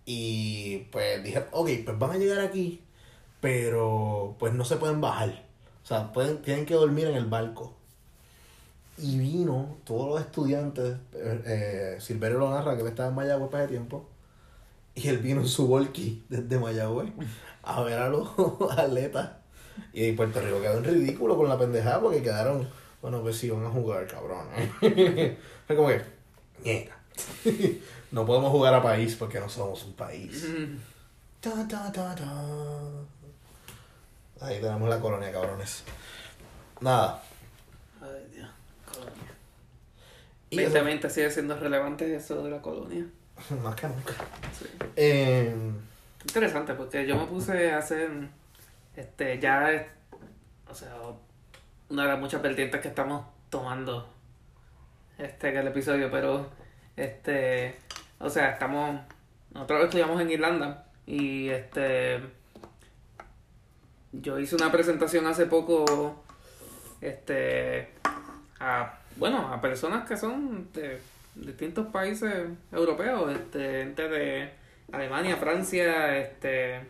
Y 0.06 0.80
pues 0.92 1.24
dijeron, 1.24 1.50
ok, 1.52 1.70
pues 1.86 2.00
van 2.00 2.12
a 2.12 2.18
llegar 2.18 2.40
aquí, 2.42 2.84
pero 3.40 4.36
pues 4.40 4.54
no 4.54 4.66
se 4.66 4.78
pueden 4.78 5.02
bajar. 5.02 5.46
O 5.84 5.88
sea, 5.88 6.12
pueden, 6.12 6.42
tienen 6.42 6.66
que 6.66 6.74
dormir 6.74 7.08
en 7.08 7.16
el 7.16 7.26
barco. 7.26 7.74
Y 8.98 9.18
vino 9.18 9.78
todos 9.84 10.10
los 10.10 10.22
estudiantes, 10.22 10.98
eh, 11.14 11.42
eh, 11.46 11.98
Silverio 12.00 12.40
lo 12.40 12.50
narra, 12.52 12.76
que 12.76 12.82
él 12.82 12.88
estaba 12.88 13.10
en 13.10 13.16
Mayagüez 13.16 13.54
ese 13.54 13.68
tiempo, 13.68 14.08
y 14.96 15.08
él 15.08 15.18
vino 15.20 15.42
en 15.42 15.48
su 15.48 15.68
volky 15.68 16.24
desde 16.30 16.60
Mayagüez 16.60 17.12
a 17.64 17.82
ver 17.84 18.00
a 18.00 18.10
los 18.10 18.30
atletas. 18.78 19.32
Y 19.94 20.12
Puerto 20.14 20.42
Rico 20.42 20.62
quedó 20.62 20.78
en 20.78 20.84
ridículo 20.84 21.38
con 21.38 21.48
la 21.50 21.58
pendejada 21.58 22.02
porque 22.02 22.22
quedaron, 22.22 22.68
bueno, 23.02 23.22
pues 23.22 23.38
sí, 23.38 23.50
van 23.50 23.66
a 23.66 23.70
jugar, 23.70 24.06
cabrón. 24.08 24.48
Fue 24.80 25.76
como 25.76 25.88
que, 25.88 26.02
"Ñeta". 26.64 26.98
no 28.12 28.26
podemos 28.26 28.52
jugar 28.52 28.74
a 28.74 28.84
país 28.84 29.16
porque 29.16 29.40
no 29.40 29.48
somos 29.50 29.84
un 29.86 29.94
país. 29.94 30.46
Mm. 30.48 30.78
Ta, 31.40 31.68
ta, 31.68 31.92
ta, 31.92 32.14
ta. 32.16 32.86
Ahí 34.42 34.60
tenemos 34.60 34.90
la 34.90 35.00
colonia, 35.00 35.32
cabrones. 35.32 35.84
Nada. 36.82 37.22
Ay, 38.02 38.28
Dios. 38.36 38.50
Colonia. 38.92 39.32
Y 40.50 40.60
eso- 40.60 40.70
2020 40.70 41.10
sigue 41.10 41.32
siendo 41.32 41.56
relevante 41.58 42.14
eso 42.16 42.44
de 42.44 42.50
la 42.52 42.62
colonia. 42.62 43.06
más 43.64 43.76
que 43.76 43.88
nunca. 43.88 44.14
Sí. 44.58 44.66
Eh, 44.96 45.56
Interesante, 46.24 46.76
porque 46.76 47.08
yo 47.08 47.16
me 47.18 47.26
puse 47.26 47.72
a 47.72 47.80
hacer, 47.80 48.10
este, 48.96 49.40
ya, 49.40 49.72
es- 49.72 49.88
o 50.70 50.74
sea, 50.76 50.96
una 51.90 52.04
de 52.04 52.10
las 52.10 52.20
muchas 52.20 52.42
vertientes 52.44 52.80
que 52.80 52.88
estamos 52.90 53.26
tomando, 53.50 54.08
este, 55.18 55.50
en 55.50 55.58
el 55.58 55.68
episodio, 55.68 56.12
pero, 56.12 56.48
este, 56.96 57.80
o 58.20 58.30
sea, 58.30 58.52
estamos, 58.52 59.02
nosotros 59.52 59.86
estudiamos 59.86 60.22
en 60.22 60.30
Irlanda 60.30 60.86
y, 61.08 61.50
este, 61.50 62.22
yo 64.12 64.38
hice 64.40 64.56
una 64.56 64.72
presentación 64.72 65.26
hace 65.26 65.48
poco, 65.48 66.24
este, 67.02 67.94
a, 68.60 69.00
bueno, 69.16 69.52
a 69.52 69.60
personas 69.60 70.08
que 70.08 70.18
son 70.18 70.72
de 70.74 71.02
distintos 71.36 71.88
países 71.88 72.48
europeos, 72.72 73.32
este, 73.32 73.84
gente 73.84 74.08
de 74.10 74.50
Alemania, 74.92 75.38
Francia, 75.38 76.18
este, 76.18 76.82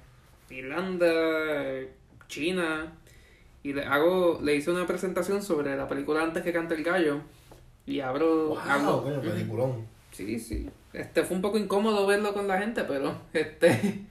Irlanda, 0.49 1.07
eh, 1.09 1.89
China, 2.27 2.93
y 3.63 3.73
le 3.73 3.85
hago, 3.85 4.39
le 4.43 4.55
hice 4.55 4.71
una 4.71 4.87
presentación 4.87 5.43
sobre 5.43 5.75
la 5.75 5.87
película 5.87 6.23
Antes 6.23 6.43
que 6.43 6.53
cante 6.53 6.75
el 6.75 6.83
gallo, 6.83 7.21
y 7.85 7.99
abro, 7.99 8.47
wow, 8.49 8.57
hablo- 8.59 9.03
coño, 9.03 9.21
peliculón. 9.21 9.85
Sí, 10.11 10.39
sí. 10.39 10.69
Este 10.93 11.23
fue 11.23 11.35
un 11.37 11.41
poco 11.41 11.57
incómodo 11.57 12.05
verlo 12.05 12.33
con 12.33 12.47
la 12.47 12.57
gente, 12.59 12.83
pero 12.83 13.15
este 13.33 14.05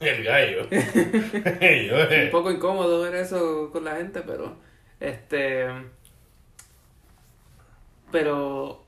El 0.00 0.24
gallo. 0.24 0.66
un 0.70 2.30
poco 2.30 2.50
incómodo 2.50 3.00
ver 3.02 3.14
eso 3.14 3.70
con 3.72 3.84
la 3.84 3.96
gente, 3.96 4.20
pero 4.20 4.56
este 5.00 5.66
pero 8.12 8.84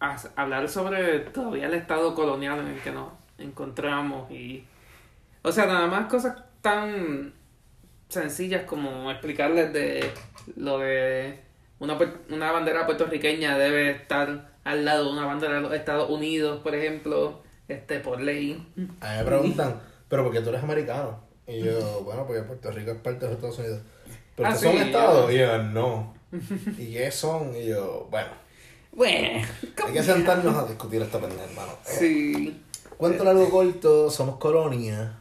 as- 0.00 0.30
hablar 0.36 0.68
sobre 0.68 1.20
todavía 1.20 1.66
el 1.66 1.74
estado 1.74 2.14
colonial 2.14 2.60
en 2.60 2.68
el 2.68 2.80
que 2.80 2.90
nos 2.92 3.12
encontramos 3.38 4.30
y 4.30 4.64
o 5.42 5.52
sea, 5.52 5.66
nada 5.66 5.86
más 5.86 6.06
cosas 6.08 6.36
tan 6.62 7.32
sencillas 8.08 8.64
como 8.64 9.10
explicarles 9.10 9.72
de 9.72 10.10
lo 10.56 10.78
de 10.78 11.40
una, 11.78 11.98
una 12.30 12.52
bandera 12.52 12.86
puertorriqueña 12.86 13.56
debe 13.58 13.90
estar 13.90 14.50
al 14.64 14.84
lado 14.84 15.06
de 15.06 15.12
una 15.12 15.26
bandera 15.26 15.54
de 15.54 15.60
los 15.62 15.72
Estados 15.72 16.10
Unidos, 16.10 16.60
por 16.62 16.74
ejemplo, 16.74 17.42
este 17.68 18.00
por 18.00 18.20
ley. 18.20 18.66
A 19.00 19.12
mí 19.12 19.18
me 19.18 19.24
preguntan, 19.24 19.80
¿pero 20.08 20.24
por 20.24 20.32
qué 20.32 20.40
tú 20.40 20.50
eres 20.50 20.62
americano? 20.62 21.20
Y 21.46 21.62
yo, 21.62 22.02
bueno, 22.04 22.26
porque 22.26 22.42
Puerto 22.42 22.70
Rico 22.70 22.90
es 22.90 22.98
parte 22.98 23.20
de 23.20 23.26
los 23.26 23.34
Estados 23.36 23.58
Unidos. 23.58 23.80
¿Pero 24.36 24.48
Ah, 24.48 24.52
qué 24.52 24.58
son 24.58 24.72
sí, 24.72 24.78
estados? 24.78 25.32
Y 25.32 25.38
yo, 25.38 25.58
no. 25.62 26.14
¿Y 26.76 26.92
qué 26.92 27.10
son? 27.10 27.54
Y 27.56 27.66
yo, 27.68 28.06
bueno, 28.10 28.28
Bueno, 28.98 29.46
hay 29.86 29.92
que 29.92 30.02
sentarnos 30.02 30.56
a 30.56 30.66
discutir 30.66 31.00
esta 31.00 31.20
pendeja, 31.20 31.44
hermano. 31.44 31.70
Eh, 31.86 31.96
sí. 32.00 32.62
Cuento 32.96 33.22
largo 33.22 33.48
corto, 33.48 34.10
somos 34.10 34.38
colonia. 34.38 35.20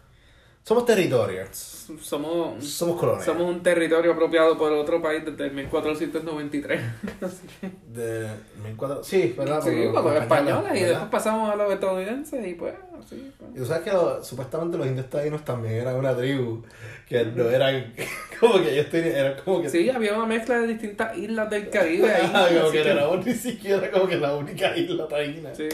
Somos 0.68 0.86
territorio. 0.86 1.43
Somos, 1.53 2.61
Somos 2.65 2.99
colonia. 2.99 3.24
somos 3.24 3.49
un 3.49 3.63
territorio 3.63 4.11
apropiado 4.11 4.57
por 4.57 4.70
otro 4.74 5.01
país 5.01 5.24
desde 5.24 5.45
el 5.45 5.53
1493. 5.53 6.82
Así 7.22 7.47
que- 7.61 7.72
De 7.97 8.28
1400. 8.65 9.07
Sí, 9.07 9.34
¿verdad? 9.38 9.61
sí, 9.63 9.84
Por 9.93 10.03
por 10.03 10.11
los 10.13 10.22
españoles 10.24 10.72
y 10.72 10.74
¿verdad? 10.82 10.89
después 10.89 11.09
pasamos 11.09 11.49
a 11.49 11.55
los 11.55 11.72
estadounidenses 11.72 12.45
y 12.45 12.53
pues 12.55 12.74
así. 12.99 13.32
pues. 13.39 13.51
Y 13.55 13.59
tú 13.59 13.65
sabes 13.65 13.84
que 13.86 13.91
los- 13.93 14.28
supuestamente 14.28 14.78
los 14.78 14.88
indios 14.88 15.09
taínos 15.09 15.45
también 15.45 15.76
eran 15.76 15.95
una 15.95 16.13
tribu. 16.18 16.63
Que 17.07 17.24
no 17.24 17.49
eran. 17.49 17.93
Como 18.41 18.55
que 18.61 18.74
ellos 18.74 18.89
tenían. 18.89 19.15
Eran 19.15 19.36
como 19.45 19.61
que. 19.61 19.70
Sí, 19.70 19.89
había 19.89 20.13
una 20.18 20.26
mezcla 20.26 20.59
de 20.59 20.68
distintas 20.68 21.18
islas 21.18 21.49
del 21.49 21.70
Caribe 21.70 22.11
ahí. 22.13 22.30
Ah, 22.34 22.49
como 22.53 22.72
que 22.72 22.84
que- 22.84 22.93
no 22.93 22.99
éramos 22.99 23.26
ni 23.26 23.34
siquiera 23.34 23.89
como 23.89 24.05
que 24.07 24.18
la 24.18 24.36
única 24.36 24.76
isla 24.76 25.07
taína. 25.07 25.55
Sí. 25.55 25.70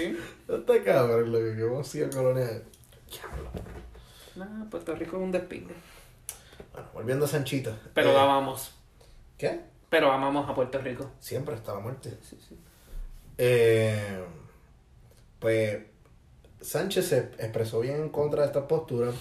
Está 0.47 0.83
cabrón 0.83 1.31
lo 1.31 1.39
que 1.39 1.61
hemos 1.63 1.87
sido 1.87 2.11
colonia. 2.11 2.45
Diablo. 3.09 3.49
Nah, 4.35 4.69
Puerto 4.69 4.95
Rico 4.95 5.17
es 5.17 5.23
un 5.23 5.31
despingue. 5.31 5.73
Bueno, 6.71 6.87
volviendo 6.93 7.25
a 7.25 7.27
Sanchita. 7.27 7.71
Pero 7.93 8.09
Eh, 8.09 8.13
la 8.13 8.23
amamos. 8.23 8.71
¿Qué? 9.37 9.59
Pero 9.89 10.11
amamos 10.11 10.49
a 10.49 10.55
Puerto 10.55 10.79
Rico. 10.79 11.11
Siempre 11.19 11.55
está 11.55 11.73
la 11.73 11.79
muerte. 11.79 12.17
Sí, 12.27 12.37
sí. 12.47 12.57
Eh, 13.37 14.23
pues 15.39 15.79
Sánchez 16.61 17.07
se 17.07 17.17
expresó 17.39 17.79
bien 17.81 17.95
en 17.97 18.09
contra 18.09 18.41
de 18.41 18.47
esta 18.47 18.67
postura. 18.67 19.11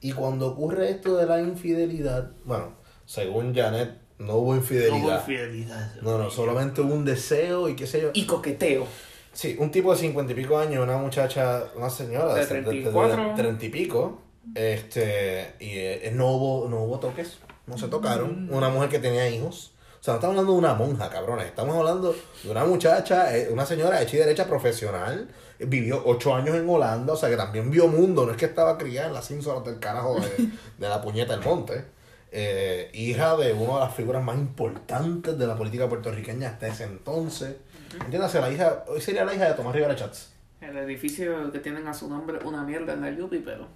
Y 0.00 0.12
cuando 0.12 0.48
ocurre 0.48 0.90
esto 0.90 1.16
de 1.16 1.26
la 1.26 1.40
infidelidad, 1.40 2.30
bueno, 2.44 2.72
según 3.06 3.54
Janet, 3.54 3.98
no 4.18 4.34
hubo 4.36 4.54
infidelidad. 4.54 5.20
infidelidad. 5.20 5.94
No, 6.02 6.18
no, 6.18 6.30
solamente 6.30 6.80
hubo 6.82 6.94
un 6.94 7.04
deseo 7.04 7.68
y 7.68 7.74
qué 7.74 7.86
sé 7.86 8.02
yo. 8.02 8.10
Y 8.12 8.26
coqueteo. 8.26 8.86
Sí, 9.32 9.56
un 9.58 9.70
tipo 9.70 9.92
de 9.92 9.98
cincuenta 9.98 10.32
y 10.32 10.36
pico 10.36 10.58
años, 10.58 10.82
una 10.84 10.96
muchacha, 10.98 11.64
una 11.74 11.90
señora 11.90 12.34
De 12.34 12.46
34. 12.46 13.32
treinta 13.34 13.64
y 13.64 13.68
pico, 13.70 14.20
este, 14.54 15.54
y 15.60 15.70
eh, 15.78 16.12
no 16.14 16.28
hubo, 16.32 16.68
no 16.68 16.82
hubo 16.82 16.98
toques, 16.98 17.38
no 17.66 17.78
se 17.78 17.88
tocaron, 17.88 18.48
una 18.52 18.68
mujer 18.68 18.90
que 18.90 18.98
tenía 18.98 19.28
hijos. 19.28 19.72
O 20.00 20.04
sea, 20.04 20.14
no 20.14 20.18
estamos 20.18 20.34
hablando 20.34 20.52
de 20.52 20.58
una 20.58 20.74
monja, 20.74 21.08
cabrones, 21.08 21.46
estamos 21.46 21.76
hablando 21.76 22.14
de 22.42 22.50
una 22.50 22.64
muchacha, 22.64 23.34
eh, 23.36 23.48
una 23.50 23.64
señora 23.64 24.02
hecha 24.02 24.16
y 24.16 24.18
derecha 24.18 24.46
profesional, 24.46 25.28
vivió 25.58 26.02
ocho 26.04 26.34
años 26.34 26.56
en 26.56 26.68
Holanda, 26.68 27.14
o 27.14 27.16
sea 27.16 27.30
que 27.30 27.36
también 27.36 27.70
vio 27.70 27.88
mundo, 27.88 28.26
no 28.26 28.32
es 28.32 28.36
que 28.36 28.44
estaba 28.44 28.76
criada 28.76 29.08
en 29.08 29.14
las 29.14 29.24
Simpsons 29.24 29.64
del 29.64 29.78
carajo 29.78 30.20
de, 30.20 30.28
de 30.78 30.88
la 30.88 31.00
puñeta 31.00 31.34
del 31.34 31.44
monte. 31.44 31.94
Eh, 32.36 32.90
hija 32.94 33.36
de 33.36 33.52
una 33.52 33.74
de 33.74 33.80
las 33.80 33.94
figuras 33.94 34.20
más 34.20 34.36
importantes 34.36 35.38
de 35.38 35.46
la 35.46 35.56
política 35.56 35.88
puertorriqueña 35.88 36.48
hasta 36.48 36.66
ese 36.66 36.82
entonces. 36.82 37.54
Entiéndase, 37.92 38.40
la 38.40 38.50
hija, 38.50 38.84
hoy 38.88 39.00
sería 39.00 39.24
la 39.24 39.32
hija 39.32 39.44
de 39.44 39.54
Tomás 39.54 39.72
Rivera 39.72 39.94
Chats. 39.94 40.32
El 40.60 40.76
edificio 40.78 41.52
que 41.52 41.60
tienen 41.60 41.86
a 41.86 41.94
su 41.94 42.08
nombre 42.08 42.40
una 42.44 42.64
mierda 42.64 42.92
en 42.92 43.02
la 43.02 43.10
Yupi, 43.12 43.38
pero. 43.38 43.68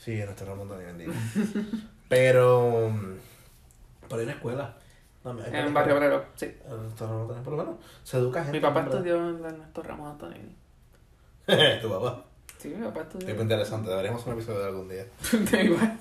Sí, 0.00 0.12
en 0.18 0.24
nuestro 0.26 0.46
Ramón 0.46 0.68
también 0.68 0.96
bendiga. 0.96 1.12
Pero. 2.08 2.88
mm, 2.90 3.16
Pero 4.08 4.16
hay 4.16 4.22
una 4.24 4.32
escuela. 4.32 4.74
No, 5.22 5.30
hay 5.32 5.38
En 5.52 5.74
Barrio. 5.74 5.96
Obrero, 5.96 6.24
sí. 6.34 6.46
En 6.66 6.82
nuestro 6.84 7.06
Ramón 7.06 7.26
también, 7.26 7.44
por 7.44 7.52
lo 7.54 7.64
menos. 7.64 7.76
Se 8.02 8.16
educa 8.16 8.42
gente. 8.42 8.58
Mi 8.58 8.62
papá 8.62 8.80
en 8.80 8.86
estudió 8.86 9.16
en 9.28 9.44
Ernesto 9.44 9.82
Ramos 9.82 10.10
Antonini. 10.12 10.56
tu 11.82 11.90
papá. 11.90 12.24
Sí, 12.58 12.68
mi 12.68 12.86
papá 12.86 13.02
estudió. 13.02 13.28
Es 13.28 13.40
interesante, 13.40 13.90
deberíamos 13.90 14.22
hacer 14.22 14.32
un 14.32 14.38
episodio 14.38 14.60
de 14.60 14.66
algún 14.68 14.88
día. 14.88 15.06
De 15.50 15.64
igual. 15.64 15.98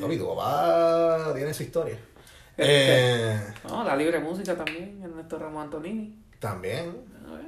Tommy, 0.00 0.18
tu 0.18 0.34
papá 0.34 1.32
tiene 1.34 1.54
su 1.54 1.62
historia. 1.62 1.94
Este. 2.56 3.32
Eh, 3.34 3.40
No, 3.68 3.84
la 3.84 3.94
libre 3.96 4.18
música 4.18 4.56
también, 4.56 5.00
Ernesto 5.02 5.38
Ramos 5.38 5.62
Antonini. 5.64 6.18
también. 6.40 6.96
A 7.28 7.32
ver. 7.34 7.46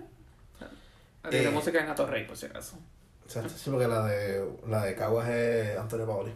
La 1.25 1.31
libre 1.31 1.49
Eh. 1.49 1.53
música 1.53 1.81
en 1.83 1.91
Atorrey, 1.91 2.25
por 2.27 2.37
si 2.37 2.47
acaso. 2.47 2.79
O 3.27 3.31
sea, 3.31 3.49
sí, 3.49 3.70
porque 3.70 3.89
la 3.89 4.05
de, 4.07 4.45
la 4.68 4.85
de 4.85 4.95
Caguas 4.95 5.29
es 5.29 5.77
Antonio 5.79 6.07
Paoli. 6.07 6.33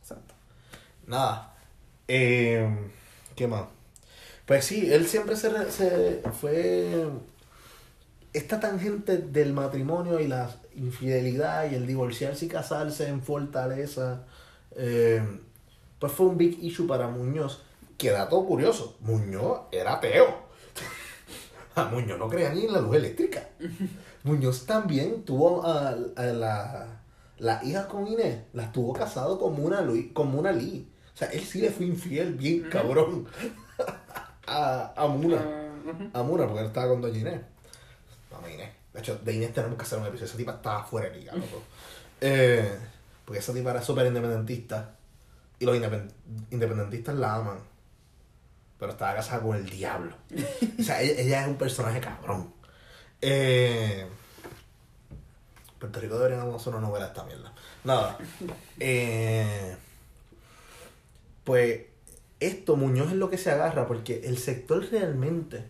Exacto. 0.00 0.34
Nada. 1.06 1.54
Eh, 2.08 2.68
¿Qué 3.34 3.46
más? 3.46 3.64
Pues 4.46 4.64
sí, 4.66 4.92
él 4.92 5.06
siempre 5.06 5.36
se, 5.36 5.70
se 5.70 6.22
fue. 6.40 7.06
Esta 8.32 8.58
tangente 8.60 9.18
del 9.18 9.52
matrimonio 9.52 10.18
y 10.20 10.26
la 10.26 10.50
infidelidad 10.74 11.70
y 11.70 11.76
el 11.76 11.86
divorciarse 11.86 12.46
y 12.46 12.48
casarse 12.48 13.08
en 13.08 13.22
Fortaleza. 13.22 14.24
eh, 14.76 15.22
pues 15.98 16.12
fue 16.12 16.26
un 16.26 16.36
big 16.36 16.58
issue 16.62 16.86
para 16.86 17.08
Muñoz. 17.08 17.62
Que 17.96 18.10
dato 18.10 18.44
curioso: 18.44 18.96
Muñoz 19.00 19.60
era 19.72 19.94
ateo. 19.94 20.44
A 21.74 21.84
Muñoz 21.92 22.18
no 22.18 22.28
creía 22.28 22.50
ni 22.52 22.64
en 22.64 22.72
la 22.72 22.80
luz 22.80 22.96
eléctrica. 22.96 23.48
Muñoz 24.24 24.66
también 24.66 25.24
tuvo 25.24 25.64
a, 25.66 25.88
a 26.16 26.22
la, 26.22 26.86
las 27.38 27.64
hijas 27.64 27.86
con 27.86 28.06
Inés, 28.06 28.38
las 28.52 28.72
tuvo 28.72 28.92
casado 28.92 29.38
como 29.38 29.64
una, 29.64 29.82
como 30.12 30.38
una 30.38 30.52
Lee. 30.52 30.88
O 31.14 31.16
sea, 31.16 31.28
él 31.28 31.42
sí 31.44 31.60
le 31.60 31.70
fue 31.70 31.86
infiel, 31.86 32.34
bien 32.34 32.62
cabrón. 32.70 33.26
a, 34.46 34.92
a 34.96 35.06
Muna. 35.06 35.38
Ah. 36.12 36.20
A 36.20 36.22
Muna, 36.22 36.46
porque 36.46 36.60
él 36.60 36.66
estaba 36.66 36.88
con 36.88 37.00
Doña 37.00 37.18
Inés. 37.18 37.40
Vamos, 38.30 38.50
Inés. 38.50 38.70
De 38.92 39.00
hecho, 39.00 39.16
de 39.24 39.32
Inés 39.34 39.52
tenemos 39.52 39.76
que 39.76 39.82
hacer 39.82 39.98
un 39.98 40.06
episodio. 40.06 40.26
Esa 40.26 40.36
tipa 40.36 40.52
estaba 40.52 40.84
fuera 40.84 41.08
de 41.10 41.16
liga, 41.18 41.34
loco. 41.34 41.62
Eh, 42.20 42.72
porque 43.24 43.38
esa 43.40 43.52
tipa 43.52 43.70
era 43.70 43.82
súper 43.82 44.06
independentista. 44.06 44.96
Y 45.58 45.66
los 45.66 45.76
independ- 45.76 46.10
independentistas 46.50 47.14
la 47.14 47.34
aman. 47.36 47.58
Pero 48.84 48.92
estaba 48.92 49.14
casada 49.14 49.40
con 49.40 49.56
el 49.56 49.64
diablo. 49.64 50.14
O 50.78 50.82
sea, 50.82 51.00
ella, 51.00 51.18
ella 51.18 51.40
es 51.40 51.48
un 51.48 51.56
personaje 51.56 52.00
cabrón. 52.00 52.52
Eh, 53.22 54.06
Puerto 55.78 56.00
Rico 56.00 56.18
deberíamos 56.18 56.60
hacer 56.60 56.74
una 56.74 56.86
novela 56.86 57.06
esta 57.06 57.24
mierda. 57.24 57.50
Nada. 57.82 58.18
Eh, 58.78 59.74
pues 61.44 61.80
esto 62.40 62.76
Muñoz 62.76 63.12
es 63.12 63.16
lo 63.16 63.30
que 63.30 63.38
se 63.38 63.52
agarra 63.52 63.86
porque 63.86 64.20
el 64.24 64.36
sector 64.36 64.86
realmente 64.90 65.64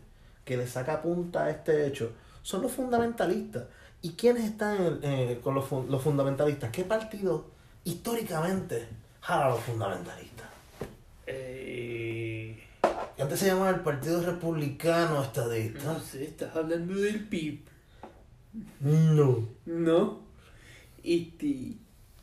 que 0.45 0.57
le 0.57 0.67
saca 0.67 1.01
punta 1.01 1.45
a 1.45 1.51
este 1.51 1.87
hecho 1.87 2.11
son 2.43 2.63
los 2.63 2.73
fundamentalistas. 2.73 3.67
¿Y 4.03 4.15
quiénes 4.15 4.43
están 4.43 4.99
eh, 5.05 5.39
con 5.41 5.55
los, 5.55 5.71
los 5.71 6.03
fundamentalistas? 6.03 6.73
¿Qué 6.73 6.83
partido 6.83 7.47
históricamente 7.85 8.89
jala 9.21 9.47
a 9.47 9.51
los 9.51 9.61
fundamentalistas? 9.61 10.49
Eh, 11.27 11.94
Que 13.17 13.23
antes 13.23 13.39
se 13.39 13.47
llamaba 13.47 13.71
el 13.71 13.81
Partido 13.81 14.23
Republicano 14.23 15.23
Estadista. 15.23 15.85
no 15.85 16.01
sé, 16.01 16.25
estás 16.25 16.55
hablando 16.57 16.95
del 16.95 17.29
PIB. 17.29 17.61
No. 18.81 19.49
¿No? 19.67 20.21
Este. 21.03 21.75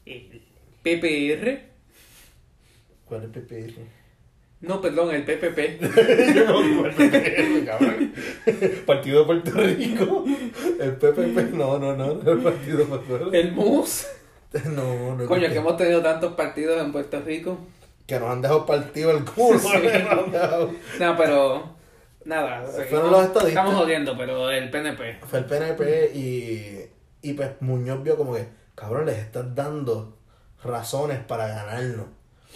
El 0.05 0.41
PPR. 0.83 1.61
¿Cuál 3.05 3.23
es 3.23 3.29
PPR? 3.29 3.73
No, 4.61 4.79
perdón, 4.79 5.15
el 5.15 5.23
PPP. 5.23 5.81
Yo 6.35 6.45
no 6.61 6.85
el 6.85 6.93
PPR, 6.93 7.65
cabrón. 7.65 8.13
Partido 8.85 9.19
de 9.21 9.25
Puerto 9.25 9.51
Rico. 9.51 10.25
El 10.79 10.95
PPP. 10.97 11.53
No, 11.53 11.79
no, 11.79 11.95
no. 11.95 12.11
El 12.31 12.39
Partido 12.39 12.77
de 12.79 12.85
Puerto 12.85 13.17
Rico. 13.17 13.31
El 13.31 13.51
MUS. 13.53 14.07
No, 14.65 15.15
no. 15.15 15.25
Coño, 15.27 15.47
que 15.47 15.55
hemos 15.55 15.77
tenido 15.77 16.01
tantos 16.01 16.33
partidos 16.33 16.81
en 16.83 16.91
Puerto 16.91 17.21
Rico. 17.21 17.57
Que 18.05 18.19
nos 18.19 18.29
han 18.29 18.41
dejado 18.41 18.65
partido 18.65 19.11
el 19.11 19.23
culo. 19.25 19.59
Sí. 19.59 19.69
No, 20.99 21.17
pero. 21.17 21.75
Nada. 22.25 22.63
Fueron 22.63 23.11
los 23.11 23.23
estadistas. 23.23 23.49
Estamos 23.49 23.75
jodiendo, 23.75 24.17
pero 24.17 24.49
el 24.51 24.69
PNP. 24.69 25.19
Fue 25.25 25.39
el 25.39 25.45
PNP 25.45 26.11
y, 26.13 26.89
y 27.21 27.33
pues 27.33 27.49
Muñoz 27.61 28.03
vio 28.03 28.15
como 28.17 28.33
que, 28.33 28.47
cabrón, 28.75 29.05
les 29.05 29.17
estás 29.17 29.55
dando 29.55 30.17
razones 30.63 31.19
para 31.19 31.47
ganarnos. 31.47 32.07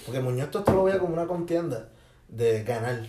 Porque 0.05 0.19
Muñoz 0.19 0.47
esto 0.47 0.63
lo 0.71 0.83
veía 0.83 0.99
como 0.99 1.13
una 1.13 1.25
contienda 1.25 1.89
de 2.27 2.63
ganar. 2.63 2.99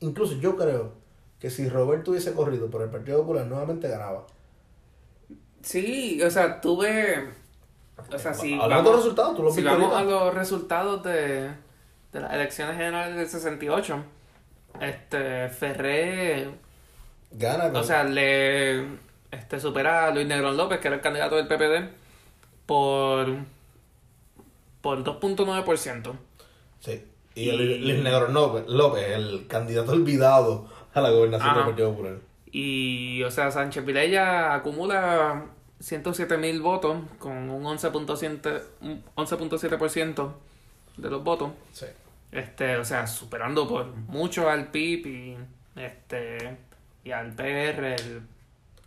Incluso 0.00 0.34
yo 0.34 0.56
creo 0.56 0.92
que 1.40 1.50
si 1.50 1.68
Roberto 1.68 2.10
hubiese 2.12 2.32
corrido 2.32 2.70
por 2.70 2.82
el 2.82 2.90
Partido 2.90 3.18
Popular, 3.18 3.46
nuevamente 3.46 3.88
ganaba. 3.88 4.26
Sí, 5.62 6.22
o 6.22 6.30
sea, 6.30 6.60
tuve. 6.60 7.28
O 8.12 8.18
sea, 8.18 8.34
si. 8.34 8.58
Hablando 8.60 8.90
de 8.90 8.96
los 8.96 9.04
resultados, 9.04 9.36
tú 9.36 9.42
lo 9.42 9.50
si 9.50 9.62
vamos 9.62 9.94
a 9.94 10.02
los 10.02 10.34
resultados 10.34 11.02
de, 11.02 11.50
de 12.12 12.20
las 12.20 12.32
elecciones 12.32 12.76
generales 12.76 13.16
del 13.16 13.28
68, 13.28 14.04
este, 14.80 15.48
Ferré, 15.48 16.48
Gana. 17.32 17.78
o 17.78 17.82
sea, 17.82 18.04
le 18.04 18.84
este, 19.30 19.58
supera 19.60 20.06
a 20.06 20.10
Luis 20.10 20.26
Negrón 20.26 20.56
López, 20.56 20.78
que 20.80 20.88
era 20.88 20.96
el 20.96 21.02
candidato 21.02 21.36
del 21.36 21.46
PPD, 21.48 21.90
por, 22.66 23.28
por 24.82 25.02
2.9%. 25.04 26.12
sí. 26.80 27.04
Y 27.34 27.50
el 27.50 27.82
Luis 27.82 28.02
Negro 28.02 28.28
López, 28.28 28.64
López, 28.66 29.10
el 29.10 29.46
candidato 29.46 29.92
olvidado 29.92 30.66
a 30.94 31.02
la 31.02 31.10
gobernación 31.10 31.50
Ajá. 31.50 31.58
del 31.58 31.66
Partido 31.66 31.90
Popular. 31.90 32.14
Y, 32.50 33.22
o 33.24 33.30
sea, 33.30 33.50
Sánchez 33.50 33.84
Vilella 33.84 34.54
acumula 34.54 35.44
107 35.80 36.36
mil 36.38 36.60
votos 36.62 36.98
con 37.18 37.50
un 37.50 37.64
11.7% 37.64 38.62
un 38.80 39.02
11.7% 39.14 40.32
de 40.96 41.10
los 41.10 41.22
votos. 41.22 41.50
Sí. 41.72 41.86
Este, 42.32 42.76
o 42.76 42.84
sea, 42.84 43.06
superando 43.06 43.68
por 43.68 43.86
mucho 43.94 44.48
al 44.48 44.70
PIB 44.70 45.06
y 45.06 45.36
este 45.76 46.56
y 47.04 47.12
al 47.12 47.32
PR, 47.34 47.94
el 47.94 48.22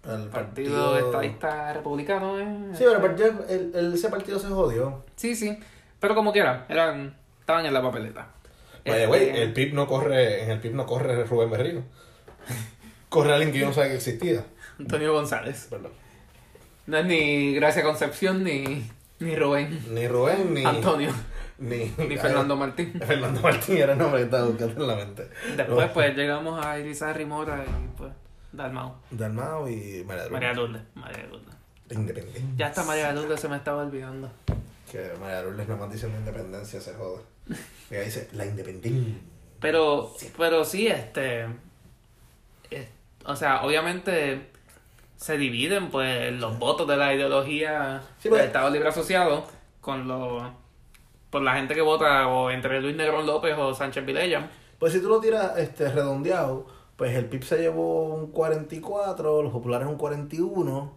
El 0.10 0.30
Partido 0.30 0.98
Estadista 0.98 1.74
Republicano. 1.74 2.40
¿eh? 2.40 2.46
Sí, 2.74 2.84
pero 2.88 3.06
el 3.06 3.46
el- 3.50 3.76
el- 3.76 3.94
ese 3.94 4.10
partido 4.10 4.40
se 4.40 4.48
jodió. 4.48 5.04
Sí, 5.16 5.36
sí. 5.36 5.58
Pero 6.00 6.16
como 6.16 6.32
quiera, 6.32 6.66
eran, 6.70 7.16
estaban 7.40 7.66
en 7.66 7.74
la 7.74 7.82
papeleta. 7.82 8.28
Vaya, 8.86 9.08
güey, 9.08 9.24
Este, 9.30 9.44
el 9.44 9.54
PIB 9.54 9.74
no 9.74 9.88
corre, 9.88 10.44
en 10.44 10.52
el 10.52 10.60
PIB 10.60 10.74
no 10.74 10.86
corre 10.86 11.24
Rubén 11.26 11.52
Berrino. 11.52 11.84
Corre 13.10 13.34
alguien 13.34 13.52
que 13.52 13.60
yo 13.60 13.68
no 13.68 13.74
sabía 13.74 13.90
que 13.92 13.98
existía. 13.98 14.46
Antonio 14.80 15.14
González. 15.14 15.68
Perdón. 15.70 15.92
No 16.90 16.98
es 16.98 17.06
ni 17.06 17.54
Gracia 17.54 17.84
Concepción 17.84 18.44
ni, 18.44 18.90
ni 19.20 19.36
Rubén. 19.36 19.80
Ni 19.92 20.08
Rubén, 20.08 20.56
ni... 20.56 20.66
Antonio. 20.66 21.14
Ni, 21.60 21.94
Ni 21.98 22.18
Fernando 22.18 22.56
Martín. 22.56 23.00
Fernando 23.06 23.42
Martín 23.42 23.78
era 23.78 23.94
el 23.94 24.00
nombre 24.00 24.22
que 24.22 24.26
estaba 24.26 24.46
buscando 24.48 24.82
en 24.82 24.88
la 24.88 24.96
mente. 24.96 25.30
Después, 25.56 25.92
pues, 25.94 26.16
llegamos 26.16 26.66
a 26.66 26.80
Irizarry 26.80 27.26
Mora 27.26 27.64
y, 27.64 27.98
pues, 27.98 28.12
Dalmau. 28.52 28.96
Dalmao 29.12 29.70
y 29.70 30.04
María 30.04 30.24
de 30.24 30.30
María 30.32 30.54
Lourdes. 30.54 30.82
María 30.96 31.28
Lourdes. 31.28 31.54
Independencia. 31.92 32.44
Ya 32.58 32.68
hasta 32.68 32.84
María 32.84 33.12
Lourdes 33.12 33.40
se 33.40 33.50
me 33.50 33.58
estaba 33.58 33.84
olvidando. 33.84 34.32
Que 34.92 35.12
María 35.22 35.44
Lourdes 35.44 35.68
nomás 35.68 35.92
dice 35.92 36.08
la 36.10 36.18
independencia, 36.18 36.82
se 36.82 36.94
jode. 36.96 37.22
Y 37.92 37.96
ahí 37.96 38.06
dice, 38.06 38.30
la 38.34 38.48
independencia. 38.48 39.14
Pero, 39.60 40.16
pero 40.38 40.66
sí, 40.66 40.88
este. 40.88 41.46
es- 42.72 42.88
o 43.26 43.36
sea, 43.36 43.62
obviamente 43.64 44.49
se 45.20 45.38
dividen 45.38 45.90
pues 45.92 46.32
los 46.40 46.58
votos 46.60 46.88
de 46.88 46.96
la 46.96 47.14
ideología 47.14 48.02
Sí, 48.20 48.30
del 48.30 48.38
pues. 48.38 48.46
Estado 48.46 48.70
Libre 48.70 48.88
Asociado 48.88 49.44
con 49.82 50.08
los 50.08 50.44
por 51.30 51.42
la 51.42 51.56
gente 51.56 51.76
que 51.76 51.82
vota 51.82 52.28
o 52.30 52.50
entre 52.50 52.80
Luis 52.82 52.96
Negrón 52.96 53.26
López 53.28 53.54
o 53.58 53.74
Sánchez 53.76 54.06
Vilella. 54.06 54.50
Pues 54.80 54.94
si 54.94 55.02
tú 55.02 55.10
lo 55.10 55.20
tiras 55.20 55.58
este, 55.58 55.92
redondeado, 55.92 56.66
pues 56.96 57.16
el 57.16 57.26
PIB 57.26 57.44
se 57.44 57.58
llevó 57.60 58.16
un 58.16 58.32
44, 58.32 59.44
los 59.44 59.52
populares 59.52 59.88
un 59.90 59.98
41 59.98 60.94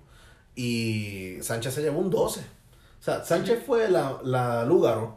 y 0.55 1.37
Sánchez 1.43 1.75
se 1.75 1.83
llevó 1.83 1.99
un 2.01 2.11
12. 2.11 2.41
O 2.41 3.03
sea, 3.03 3.25
Sánchez 3.25 3.64
fue 3.66 3.91
la, 3.91 4.20
la 4.23 4.64
Lúgaro 4.64 5.16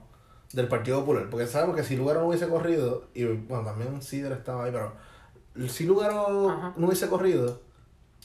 del 0.52 0.68
Partido 0.68 1.00
Popular, 1.02 1.28
porque 1.30 1.46
sabemos 1.48 1.76
que 1.76 1.84
si 1.84 1.96
Lúgaro 1.96 2.22
no 2.22 2.28
hubiese 2.28 2.48
corrido, 2.50 3.06
y 3.14 3.24
bueno, 3.26 3.64
también 3.64 4.02
Cider 4.02 4.32
estaba 4.32 4.66
ahí, 4.66 4.72
pero 4.72 4.94
si 5.70 5.86
Lúgaro 5.86 6.50
Ajá. 6.50 6.74
no 6.76 6.88
hubiese 6.88 7.08
corrido, 7.08 7.62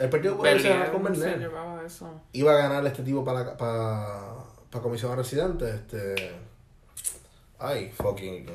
el 0.01 0.11
Partido 0.11 0.35
Popular 0.35 0.61
se 0.61 0.69
ganaba 0.69 0.91
con 0.93 1.85
eso. 1.87 2.21
Iba 2.33 2.53
a 2.53 2.57
ganar 2.57 2.87
este 2.87 3.03
tipo 3.03 3.25
para 3.25 3.45
la 3.45 3.57
para, 3.57 4.35
para 4.71 4.83
comisión 4.83 5.11
de 5.13 5.17
residentes, 5.19 5.75
este 5.75 6.33
ay, 7.59 7.91
fucking 7.91 8.47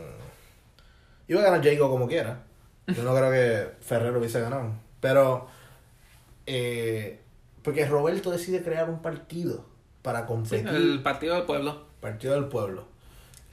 iba 1.28 1.42
a 1.42 1.44
ganar 1.44 1.64
Jago 1.64 1.90
como 1.90 2.08
quiera. 2.08 2.44
Yo 2.88 3.02
no 3.04 3.16
creo 3.16 3.32
que 3.32 3.84
Ferrero 3.84 4.20
hubiese 4.20 4.40
ganado, 4.42 4.72
pero 5.00 5.48
eh, 6.46 7.20
porque 7.64 7.86
Roberto 7.86 8.32
decide 8.32 8.62
crear 8.64 8.90
un 8.90 9.02
partido 9.02 9.66
para 10.02 10.22
Sí, 10.22 10.26
competir 10.28 10.68
el 10.68 11.02
Partido 11.02 11.36
del 11.36 11.46
Pueblo. 11.46 11.86
Partido 12.00 12.34
del 12.36 12.46
Pueblo. 12.46 12.86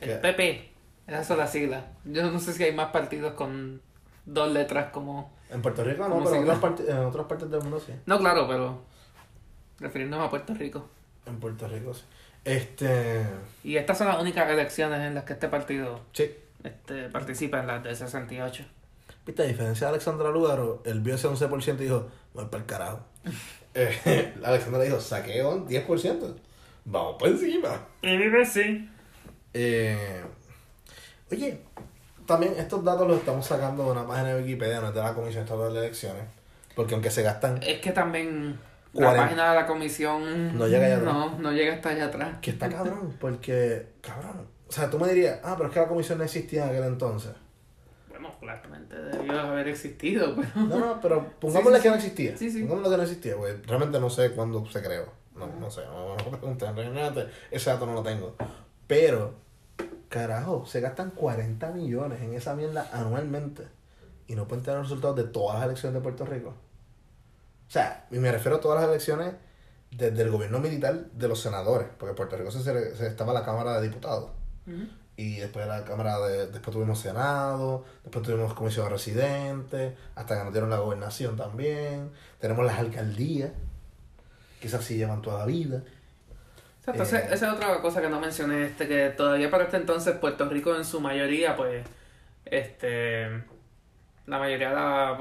El 0.00 0.08
Que- 0.08 0.14
PP. 0.16 0.68
Esas 1.06 1.26
son 1.26 1.38
las 1.38 1.50
siglas. 1.50 1.84
Yo 2.04 2.30
no 2.30 2.38
sé 2.38 2.52
si 2.52 2.62
hay 2.62 2.72
más 2.74 2.90
partidos 2.90 3.32
con 3.32 3.80
dos 4.24 4.52
letras 4.52 4.90
como... 4.92 5.32
en 5.50 5.62
Puerto 5.62 5.84
Rico 5.84 6.02
no, 6.08 6.14
¿Cómo 6.14 6.24
pero 6.24 6.36
en 6.36 6.42
otras, 6.42 6.58
partes, 6.58 6.88
en 6.88 6.98
otras 6.98 7.26
partes 7.26 7.50
del 7.50 7.60
mundo 7.62 7.80
sí. 7.80 7.92
No, 8.06 8.18
claro, 8.18 8.46
pero 8.48 8.82
refiriéndonos 9.80 10.26
a 10.26 10.30
Puerto 10.30 10.54
Rico. 10.54 10.86
En 11.26 11.38
Puerto 11.38 11.68
Rico 11.68 11.94
sí. 11.94 12.04
Este, 12.44 13.24
Y 13.62 13.76
estas 13.76 13.98
son 13.98 14.08
las 14.08 14.20
únicas 14.20 14.50
elecciones 14.50 15.00
en 15.00 15.14
las 15.14 15.24
que 15.24 15.34
este 15.34 15.48
partido 15.48 16.00
sí. 16.12 16.30
este, 16.64 17.08
participa, 17.08 17.60
en 17.60 17.66
las 17.68 17.82
de 17.84 17.94
68. 17.94 18.64
Viste, 19.24 19.42
a 19.42 19.46
diferencia 19.46 19.86
de 19.86 19.92
Alexandra 19.92 20.30
Lugaro, 20.30 20.82
él 20.84 21.00
vio 21.00 21.14
ese 21.14 21.28
11% 21.28 21.74
y 21.74 21.84
dijo, 21.84 22.08
voy 22.34 22.46
para 22.46 22.58
el 22.58 22.66
carajo. 22.66 23.00
Eh, 23.74 24.34
Alexandra 24.44 24.82
dijo, 24.82 25.00
saqué 25.00 25.42
un 25.42 25.66
10%. 25.66 26.34
Vamos 26.84 27.16
por 27.18 27.26
encima. 27.26 27.86
Y 28.02 28.18
vive 28.18 28.44
sí. 28.44 28.86
Eh, 29.54 30.22
oye, 31.30 31.58
también 32.26 32.54
estos 32.58 32.82
datos 32.84 33.06
los 33.06 33.18
estamos 33.18 33.46
sacando 33.46 33.84
de 33.84 33.90
una 33.92 34.06
página 34.06 34.34
de 34.34 34.42
Wikipedia, 34.42 34.80
no 34.80 34.88
es 34.88 34.94
de 34.94 35.00
la 35.02 35.14
Comisión 35.14 35.44
Estatal 35.44 35.72
de 35.72 35.80
Elecciones. 35.80 36.24
Porque 36.74 36.94
aunque 36.94 37.10
se 37.10 37.22
gastan, 37.22 37.60
Es 37.62 37.80
que 37.80 37.92
también 37.92 38.58
la 38.92 39.14
página 39.14 39.50
de 39.50 39.60
la 39.60 39.66
comisión 39.66 40.56
No 40.56 40.66
llega 40.66 40.86
allá 40.86 40.96
atrás. 40.98 41.14
no, 41.14 41.38
no 41.38 41.52
llega 41.52 41.74
hasta 41.74 41.90
allá 41.90 42.06
atrás. 42.06 42.36
que 42.40 42.50
está 42.50 42.68
cabrón, 42.68 43.16
porque, 43.20 43.86
cabrón. 44.00 44.46
O 44.68 44.72
sea, 44.72 44.88
tú 44.88 44.98
me 44.98 45.08
dirías, 45.08 45.38
ah, 45.44 45.54
pero 45.56 45.68
es 45.68 45.74
que 45.74 45.80
la 45.80 45.88
comisión 45.88 46.18
no 46.18 46.24
existía 46.24 46.64
en 46.64 46.70
aquel 46.70 46.84
entonces. 46.84 47.32
Bueno, 48.08 48.30
claramente 48.40 48.96
debió 48.96 49.38
haber 49.40 49.68
existido, 49.68 50.34
pero... 50.34 50.66
No, 50.66 50.78
no, 50.78 51.00
pero 51.02 51.26
pongámosle 51.40 51.78
Sí, 51.78 51.82
sí, 51.82 51.82
que 51.82 51.88
no 51.90 51.94
existía. 51.96 52.36
Sí, 52.38 52.50
sí. 52.50 52.60
Pongámosle 52.62 52.90
que 52.90 52.96
no 52.96 53.02
existía, 53.02 53.34
güey. 53.34 53.62
Realmente 53.66 54.00
no 54.00 54.08
sé 54.08 54.30
cuándo 54.30 54.64
se 54.66 54.82
creó. 54.82 55.06
No, 55.36 55.46
no 55.46 55.70
sé, 55.70 55.82
no, 55.86 56.16
no 56.16 56.30
me 56.30 56.38
pregunten. 56.38 56.74
Realmente 56.76 57.26
ese 57.50 57.70
dato 57.70 57.86
no 57.86 57.94
lo 57.94 58.02
tengo. 58.02 58.34
Pero, 58.86 59.34
carajo, 60.12 60.66
se 60.66 60.80
gastan 60.80 61.10
40 61.10 61.70
millones 61.72 62.20
en 62.20 62.34
esa 62.34 62.54
mierda 62.54 62.88
anualmente. 62.92 63.66
Y 64.28 64.34
no 64.36 64.46
pueden 64.46 64.62
tener 64.62 64.78
los 64.78 64.88
resultados 64.88 65.16
de 65.16 65.24
todas 65.24 65.56
las 65.56 65.64
elecciones 65.66 65.94
de 65.94 66.00
Puerto 66.00 66.24
Rico. 66.26 66.50
O 66.50 67.70
sea, 67.72 68.06
y 68.10 68.18
me 68.18 68.30
refiero 68.30 68.58
a 68.58 68.60
todas 68.60 68.80
las 68.80 68.88
elecciones 68.88 69.34
desde 69.90 70.22
el 70.22 70.30
gobierno 70.30 70.60
militar 70.60 71.06
de 71.10 71.28
los 71.28 71.40
senadores. 71.40 71.88
Porque 71.98 72.10
en 72.10 72.16
Puerto 72.16 72.36
Rico 72.36 72.50
se, 72.50 72.62
se 72.94 73.06
estaba 73.06 73.32
la 73.32 73.44
Cámara 73.44 73.80
de 73.80 73.88
Diputados. 73.88 74.30
Y 75.16 75.36
después 75.36 75.66
la 75.66 75.84
Cámara 75.84 76.18
de. 76.20 76.46
Después 76.48 76.74
tuvimos 76.74 77.00
Senado, 77.00 77.84
después 78.02 78.24
tuvimos 78.24 78.54
Comisión 78.54 78.86
de 78.86 78.90
Residentes, 78.92 79.94
hasta 80.14 80.38
que 80.38 80.44
nos 80.44 80.52
dieron 80.52 80.70
la 80.70 80.78
gobernación 80.78 81.36
también. 81.36 82.10
Tenemos 82.38 82.64
las 82.64 82.78
alcaldías, 82.78 83.50
que 84.60 84.68
esas 84.68 84.84
sí 84.84 84.96
llevan 84.96 85.22
toda 85.22 85.40
la 85.40 85.46
vida. 85.46 85.82
Exacto, 86.84 87.02
esa- 87.04 87.18
Eh. 87.20 87.28
esa 87.32 87.46
es 87.48 87.52
otra 87.54 87.80
cosa 87.80 88.00
que 88.02 88.08
no 88.08 88.18
mencioné, 88.20 88.64
este, 88.66 88.88
que 88.88 89.10
todavía 89.10 89.50
para 89.50 89.64
este 89.64 89.76
entonces 89.76 90.16
Puerto 90.16 90.48
Rico 90.48 90.74
en 90.74 90.84
su 90.84 91.00
mayoría, 91.00 91.56
pues, 91.56 91.84
este, 92.44 93.28
la 94.26 94.38
mayoría 94.38 94.70
de 94.70 94.74
la 94.74 95.18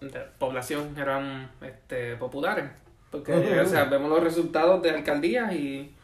de 0.00 0.20
población 0.38 0.94
eran 0.98 1.50
este, 1.60 2.16
populares. 2.16 2.64
Porque, 3.10 3.32
o 3.60 3.66
sea, 3.66 3.84
vemos 3.84 4.08
los 4.08 4.22
resultados 4.24 4.82
de 4.82 4.90
alcaldías 4.90 5.52
y 5.52 5.94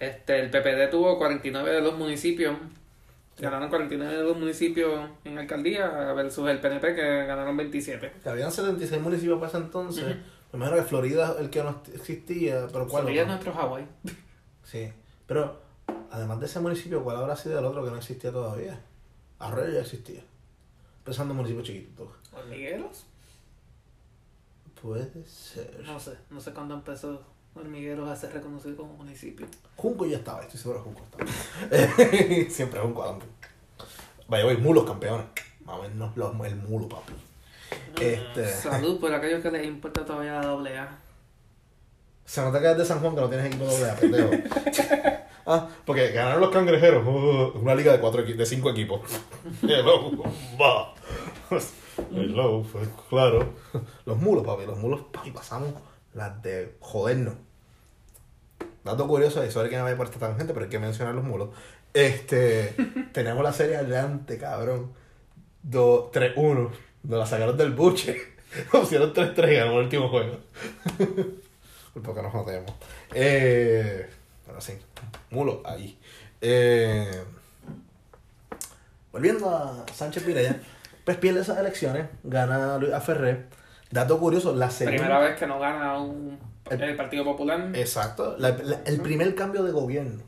este, 0.00 0.40
el 0.40 0.50
PPD 0.50 0.90
tuvo 0.90 1.16
49 1.18 1.70
de 1.70 1.80
los 1.80 1.96
municipios, 1.96 2.56
ganaron 3.38 3.68
49 3.68 4.16
de 4.16 4.24
los 4.24 4.36
municipios 4.36 5.08
en 5.24 5.38
alcaldía 5.38 5.86
versus 6.14 6.48
el 6.48 6.58
PNP 6.58 6.96
que 6.96 7.26
ganaron 7.26 7.56
27. 7.56 8.12
Que 8.24 8.28
habían 8.28 8.50
76 8.50 9.00
municipios 9.00 9.38
para 9.38 9.48
ese 9.50 9.58
entonces. 9.58 10.04
Me 10.52 10.56
imagino 10.56 10.78
que 10.78 10.82
Florida 10.82 11.36
el 11.38 11.48
que 11.50 11.62
no 11.62 11.80
existía, 11.94 12.66
pero 12.72 12.88
¿cuál 12.88 13.02
Florida 13.04 13.22
es 13.22 13.28
nuestro 13.28 13.52
Hawái. 13.52 13.84
Sí. 14.70 14.92
Pero, 15.26 15.60
además 16.10 16.40
de 16.40 16.46
ese 16.46 16.60
municipio, 16.60 17.02
¿cuál 17.02 17.16
habrá 17.16 17.36
sido 17.36 17.58
el 17.58 17.64
otro 17.64 17.84
que 17.84 17.90
no 17.90 17.96
existía 17.96 18.30
todavía? 18.30 18.78
Arroyo 19.38 19.72
ya 19.72 19.80
existía. 19.80 20.22
Pensando 21.04 21.32
en 21.32 21.38
municipios 21.38 21.66
chiquitos. 21.66 22.08
¿Hormigueros? 22.32 23.06
Puede 24.82 25.26
ser. 25.26 25.80
No 25.84 25.98
sé, 25.98 26.18
no 26.30 26.40
sé 26.40 26.52
cuándo 26.52 26.74
empezó 26.74 27.22
Hormigueros 27.54 28.08
a 28.08 28.14
ser 28.14 28.32
reconocido 28.32 28.76
como 28.76 28.92
municipio. 28.92 29.46
Junco 29.76 30.06
ya 30.06 30.18
estaba, 30.18 30.42
estoy 30.42 30.60
seguro 30.60 30.84
que 30.84 30.90
Junco 30.90 31.04
estaba. 31.04 32.50
Siempre 32.50 32.80
Junco 32.80 33.02
adelante. 33.02 33.26
Vaya, 34.28 34.44
voy, 34.44 34.56
mulos 34.58 34.84
campeones. 34.84 35.26
Vernos 35.60 36.16
los, 36.16 36.46
el 36.46 36.56
mulo, 36.56 36.88
papi. 36.88 37.14
Este. 38.00 38.46
Salud 38.48 39.00
por 39.00 39.12
aquellos 39.12 39.42
que 39.42 39.50
les 39.50 39.66
importa 39.66 40.04
todavía 40.04 40.34
la 40.34 40.46
doble 40.46 40.78
A. 40.78 40.98
Se 42.28 42.42
nota 42.42 42.60
que 42.60 42.70
es 42.70 42.76
de 42.76 42.84
San 42.84 43.00
Juan 43.00 43.14
que 43.14 43.22
no 43.22 43.28
tienes 43.30 43.46
equipo 43.46 43.64
doble 43.64 43.90
A, 43.90 43.96
pendejo. 43.96 44.28
ah, 45.46 45.66
porque 45.86 46.10
ganaron 46.10 46.42
los 46.42 46.50
cangrejeros. 46.50 47.06
uh, 47.06 47.58
una 47.58 47.74
liga 47.74 47.90
de 47.90 48.00
cuatro 48.00 48.22
de 48.22 48.44
cinco 48.44 48.68
equipos. 48.68 49.00
Hello, 49.62 50.12
va. 50.60 50.94
Hello, 52.14 52.66
pues, 52.70 52.86
claro. 53.08 53.54
Los 54.04 54.18
mulos, 54.18 54.44
papi, 54.44 54.66
los 54.66 54.76
mulos, 54.76 55.06
papi, 55.10 55.30
pasamos 55.30 55.72
las 56.12 56.42
de 56.42 56.76
jodernos. 56.80 57.36
Dato 58.84 59.08
curioso, 59.08 59.42
y 59.42 59.50
sobre 59.50 59.70
que 59.70 59.78
no 59.78 59.84
vaya 59.84 59.96
por 59.96 60.04
esta 60.04 60.18
tangente, 60.18 60.52
pero 60.52 60.64
hay 60.64 60.70
que 60.70 60.78
mencionar 60.78 61.14
los 61.14 61.24
mulos. 61.24 61.48
Este, 61.94 62.74
tenemos 63.14 63.42
la 63.42 63.54
serie 63.54 63.78
adelante, 63.78 64.36
cabrón. 64.36 64.92
3-1. 65.66 66.70
Nos 67.04 67.18
la 67.18 67.24
sacaron 67.24 67.56
del 67.56 67.72
buche. 67.72 68.20
Nos 68.74 68.82
pusieron 68.82 69.14
3-3 69.14 69.50
y 69.50 69.56
ganó 69.56 69.72
el 69.78 69.84
último 69.84 70.10
juego. 70.10 70.40
Culpa 71.98 72.14
que 72.14 72.22
nos 72.22 72.32
jodemos. 72.32 72.72
Eh, 73.12 74.08
bueno, 74.46 74.60
sí. 74.60 74.78
Mulo, 75.30 75.62
ahí. 75.64 75.98
Eh, 76.40 77.10
volviendo 79.12 79.50
a 79.50 79.84
Sánchez 79.92 80.22
Pirella, 80.22 80.60
pues 81.04 81.16
pierde 81.16 81.40
esas 81.40 81.58
elecciones, 81.58 82.06
gana 82.22 82.78
Luis 82.78 82.92
Aferré. 82.92 83.46
Dato 83.90 84.18
curioso, 84.20 84.54
la 84.54 84.70
segunda. 84.70 84.98
Primera 84.98 85.18
vez 85.20 85.36
que 85.38 85.46
no 85.46 85.58
gana 85.58 85.98
un, 85.98 86.38
El- 86.70 86.82
el 86.82 86.96
Partido 86.96 87.24
Popular. 87.24 87.70
Exacto. 87.74 88.36
La- 88.38 88.50
la- 88.50 88.80
el 88.84 89.00
primer 89.00 89.34
cambio 89.34 89.64
de 89.64 89.72
gobierno 89.72 90.22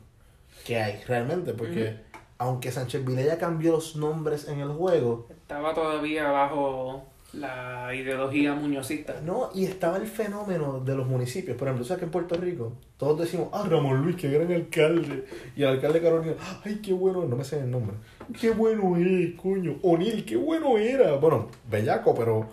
que 0.65 0.81
hay 0.81 1.01
realmente, 1.07 1.53
porque 1.53 2.01
aunque 2.37 2.71
Sánchez 2.71 3.05
Vilella 3.05 3.37
cambió 3.37 3.71
los 3.73 3.95
nombres 3.95 4.47
en 4.47 4.59
el 4.59 4.69
juego, 4.69 5.27
Estaba 5.29 5.73
todavía 5.73 6.29
bajo 6.31 7.05
La 7.33 7.95
ideología 7.95 8.53
muñozista. 8.53 9.21
No, 9.23 9.51
y 9.53 9.65
estaba 9.65 9.97
el 9.97 10.07
fenómeno 10.07 10.81
de 10.81 10.95
los 10.95 11.07
municipios. 11.07 11.55
Por 11.57 11.67
ejemplo, 11.67 11.85
¿sabes 11.85 11.99
que 11.99 12.05
en 12.05 12.11
Puerto 12.11 12.35
Rico 12.35 12.73
todos 12.97 13.19
decimos, 13.19 13.47
ah, 13.53 13.65
Ramón 13.69 14.01
Luis, 14.01 14.17
qué 14.17 14.29
gran 14.29 14.51
alcalde? 14.51 15.25
Y 15.55 15.63
el 15.63 15.69
alcalde 15.69 15.99
de 15.99 16.05
Carolina, 16.05 16.33
ay, 16.65 16.81
qué 16.83 16.91
bueno, 16.91 17.25
no 17.25 17.37
me 17.37 17.45
sé 17.45 17.59
el 17.59 17.71
nombre. 17.71 17.95
Qué 18.39 18.51
bueno 18.51 18.97
es, 18.97 19.33
coño. 19.39 19.77
O'Neill, 19.81 20.25
qué 20.25 20.35
bueno 20.35 20.77
era. 20.77 21.15
Bueno, 21.15 21.47
bellaco, 21.69 22.13
pero 22.13 22.47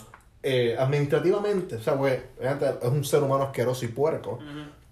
eh, 0.45 0.77
administrativamente, 0.79 1.77
o 1.77 1.81
sea, 1.81 1.99
pues, 1.99 2.21
obviamente 2.39 2.67
es 2.81 2.89
un 2.89 3.05
ser 3.05 3.23
humano 3.23 3.45
asqueroso 3.45 3.85
y 3.85 3.89
puerco. 3.89 4.39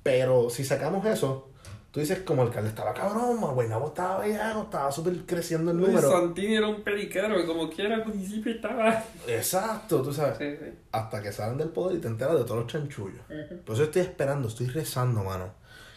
Pero 0.02 0.50
si 0.50 0.64
sacamos 0.64 1.06
eso, 1.06 1.48
tú 1.96 2.00
dices, 2.00 2.18
como 2.26 2.42
el 2.42 2.48
alcalde 2.48 2.68
estaba 2.68 2.92
cabrón, 2.92 3.40
Guaynabo 3.40 3.86
estaba 3.86 4.18
bellaco, 4.18 4.64
estaba 4.64 4.92
súper 4.92 5.16
creciendo 5.24 5.70
el 5.70 5.78
número. 5.78 6.10
Santini 6.10 6.56
era 6.56 6.68
un 6.68 6.82
periquero 6.82 7.40
y 7.40 7.46
como 7.46 7.70
quiera 7.70 7.94
el 7.94 8.04
municipio 8.04 8.52
estaba. 8.52 9.02
Exacto, 9.26 10.02
tú 10.02 10.12
sabes. 10.12 10.36
Sí, 10.36 10.44
sí. 10.62 10.78
hasta 10.92 11.22
que 11.22 11.32
salen 11.32 11.56
del 11.56 11.70
poder 11.70 11.96
y 11.96 12.00
te 12.02 12.08
enteras 12.08 12.34
de 12.36 12.44
todos 12.44 12.60
los 12.60 12.66
chanchullos. 12.66 13.22
Por 13.64 13.76
eso 13.76 13.84
estoy 13.84 14.02
esperando, 14.02 14.48
estoy 14.48 14.66
rezando, 14.66 15.24
mano, 15.24 15.54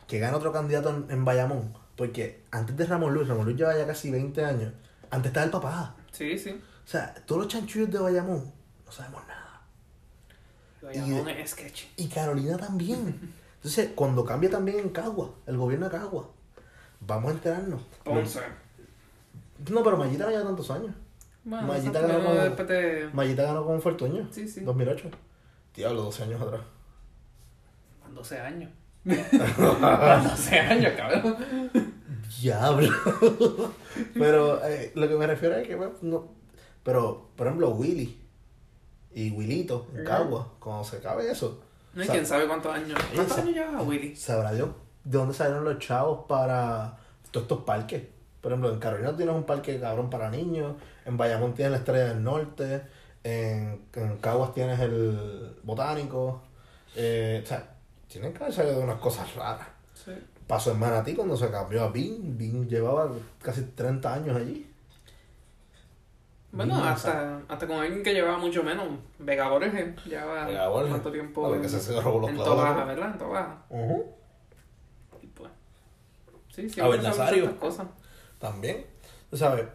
que 0.08 0.20
gane 0.20 0.38
otro 0.38 0.54
candidato 0.54 0.90
en, 0.90 1.06
en 1.12 1.26
Bayamón. 1.26 1.74
Porque 1.98 2.46
antes 2.52 2.78
de 2.78 2.86
Ramón 2.86 3.14
Luis, 3.14 3.28
Ramón 3.28 3.44
Luis 3.44 3.58
lleva 3.58 3.78
ya 3.78 3.86
casi 3.86 4.10
20 4.10 4.46
años, 4.46 4.72
antes 5.10 5.32
estaba 5.32 5.48
el 5.48 5.52
papá. 5.52 5.96
Sí, 6.14 6.40
sí. 6.40 6.52
O 6.52 6.88
sea, 6.88 7.14
todos 7.26 7.42
los 7.42 7.52
chanchullos 7.52 7.92
de 7.92 8.00
Bayamón, 8.00 8.54
no 8.86 8.92
sabemos 8.94 9.22
nada. 9.28 9.64
Bayamón 10.82 11.28
es 11.28 11.50
sketch. 11.50 11.88
Y 11.98 12.08
Carolina 12.08 12.56
también. 12.56 13.34
Entonces, 13.60 13.90
cuando 13.94 14.24
cambia 14.24 14.50
también 14.50 14.80
en 14.80 14.90
Cagua, 14.90 15.32
el 15.46 15.58
gobierno 15.58 15.90
de 15.90 15.98
Cagua, 15.98 16.30
vamos 17.02 17.32
a 17.32 17.34
enterarnos. 17.34 17.82
Ponce. 18.06 18.40
No, 19.70 19.84
pero 19.84 19.98
Mayita 19.98 20.24
no 20.24 20.32
lleva 20.32 20.44
tantos 20.44 20.72
años. 20.72 20.96
Bueno, 21.44 21.68
Mallita 21.68 22.00
eso 22.00 22.08
ganó 22.08 22.34
después 22.36 22.68
de... 22.70 23.10
Mayita 23.12 23.44
ganó 23.44 23.76
el 23.76 23.98
Toño, 23.98 24.28
Sí, 24.32 24.48
sí. 24.48 24.62
2008. 24.62 25.10
Diablo, 25.76 26.04
12 26.04 26.24
años 26.24 26.42
atrás. 26.42 26.62
12 28.14 28.40
años. 28.40 28.72
12 29.04 30.60
años, 30.60 30.94
cabrón. 30.96 31.38
Diablo. 32.40 32.90
pero 34.14 34.66
eh, 34.66 34.94
lo 34.96 35.08
que 35.10 35.16
me 35.16 35.28
refiero 35.28 35.56
es 35.56 35.68
que, 35.68 35.76
bueno, 35.76 35.94
no. 36.02 36.28
Pero, 36.84 37.32
por 37.36 37.48
ejemplo, 37.48 37.72
Willy 37.72 38.22
y 39.14 39.32
Willito 39.32 39.88
en. 39.94 40.06
Cagua, 40.06 40.54
cuando 40.60 40.86
se 40.86 40.98
acabe 40.98 41.30
eso, 41.30 41.62
No, 41.94 42.04
y 42.04 42.08
quién 42.08 42.26
sabe 42.26 42.48
cuántos 42.48 42.74
años. 42.74 43.00
¿Cuántos 43.14 43.38
años 43.38 43.54
lleva 43.56 43.82
Willy? 43.82 44.16
sabrá 44.16 44.52
Dios 44.54 44.70
de 45.04 45.18
dónde 45.18 45.34
salieron 45.34 45.64
los 45.64 45.80
chavos 45.80 46.26
para 46.28 46.98
todos 47.32 47.44
estos 47.46 47.64
parques. 47.64 48.04
Por 48.42 48.52
ejemplo, 48.52 48.72
en 48.72 48.80
Carolina 48.80 49.16
tienes 49.16 49.36
un 49.36 49.44
parque 49.44 49.80
cabrón 49.80 50.10
para 50.10 50.30
niños, 50.30 50.76
en 51.06 51.18
Bayamón 51.18 51.54
tienes 51.54 51.72
la 51.72 51.78
Estrella 51.80 52.06
del 52.10 52.24
Norte, 52.24 52.84
en, 53.24 53.86
en 53.94 54.18
Caguas 54.18 54.54
tienes 54.54 54.80
el 54.80 55.58
Botánico. 55.64 56.42
eh, 56.96 57.42
o 57.44 57.48
sea, 57.48 57.76
tienen 58.08 58.34
que 58.34 58.44
haber 58.44 58.54
salido 58.54 58.78
de 58.78 58.84
unas 58.84 59.00
cosas 59.00 59.34
raras. 59.36 59.68
Sí. 59.94 60.12
Pasó 60.48 60.72
en 60.72 60.80
Manatí 60.80 61.14
cuando 61.16 61.36
se 61.38 61.50
cambió 61.52 61.84
a 61.84 61.90
Bean. 61.90 62.38
Bean 62.38 62.68
llevaba 62.68 63.12
casi 63.42 63.62
30 63.64 64.14
años 64.14 64.36
allí. 64.38 64.69
Bueno, 66.52 66.76
Bien, 66.76 66.88
hasta, 66.88 67.42
hasta 67.48 67.68
con 67.68 67.78
alguien 67.78 68.02
que 68.04 68.14
llevaba 68.14 68.38
mucho 68.40 68.64
menos. 68.64 68.88
Vega 69.20 69.50
Borges 69.50 69.96
llevaba 70.06 70.46
Vega 70.46 70.68
Borges. 70.68 70.90
cuánto 70.90 71.12
tiempo 71.12 71.46
A 71.46 71.50
ver, 71.50 71.62
que 71.62 71.68
en, 71.68 71.72
se 71.72 71.80
se 71.80 72.02
robó 72.02 72.22
los 72.22 72.30
en 72.32 72.36
clavos. 72.38 72.56
Tobaja, 72.56 72.86
¿verdad? 72.86 73.12
En 73.12 73.18
Tobaja. 73.20 73.58
Y 75.22 75.28
pues, 75.28 75.52
sí, 76.54 76.70
sí. 76.70 76.82
A 76.82 76.88
ver, 76.88 77.04
Nazario. 77.04 77.58
Cosas. 77.60 77.88
También. 78.40 78.86
Tú 79.30 79.38
sabes. 79.38 79.66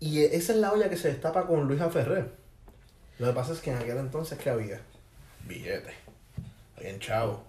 Y 0.00 0.22
esa 0.24 0.52
es 0.52 0.58
la 0.58 0.72
olla 0.72 0.88
que 0.88 0.96
se 0.96 1.08
destapa 1.08 1.46
con 1.46 1.66
Luisa 1.68 1.90
Ferrer. 1.90 2.32
Lo 3.18 3.26
que 3.28 3.32
pasa 3.32 3.52
es 3.52 3.60
que 3.60 3.70
en 3.70 3.76
aquel 3.78 3.98
entonces, 3.98 4.38
¿qué 4.38 4.50
había? 4.50 4.80
Billetes. 5.46 5.94
Había 6.76 6.98
chavo. 6.98 7.42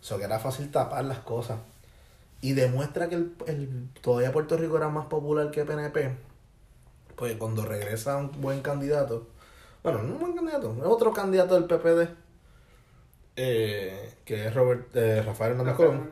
Eso 0.00 0.18
que 0.18 0.24
era 0.24 0.38
fácil 0.38 0.70
tapar 0.70 1.04
las 1.04 1.18
cosas. 1.18 1.58
Y 2.40 2.52
demuestra 2.52 3.08
que 3.08 3.16
el, 3.16 3.34
el- 3.46 3.88
todavía 4.00 4.32
Puerto 4.32 4.56
Rico 4.56 4.76
era 4.76 4.88
más 4.90 5.06
popular 5.06 5.50
que 5.50 5.64
PNP. 5.64 6.16
Pues 7.16 7.36
cuando 7.36 7.64
regresa 7.64 8.16
un 8.16 8.30
buen 8.40 8.60
candidato. 8.60 9.28
Bueno, 9.82 10.02
no 10.02 10.14
un 10.14 10.20
buen 10.20 10.32
candidato, 10.34 10.74
es 10.78 10.84
otro 10.84 11.12
candidato 11.12 11.54
del 11.54 11.64
PPD. 11.64 12.08
eh, 13.36 14.14
que 14.24 14.46
es 14.46 14.54
Robert, 14.54 14.94
eh, 14.96 15.22
Rafael 15.22 15.52
Hernández 15.52 15.74
Colón. 15.76 16.10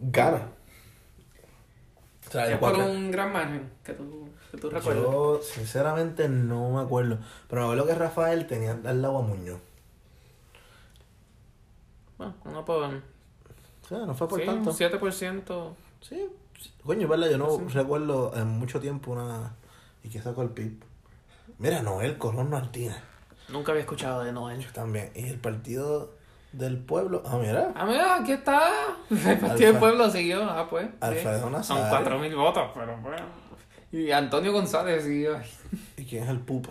Gana. 0.00 0.48
O 2.26 2.30
sea, 2.30 2.50
Es 2.50 2.58
por 2.58 2.74
un 2.74 3.10
gran 3.10 3.32
margen 3.32 3.70
que 3.84 3.92
tú, 3.92 4.28
que 4.50 4.56
tú 4.58 4.70
recuerdas. 4.70 5.02
yo, 5.04 5.40
sinceramente, 5.42 6.28
no 6.28 6.70
me 6.70 6.80
acuerdo. 6.82 7.18
Pero 7.48 7.62
me 7.62 7.66
acuerdo 7.72 7.86
que 7.86 7.94
Rafael 7.98 8.46
tenía 8.46 8.78
al 8.84 9.02
lado 9.02 9.18
a 9.18 9.22
Muñoz. 9.22 9.60
Bueno, 12.18 12.34
uno 12.44 12.64
por... 12.64 12.84
O 12.84 13.86
sea, 13.88 13.98
no 14.06 14.14
fue 14.14 14.28
por 14.28 14.40
sí, 14.40 14.46
tanto. 14.46 14.70
un 14.70 14.76
7%. 14.76 15.74
Sí. 16.00 16.28
Coño, 16.84 17.02
es 17.02 17.08
verdad, 17.08 17.30
yo 17.30 17.38
no 17.38 17.50
Sí. 17.50 17.64
recuerdo 17.74 18.32
en 18.36 18.46
mucho 18.48 18.80
tiempo 18.80 19.12
una. 19.12 19.54
¿Y 20.04 20.08
qué 20.10 20.22
sacó 20.22 20.42
el 20.42 20.50
PIB? 20.50 20.80
Mira, 21.58 21.82
Noel 21.82 22.16
Colón 22.18 22.50
Martínez. 22.50 22.96
Nunca 23.48 23.72
había 23.72 23.82
escuchado 23.82 24.22
de 24.24 24.32
Noel. 24.32 24.60
Yo 24.60 24.70
también. 24.72 25.10
Y 25.14 25.26
el 25.26 25.38
partido 25.40 26.14
del 26.52 26.78
pueblo. 26.78 27.22
Ah, 27.26 27.36
mira. 27.40 27.72
Ah, 27.74 27.84
mira, 27.84 28.16
aquí 28.16 28.32
está. 28.32 28.70
El 29.10 29.16
Partido 29.18 29.48
Alfa- 29.50 29.58
del 29.58 29.76
Pueblo 29.78 30.10
siguió. 30.10 30.44
Ah, 30.44 30.68
pues. 30.70 30.86
sí. 30.86 30.92
Alfredo 31.00 31.40
Son 31.40 31.52
Nazario. 31.52 32.18
4.000 32.20 32.36
votos, 32.36 32.70
pero 32.74 32.96
bueno. 32.98 33.26
Y 33.92 34.10
Antonio 34.12 34.52
González 34.52 35.04
siguió. 35.04 35.38
¿Y 35.96 36.04
quién 36.04 36.24
es 36.24 36.30
el 36.30 36.38
pupo? 36.40 36.70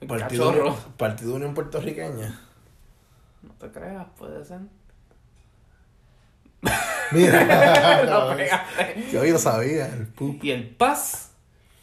el 0.00 0.08
Partido. 0.08 0.48
Unión, 0.50 0.76
Partido 0.96 1.34
Unión 1.34 1.54
Puertorriqueña. 1.54 2.40
No 3.42 3.52
te 3.54 3.70
creas, 3.70 4.06
puede 4.18 4.44
ser. 4.44 4.60
Mira. 7.12 8.34
Pegaste. 8.36 9.06
Yo 9.12 9.24
lo 9.24 9.38
sabía, 9.38 9.86
el 9.86 10.06
pupo. 10.08 10.44
Y 10.44 10.50
el 10.50 10.68
PAS, 10.68 11.27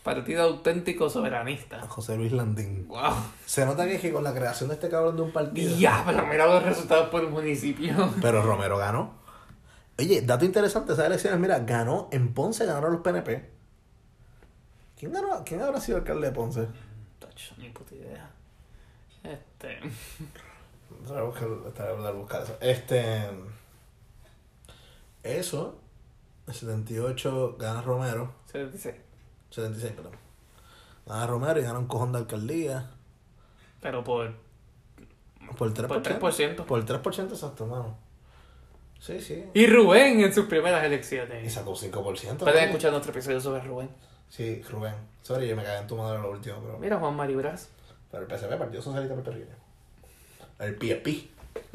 Partido 0.06 0.44
Auténtico 0.44 1.10
Soberanista. 1.10 1.82
José 1.88 2.16
Luis 2.16 2.32
Landín. 2.32 2.88
Wow. 2.88 3.16
Se 3.48 3.66
nota 3.66 3.88
que, 3.88 4.14
con 4.14 4.24
la 4.24 4.36
creación 4.36 4.70
de 4.70 4.76
este 4.76 4.88
cabrón 4.88 5.16
de 5.16 5.24
un 5.24 5.32
partido. 5.32 5.76
Diablo, 5.76 6.28
mira 6.28 6.46
los 6.46 6.62
resultados 6.62 7.10
por 7.10 7.24
el 7.24 7.32
municipio. 7.32 8.14
Pero 8.22 8.44
Romero 8.44 8.78
ganó. 8.78 9.16
Oye, 9.98 10.22
dato 10.22 10.46
interesante, 10.46 10.94
esas 10.94 11.08
elecciones, 11.08 11.40
mira, 11.40 11.58
ganó 11.58 12.08
en 12.12 12.36
Ponce, 12.36 12.68
ganaron 12.68 12.94
los 12.94 13.02
PNP. 13.02 13.50
¿Quién 14.96 15.12
ganó? 15.12 15.44
¿Quién 15.44 15.64
habrá 15.64 15.82
sido 15.82 15.98
alcalde 15.98 16.28
de 16.28 16.34
Ponce? 16.34 16.68
Tacho, 17.18 17.56
ni 17.58 17.70
puta 17.70 17.96
idea. 17.96 18.30
Este. 19.24 19.80
Voy 21.08 21.18
a 21.18 21.22
buscar, 21.24 21.48
voy 21.48 22.06
a 22.06 22.12
buscar 22.12 22.44
eso. 22.44 22.56
Este. 22.62 23.28
Eso. 25.24 25.80
El 26.46 26.54
78 26.54 27.56
gana 27.58 27.82
Romero. 27.82 28.36
76. 28.52 29.05
76, 29.56 29.94
perdón. 29.94 30.14
Gana 31.06 31.28
Romero 31.28 31.60
y 31.60 31.64
gana 31.64 31.80
un 31.80 31.88
cojón 31.88 32.12
de 32.12 32.20
alcaldía. 32.20 32.90
Pero 33.82 34.04
por. 34.04 34.34
Por 35.58 35.74
3%. 35.74 35.88
Por 35.88 36.04
3%. 36.04 36.66
Por 36.66 36.86
3% 36.86 37.30
exacto, 37.32 37.66
mano. 37.66 37.98
Sí, 39.00 39.20
sí. 39.22 39.46
Y 39.54 39.68
Rubén 39.68 40.22
en 40.22 40.34
sus 40.34 40.46
primeras 40.46 40.82
Y 40.84 40.88
elecciones. 40.88 41.54
sacó 41.54 41.72
un 41.72 41.76
5%. 41.76 42.38
Pueden 42.38 42.64
escuchar 42.66 42.92
nuestro 42.92 43.12
episodio 43.12 43.40
sobre 43.40 43.62
Rubén. 43.62 43.90
Sí, 44.30 44.62
Rubén. 44.64 44.96
Sorry, 45.22 45.48
yo 45.48 45.56
me 45.56 45.64
caí 45.64 45.80
en 45.80 45.88
tu 45.88 45.96
madre 45.96 46.20
lo 46.20 46.32
último, 46.32 46.60
pero. 46.62 46.80
Mira, 46.80 46.98
Juan 46.98 47.16
Maribras. 47.16 47.70
Pero 48.12 48.24
el 48.24 48.30
PSP, 48.30 48.58
Partido 48.58 48.82
Socialista 48.82 49.14
Puertorriqueño. 49.14 49.56
El 50.60 50.76
PSP. 50.76 51.30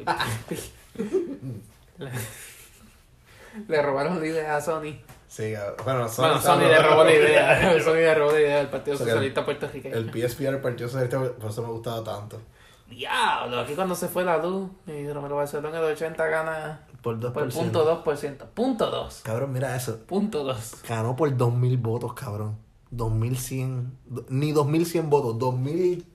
le 3.67 3.81
robaron 3.81 4.19
la 4.19 4.27
idea 4.27 4.55
a 4.55 4.61
Sony. 4.61 4.99
Sí, 5.31 5.55
ah, 5.55 5.73
bueno, 5.85 6.09
Sony, 6.09 6.23
Bueno, 6.25 6.41
Sony 6.41 6.59
le 6.59 6.77
robó 6.81 7.03
la 7.05 7.13
idea. 7.13 7.79
Sony 7.83 7.93
le 7.93 8.15
robó 8.15 8.31
la 8.33 8.39
idea 8.41 8.57
del 8.57 8.67
Partido 8.67 8.95
O 8.95 8.97
sea, 8.97 9.07
Socialista 9.07 9.45
Puertorriqueño. 9.45 9.95
El 9.95 10.11
PSP 10.11 10.41
era 10.41 10.57
el 10.57 10.61
Partido 10.61 10.89
Socialista, 10.89 11.21
por 11.39 11.49
eso 11.51 11.61
me 11.61 11.69
gustaba 11.69 12.03
tanto. 12.03 12.41
Diablo, 12.89 13.61
aquí 13.61 13.73
cuando 13.73 13.95
se 13.95 14.09
fue 14.09 14.25
la 14.25 14.35
luz 14.37 14.69
y 14.87 15.09
Romero 15.09 15.37
Barcelona 15.37 15.79
de 15.79 15.93
80 15.93 16.25
gana 16.27 16.85
Por 17.01 17.17
2%. 17.17 17.31
por 17.31 17.49
punto 17.49 18.03
2%. 18.03 18.37
Punto 18.53 18.91
2. 18.91 19.21
Cabrón, 19.23 19.53
mira 19.53 19.73
eso. 19.73 19.99
Punto 20.05 20.43
2. 20.43 20.83
Ganó 20.89 21.15
por 21.15 21.33
2000 21.37 21.77
votos, 21.77 22.13
cabrón. 22.13 22.57
2100. 22.89 23.97
do- 24.07 24.25
Ni 24.27 24.51
2100 24.51 25.09
votos, 25.09 25.39
2000 25.39 26.05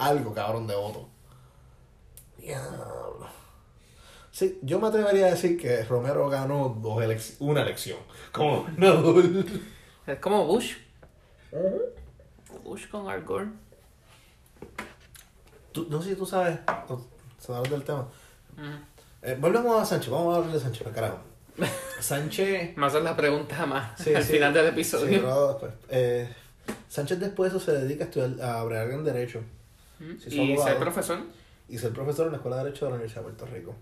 algo, 0.00 0.34
cabrón, 0.34 0.66
de 0.66 0.74
votos. 0.74 1.02
Diablo. 2.38 3.07
Sí, 4.38 4.56
yo 4.62 4.78
me 4.78 4.86
atrevería 4.86 5.26
a 5.26 5.30
decir 5.30 5.58
que 5.60 5.82
Romero 5.82 6.28
ganó 6.28 6.78
dos 6.80 7.02
elec- 7.02 7.34
una 7.40 7.62
elección 7.62 7.98
como 8.30 8.58
gobernador. 8.62 9.24
Es 10.06 10.18
como 10.20 10.46
Bush. 10.46 10.76
Bush 12.62 12.86
con 12.88 13.08
Al 13.08 13.24
Gore. 13.24 13.48
Tú- 15.72 15.88
no 15.90 16.00
sé 16.00 16.10
si 16.10 16.14
tú 16.14 16.24
sabes, 16.24 16.56
o- 16.88 17.04
sabes 17.40 17.68
del 17.68 17.82
tema. 17.82 18.06
Eh, 19.22 19.36
volvemos 19.40 19.82
a 19.82 19.84
Sánchez, 19.84 20.08
vamos 20.10 20.32
a 20.32 20.38
hablar 20.38 20.52
de 20.54 20.60
Sánchez, 20.60 20.82
para 20.84 20.94
carajo. 20.94 21.18
Sánchez. 22.00 22.76
Me 22.76 22.86
hacer 22.86 23.02
la 23.02 23.16
pregunta 23.16 23.66
más 23.66 24.00
Sí, 24.00 24.14
al 24.14 24.22
sí. 24.22 24.34
final 24.34 24.54
del 24.54 24.66
Sí, 24.66 24.70
episodio. 24.70 25.20
pero 25.20 25.48
después. 25.48 25.72
Eh, 25.88 26.28
Sánchez 26.88 27.18
después 27.18 27.50
de 27.52 27.58
eso 27.58 27.66
se 27.72 27.76
dedica 27.76 28.04
a 28.04 28.06
estudiar, 28.06 28.40
a 28.48 28.62
bregar 28.62 28.88
en 28.92 29.02
Derecho. 29.04 29.40
Sí, 30.24 30.40
y 30.52 30.56
ser 30.58 30.78
profesor. 30.78 31.18
y 31.68 31.76
ser 31.76 31.92
profesor 31.92 32.26
en 32.26 32.32
la 32.32 32.36
Escuela 32.36 32.58
de 32.58 32.64
Derecho 32.66 32.84
de 32.84 32.90
la 32.92 32.94
Universidad 32.98 33.22
de 33.22 33.32
Puerto 33.32 33.46
Rico. 33.52 33.74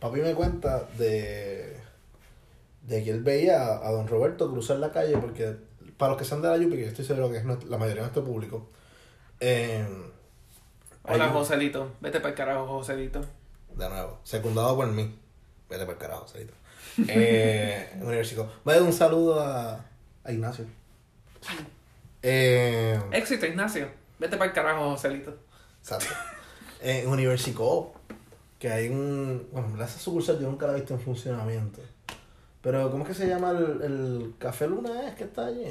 Papi 0.00 0.20
me 0.20 0.34
cuenta 0.34 0.84
de, 0.98 1.76
de 2.82 3.04
que 3.04 3.10
él 3.10 3.22
veía 3.22 3.62
a, 3.86 3.90
don 3.92 4.08
Roberto 4.08 4.50
cruzar 4.50 4.78
la 4.78 4.90
calle 4.90 5.16
porque, 5.18 5.56
para 5.96 6.10
los 6.12 6.18
que 6.18 6.24
sean 6.24 6.40
de 6.42 6.48
la 6.48 6.56
Yupi, 6.56 6.76
que 6.76 6.82
yo 6.82 6.88
estoy 6.88 7.04
seguro 7.04 7.30
que 7.30 7.36
es 7.38 7.44
nuestro- 7.44 7.68
la 7.68 7.76
mayoría 7.76 8.02
de 8.02 8.08
nuestro 8.08 8.24
público, 8.24 8.68
eh, 9.40 9.86
Hola, 11.04 11.26
un- 11.26 11.32
Joselito. 11.32 11.92
Vete 12.00 12.18
para 12.20 12.30
el 12.30 12.34
carajo, 12.34 12.66
Joselito. 12.66 13.20
De 13.76 13.88
nuevo, 13.88 14.20
secundado 14.24 14.74
por 14.76 14.86
mí. 14.88 15.18
Vete 15.68 15.84
por 15.84 15.94
el 15.94 16.00
carajo, 16.00 16.26
Salito. 16.26 16.52
Eh, 17.08 17.88
Universico. 18.00 18.50
Voy 18.64 18.74
a 18.74 18.78
dar 18.78 18.86
un 18.86 18.92
saludo 18.92 19.40
a, 19.40 19.84
a 20.24 20.32
Ignacio. 20.32 20.64
Eh, 22.22 23.00
Éxito, 23.12 23.46
Ignacio. 23.46 23.88
Vete 24.18 24.36
para 24.36 24.48
el 24.50 24.54
carajo, 24.54 24.90
Joselito. 24.90 25.36
exacto. 25.80 26.06
En 26.82 27.08
Universico, 27.08 27.94
que 28.60 28.70
hay 28.70 28.88
un. 28.88 29.48
Bueno, 29.50 29.74
esa 29.82 29.98
sucursal 29.98 30.38
yo 30.38 30.48
nunca 30.48 30.66
la 30.66 30.74
he 30.74 30.76
visto 30.76 30.94
en 30.94 31.00
funcionamiento. 31.00 31.80
Pero, 32.62 32.90
¿cómo 32.90 33.04
es 33.04 33.08
que 33.08 33.14
se 33.14 33.26
llama 33.26 33.50
el, 33.52 33.80
el 33.82 34.34
Café 34.38 34.68
Luna? 34.68 35.08
¿Es 35.08 35.14
que 35.14 35.24
está 35.24 35.46
allí? 35.46 35.64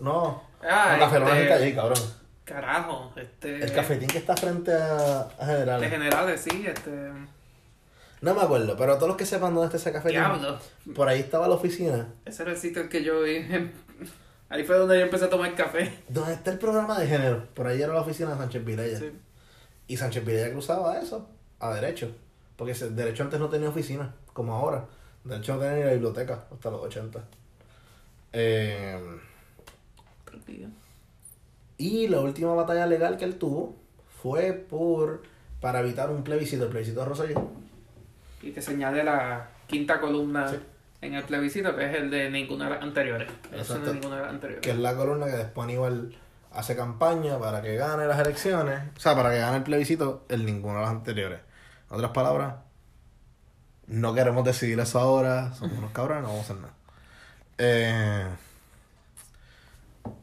No, 0.00 0.42
Ah, 0.62 0.96
no 0.98 1.06
Café 1.06 1.18
Luna 1.18 1.30
es 1.32 1.36
el 1.36 1.42
este, 1.42 1.54
calle, 1.58 1.74
cabrón. 1.74 1.98
Carajo, 2.44 3.12
este. 3.16 3.64
El 3.64 3.72
cafetín 3.72 4.08
que 4.08 4.18
está 4.18 4.36
frente 4.36 4.72
a, 4.74 5.20
a 5.22 5.46
General. 5.46 5.80
De 5.80 5.88
generales, 5.88 6.40
sí, 6.42 6.64
este. 6.66 6.90
No 8.20 8.34
me 8.34 8.42
acuerdo, 8.42 8.76
pero 8.76 8.96
todos 8.96 9.08
los 9.08 9.16
que 9.16 9.24
sepan 9.24 9.54
dónde 9.54 9.66
está 9.66 9.78
ese 9.78 9.90
cafetín. 9.92 10.20
Diablo. 10.20 10.58
Por 10.94 11.08
ahí 11.08 11.20
estaba 11.20 11.48
la 11.48 11.54
oficina. 11.54 12.08
Ese 12.26 12.42
era 12.42 12.52
el 12.52 12.58
sitio 12.58 12.88
que 12.90 13.02
yo 13.02 13.22
vi. 13.22 13.38
Ahí 14.50 14.64
fue 14.64 14.76
donde 14.76 14.98
yo 14.98 15.04
empecé 15.06 15.24
a 15.24 15.30
tomar 15.30 15.54
café. 15.54 15.98
¿Dónde 16.10 16.34
está 16.34 16.50
el 16.50 16.58
programa 16.58 16.98
de 16.98 17.06
género? 17.06 17.46
Por 17.54 17.66
ahí 17.66 17.80
era 17.80 17.94
la 17.94 18.02
oficina 18.02 18.32
de 18.32 18.36
Sánchez 18.36 18.62
Vilella. 18.62 18.98
Sí. 18.98 19.10
Y 19.86 19.96
Sánchez 19.96 20.26
Vilella 20.26 20.52
cruzaba 20.52 20.98
eso 20.98 21.26
a 21.62 21.72
derecho. 21.74 22.10
Porque 22.56 22.72
ese- 22.72 22.90
derecho 22.90 23.22
antes 23.22 23.40
no 23.40 23.48
tenía 23.48 23.68
oficina, 23.70 24.14
como 24.34 24.54
ahora. 24.54 24.84
Derecho 25.24 25.54
no 25.54 25.60
tenía 25.60 25.76
ni 25.76 25.84
la 25.84 25.92
biblioteca 25.92 26.44
hasta 26.52 26.70
los 26.70 26.82
80. 26.82 27.24
Eh, 28.34 28.98
y 31.78 32.08
la 32.08 32.20
última 32.20 32.54
batalla 32.54 32.86
legal 32.86 33.16
que 33.16 33.24
él 33.24 33.36
tuvo 33.36 33.74
fue 34.22 34.52
por 34.52 35.22
para 35.60 35.80
evitar 35.80 36.10
un 36.10 36.24
plebiscito, 36.24 36.64
el 36.64 36.70
plebiscito 36.70 37.00
de 37.00 37.06
Rosselló. 37.06 37.48
Y 38.42 38.50
que 38.52 38.60
señale 38.62 39.04
la 39.04 39.48
quinta 39.66 40.00
columna 40.00 40.48
Sí. 40.48 40.56
en 41.00 41.14
el 41.14 41.22
plebiscito, 41.24 41.74
que 41.76 41.88
es 41.90 41.96
el 41.96 42.10
de 42.10 42.30
ninguna 42.30 42.64
de 42.64 42.70
las 42.72 42.82
anteriores. 42.82 43.28
Eso 43.52 43.78
no 43.78 43.86
es 43.86 43.92
ninguna 43.94 44.16
de 44.16 44.22
las 44.22 44.30
anteriores. 44.30 44.62
que 44.64 44.70
es 44.70 44.78
la 44.78 44.94
columna 44.96 45.26
que 45.26 45.32
después 45.36 45.64
Aníbal 45.64 46.14
hace 46.52 46.76
campaña 46.76 47.38
para 47.38 47.62
que 47.62 47.76
gane 47.76 48.06
las 48.06 48.18
elecciones, 48.18 48.80
o 48.96 49.00
sea, 49.00 49.14
para 49.14 49.30
que 49.30 49.38
gane 49.38 49.58
el 49.58 49.62
plebiscito 49.62 50.24
en 50.28 50.44
ninguna 50.44 50.74
de 50.76 50.80
las 50.82 50.90
anteriores. 50.90 51.40
En 51.92 51.96
otras 51.96 52.12
palabras, 52.12 52.54
no 53.86 54.14
queremos 54.14 54.46
decidir 54.46 54.80
eso 54.80 54.98
ahora, 54.98 55.52
somos 55.52 55.76
unos 55.76 55.92
cabrones, 55.92 56.22
no 56.22 56.28
vamos 56.28 56.40
a 56.40 56.44
hacer 56.44 56.56
nada. 56.56 56.74
Eh, 57.58 58.28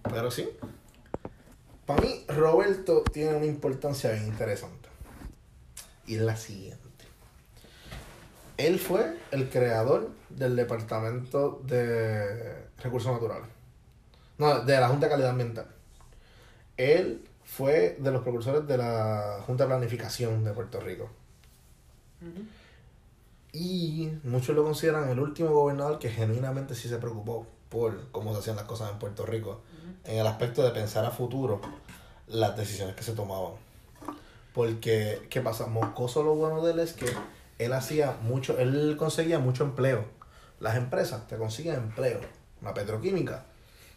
pero 0.01 0.31
sí, 0.31 0.49
para 1.85 2.01
mí 2.01 2.25
Roberto 2.27 3.03
tiene 3.13 3.35
una 3.35 3.45
importancia 3.45 4.09
bien 4.13 4.25
interesante. 4.25 4.89
Y 6.07 6.15
es 6.15 6.21
la 6.21 6.37
siguiente. 6.37 7.05
Él 8.57 8.79
fue 8.79 9.19
el 9.29 9.47
creador 9.51 10.09
del 10.29 10.55
Departamento 10.55 11.61
de 11.65 12.65
Recursos 12.81 13.11
Naturales. 13.11 13.47
No, 14.39 14.61
de 14.61 14.79
la 14.79 14.87
Junta 14.87 15.05
de 15.05 15.11
Calidad 15.11 15.29
Ambiental. 15.29 15.67
Él 16.77 17.29
fue 17.43 17.95
de 17.99 18.11
los 18.11 18.23
precursores 18.23 18.65
de 18.65 18.75
la 18.75 19.43
Junta 19.45 19.65
de 19.65 19.67
Planificación 19.67 20.43
de 20.43 20.51
Puerto 20.51 20.79
Rico. 20.79 21.18
Y 23.51 24.11
muchos 24.23 24.55
lo 24.55 24.63
consideran 24.63 25.09
el 25.09 25.19
último 25.19 25.49
gobernador 25.49 25.99
que 25.99 26.09
genuinamente 26.09 26.75
sí 26.75 26.87
se 26.87 26.97
preocupó 26.97 27.47
por 27.69 28.11
cómo 28.11 28.33
se 28.33 28.39
hacían 28.39 28.55
las 28.55 28.65
cosas 28.65 28.91
en 28.91 28.99
Puerto 28.99 29.25
Rico. 29.25 29.61
En 30.03 30.17
el 30.17 30.27
aspecto 30.27 30.63
de 30.63 30.71
pensar 30.71 31.05
a 31.05 31.11
futuro 31.11 31.61
las 32.27 32.55
decisiones 32.55 32.95
que 32.95 33.03
se 33.03 33.13
tomaban. 33.13 33.53
Porque, 34.53 35.27
¿qué 35.29 35.41
pasa? 35.41 35.67
Moscoso 35.67 36.23
lo 36.23 36.35
bueno 36.35 36.63
de 36.63 36.73
él 36.73 36.79
es 36.79 36.93
que 36.93 37.07
él 37.59 37.73
hacía 37.73 38.17
mucho, 38.21 38.57
él 38.57 38.95
conseguía 38.97 39.39
mucho 39.39 39.63
empleo. 39.63 40.05
Las 40.59 40.75
empresas 40.75 41.27
te 41.27 41.37
consiguen 41.37 41.75
empleo. 41.75 42.19
La 42.61 42.73
petroquímica, 42.73 43.45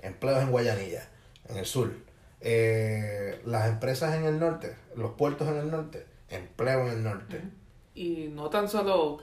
empleos 0.00 0.42
en 0.42 0.50
Guayanilla, 0.50 1.08
en 1.48 1.56
el 1.56 1.66
sur. 1.66 1.92
Eh, 2.40 3.40
las 3.44 3.68
empresas 3.68 4.14
en 4.14 4.24
el 4.24 4.38
norte, 4.38 4.76
los 4.96 5.12
puertos 5.12 5.48
en 5.48 5.56
el 5.56 5.70
norte, 5.70 6.06
empleo 6.28 6.86
en 6.86 6.92
el 6.92 7.02
norte. 7.02 7.42
Y 7.94 8.28
no 8.32 8.48
tan 8.50 8.68
solo 8.68 9.22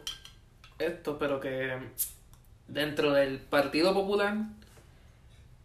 esto, 0.78 1.18
pero 1.18 1.40
que 1.40 1.78
dentro 2.68 3.12
del 3.14 3.40
Partido 3.40 3.94
Popular, 3.94 4.36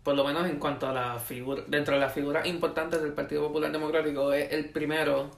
por 0.03 0.15
lo 0.15 0.25
menos 0.25 0.49
en 0.49 0.59
cuanto 0.59 0.89
a 0.89 0.93
la 0.93 1.19
figura, 1.19 1.63
dentro 1.67 1.95
de 1.95 2.01
las 2.01 2.13
figuras 2.13 2.47
importantes 2.47 3.03
del 3.03 3.13
Partido 3.13 3.47
Popular 3.49 3.71
Democrático, 3.73 4.33
es 4.33 4.53
el 4.53 4.71
primero 4.71 5.31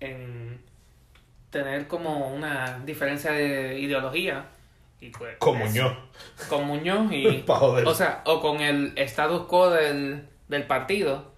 en 0.00 0.60
tener 1.50 1.86
como 1.88 2.32
una 2.32 2.80
diferencia 2.84 3.32
de 3.32 3.78
ideología. 3.78 4.46
Y 5.00 5.10
pues, 5.10 5.36
Con 5.38 5.60
es- 5.60 5.68
Muñoz. 5.70 5.92
Con 6.48 6.64
Muñoz 6.66 7.12
y... 7.12 7.44
O 7.48 7.94
sea, 7.94 8.22
o 8.24 8.40
con 8.40 8.60
el 8.60 8.92
status 8.96 9.42
quo 9.46 9.70
del, 9.70 10.28
del 10.48 10.62
partido, 10.68 11.32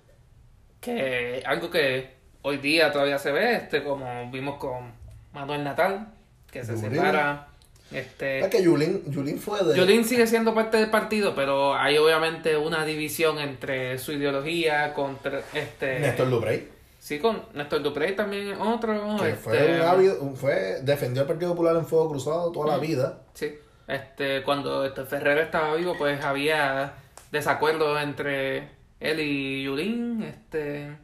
que 0.80 1.42
algo 1.46 1.70
que 1.70 2.14
hoy 2.42 2.58
día 2.58 2.92
todavía 2.92 3.18
se 3.18 3.32
ve, 3.32 3.56
este 3.56 3.82
como 3.82 4.30
vimos 4.30 4.58
con 4.58 4.92
Manuel 5.34 5.64
Natal, 5.64 6.08
que 6.50 6.64
se 6.64 6.76
separa. 6.76 7.48
Este, 7.92 8.40
Es 8.40 8.48
que 8.48 8.62
Yulín, 8.62 9.02
Yulín 9.10 9.38
fue 9.38 9.62
de. 9.62 9.76
Yulín 9.76 10.04
sigue 10.04 10.26
siendo 10.26 10.54
parte 10.54 10.78
del 10.78 10.90
partido, 10.90 11.34
pero 11.34 11.74
hay 11.74 11.98
obviamente 11.98 12.56
una 12.56 12.84
división 12.84 13.38
entre 13.38 13.98
su 13.98 14.12
ideología 14.12 14.94
contra 14.94 15.42
este 15.52 16.00
Néstor 16.00 16.28
Lubrey. 16.28 16.68
sí 16.98 17.18
con 17.18 17.42
Néstor 17.52 17.82
Duprey 17.82 18.16
también 18.16 18.52
es 18.52 18.58
otro 18.58 19.16
Que 19.20 19.30
este, 19.30 19.36
fue 19.36 19.74
un 19.76 19.82
ávido, 19.82 20.34
fue, 20.34 20.80
defendió 20.82 21.22
al 21.22 21.28
Partido 21.28 21.50
Popular 21.50 21.76
en 21.76 21.86
fuego 21.86 22.08
cruzado 22.10 22.50
toda 22.50 22.68
la 22.68 22.78
vida. 22.78 23.20
Sí, 23.34 23.54
este, 23.86 24.42
cuando 24.42 24.84
este 24.84 25.04
Ferrer 25.04 25.38
estaba 25.38 25.74
vivo, 25.74 25.94
pues 25.98 26.24
había 26.24 26.94
desacuerdos 27.30 28.02
entre 28.02 28.70
él 28.98 29.20
y 29.20 29.64
Yulín, 29.64 30.22
este, 30.22 30.96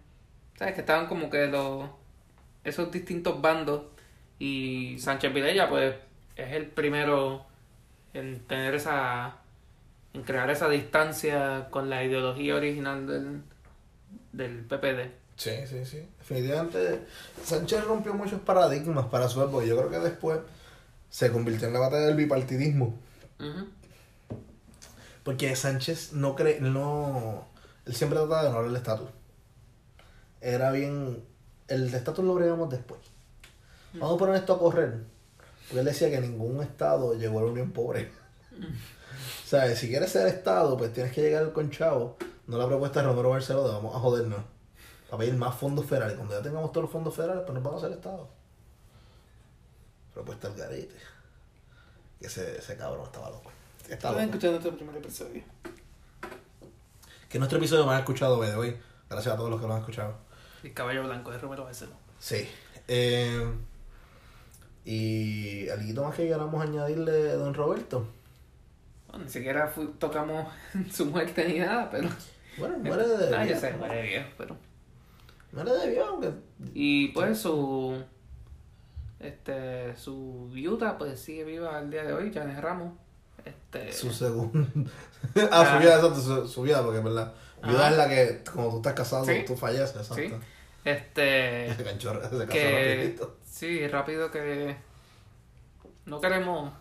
sabes 0.58 0.74
que 0.74 0.80
estaban 0.80 1.06
como 1.06 1.28
que 1.28 1.46
los 1.46 1.84
esos 2.64 2.90
distintos 2.90 3.40
bandos 3.40 3.82
y 4.40 4.98
Sánchez 4.98 5.32
Vilella, 5.32 5.68
pues 5.68 5.94
es 6.34 6.52
el 6.52 6.66
primero 6.66 7.44
en 8.14 8.40
tener 8.46 8.74
esa, 8.74 9.36
en 10.14 10.22
crear 10.22 10.50
esa 10.50 10.68
distancia 10.68 11.68
con 11.70 11.90
la 11.90 12.02
ideología 12.02 12.56
original 12.56 13.06
del, 13.06 13.42
del 14.32 14.64
PPD. 14.64 15.12
Sí, 15.36 15.50
sí, 15.66 15.84
sí. 15.84 16.08
Definitivamente, 16.18 17.00
Sánchez 17.44 17.84
rompió 17.84 18.14
muchos 18.14 18.40
paradigmas 18.40 19.06
para 19.06 19.28
su 19.28 19.42
época. 19.42 19.64
Yo 19.64 19.76
creo 19.76 19.90
que 19.90 19.98
después 19.98 20.40
se 21.10 21.30
convirtió 21.30 21.68
en 21.68 21.74
la 21.74 21.80
batalla 21.80 22.06
del 22.06 22.16
bipartidismo. 22.16 22.98
Ujú. 23.38 23.68
Porque 25.22 25.54
Sánchez 25.54 26.14
no 26.14 26.34
cree, 26.34 26.60
no. 26.60 27.46
Él 27.84 27.94
siempre 27.94 28.18
trataba 28.18 28.42
de 28.42 28.48
honrar 28.48 28.64
el 28.64 28.76
estatus. 28.76 29.08
Era 30.40 30.72
bien. 30.72 31.22
El 31.68 31.94
estatus 31.94 32.24
lo 32.24 32.34
bregamos 32.34 32.70
después. 32.70 33.00
Vamos 33.94 34.14
a 34.14 34.18
poner 34.18 34.36
esto 34.36 34.54
a 34.54 34.58
correr. 34.58 35.04
Porque 35.68 35.80
él 35.80 35.84
decía 35.84 36.10
que 36.10 36.20
ningún 36.20 36.62
estado 36.62 37.14
llegó 37.14 37.38
a 37.38 37.42
la 37.42 37.50
unión 37.50 37.70
pobre. 37.72 38.10
O 39.44 39.46
sea, 39.46 39.74
si 39.74 39.88
quieres 39.88 40.10
ser 40.10 40.26
estado, 40.28 40.76
pues 40.76 40.92
tienes 40.92 41.12
que 41.12 41.22
llegar 41.22 41.52
con 41.52 41.70
chavo. 41.70 42.16
No 42.46 42.58
la 42.58 42.66
propuesta 42.66 43.00
de 43.00 43.06
Romero 43.06 43.30
Barceló 43.30 43.66
de 43.66 43.74
vamos 43.74 43.94
a 43.94 43.98
jodernos. 43.98 44.40
A 45.10 45.16
pedir 45.16 45.34
más 45.34 45.54
fondos 45.54 45.86
federales. 45.86 46.16
Cuando 46.16 46.34
ya 46.34 46.42
tengamos 46.42 46.72
todos 46.72 46.84
los 46.84 46.92
fondos 46.92 47.14
federales, 47.14 47.42
pues 47.44 47.54
nos 47.54 47.62
vamos 47.62 47.82
a 47.82 47.86
hacer 47.86 47.98
estado. 47.98 48.28
Propuesta 50.14 50.48
al 50.48 50.54
garete. 50.54 50.96
Que 52.18 52.26
ese, 52.26 52.58
ese 52.58 52.76
cabrón 52.76 53.04
estaba 53.04 53.30
loco. 53.30 53.50
Loco. 53.88 54.20
escuchando 54.20 54.58
este 54.58 54.72
primer 54.72 54.96
episodio. 54.96 55.42
Que 57.28 57.38
nuestro 57.38 57.58
episodio 57.58 57.86
más 57.86 58.00
escuchado, 58.00 58.40
the 58.40 58.56
way. 58.56 58.76
Gracias 59.08 59.34
a 59.34 59.36
todos 59.36 59.50
los 59.50 59.60
que 59.60 59.66
lo 59.66 59.74
han 59.74 59.80
escuchado. 59.80 60.14
El 60.62 60.74
caballo 60.74 61.04
blanco 61.04 61.30
de 61.30 61.38
Romero 61.38 61.64
Barceló. 61.64 61.92
Sí. 62.18 62.48
Eh, 62.86 63.52
y 64.84 65.68
algo 65.68 66.04
más 66.04 66.16
que 66.16 66.28
queramos 66.28 66.62
añadirle 66.62 67.12
de 67.12 67.34
Don 67.34 67.54
Roberto. 67.54 68.06
Bueno, 69.08 69.24
ni 69.24 69.30
siquiera 69.30 69.72
tocamos 69.98 70.46
su 70.92 71.06
muerte 71.06 71.46
ni 71.46 71.58
nada, 71.58 71.90
pero... 71.90 72.08
Bueno, 72.56 72.78
muere 72.78 73.06
de 73.06 73.36
Ah, 73.36 73.44
yo 73.44 73.56
sé, 73.56 73.72
muere 73.72 74.02
viejo, 74.02 74.28
pero... 74.38 74.56
Muere 75.52 75.72
de 75.72 75.90
viejo, 75.90 76.06
aunque 76.06 76.32
Y 76.74 77.08
pues 77.08 77.38
su... 77.38 78.02
Este, 79.18 79.94
su 79.96 80.48
viuda 80.50 80.96
pues 80.96 81.20
sigue 81.20 81.44
viva 81.44 81.76
al 81.76 81.90
día 81.90 82.04
de 82.04 82.14
hoy, 82.14 82.32
Janet 82.32 82.58
Ramos. 82.60 82.94
Este... 83.44 83.92
su 83.92 84.10
segundo. 84.12 84.66
ah, 85.50 85.72
su 85.74 85.78
vida, 85.82 85.96
exacto, 85.96 86.20
su, 86.20 86.48
su 86.48 86.62
vida, 86.62 86.82
porque 86.82 86.98
es 86.98 87.04
verdad. 87.04 87.34
Viuda 87.62 87.88
Ajá. 87.88 87.90
es 87.90 87.96
la 87.98 88.08
que, 88.08 88.42
como 88.50 88.70
tú 88.70 88.76
estás 88.76 88.94
casado, 88.94 89.24
Sí. 89.26 89.44
tú 89.46 89.56
falleces, 89.56 89.96
exacto. 89.96 90.14
Sí. 90.16 90.32
Este. 90.84 91.74
Se 91.74 91.84
canchó, 91.84 92.14
se 92.14 92.20
casó 92.20 92.46
que. 92.48 92.94
rapidito. 92.96 93.36
Sí, 93.60 93.86
rápido 93.88 94.30
que. 94.30 94.74
No 96.06 96.18
queremos 96.18 96.72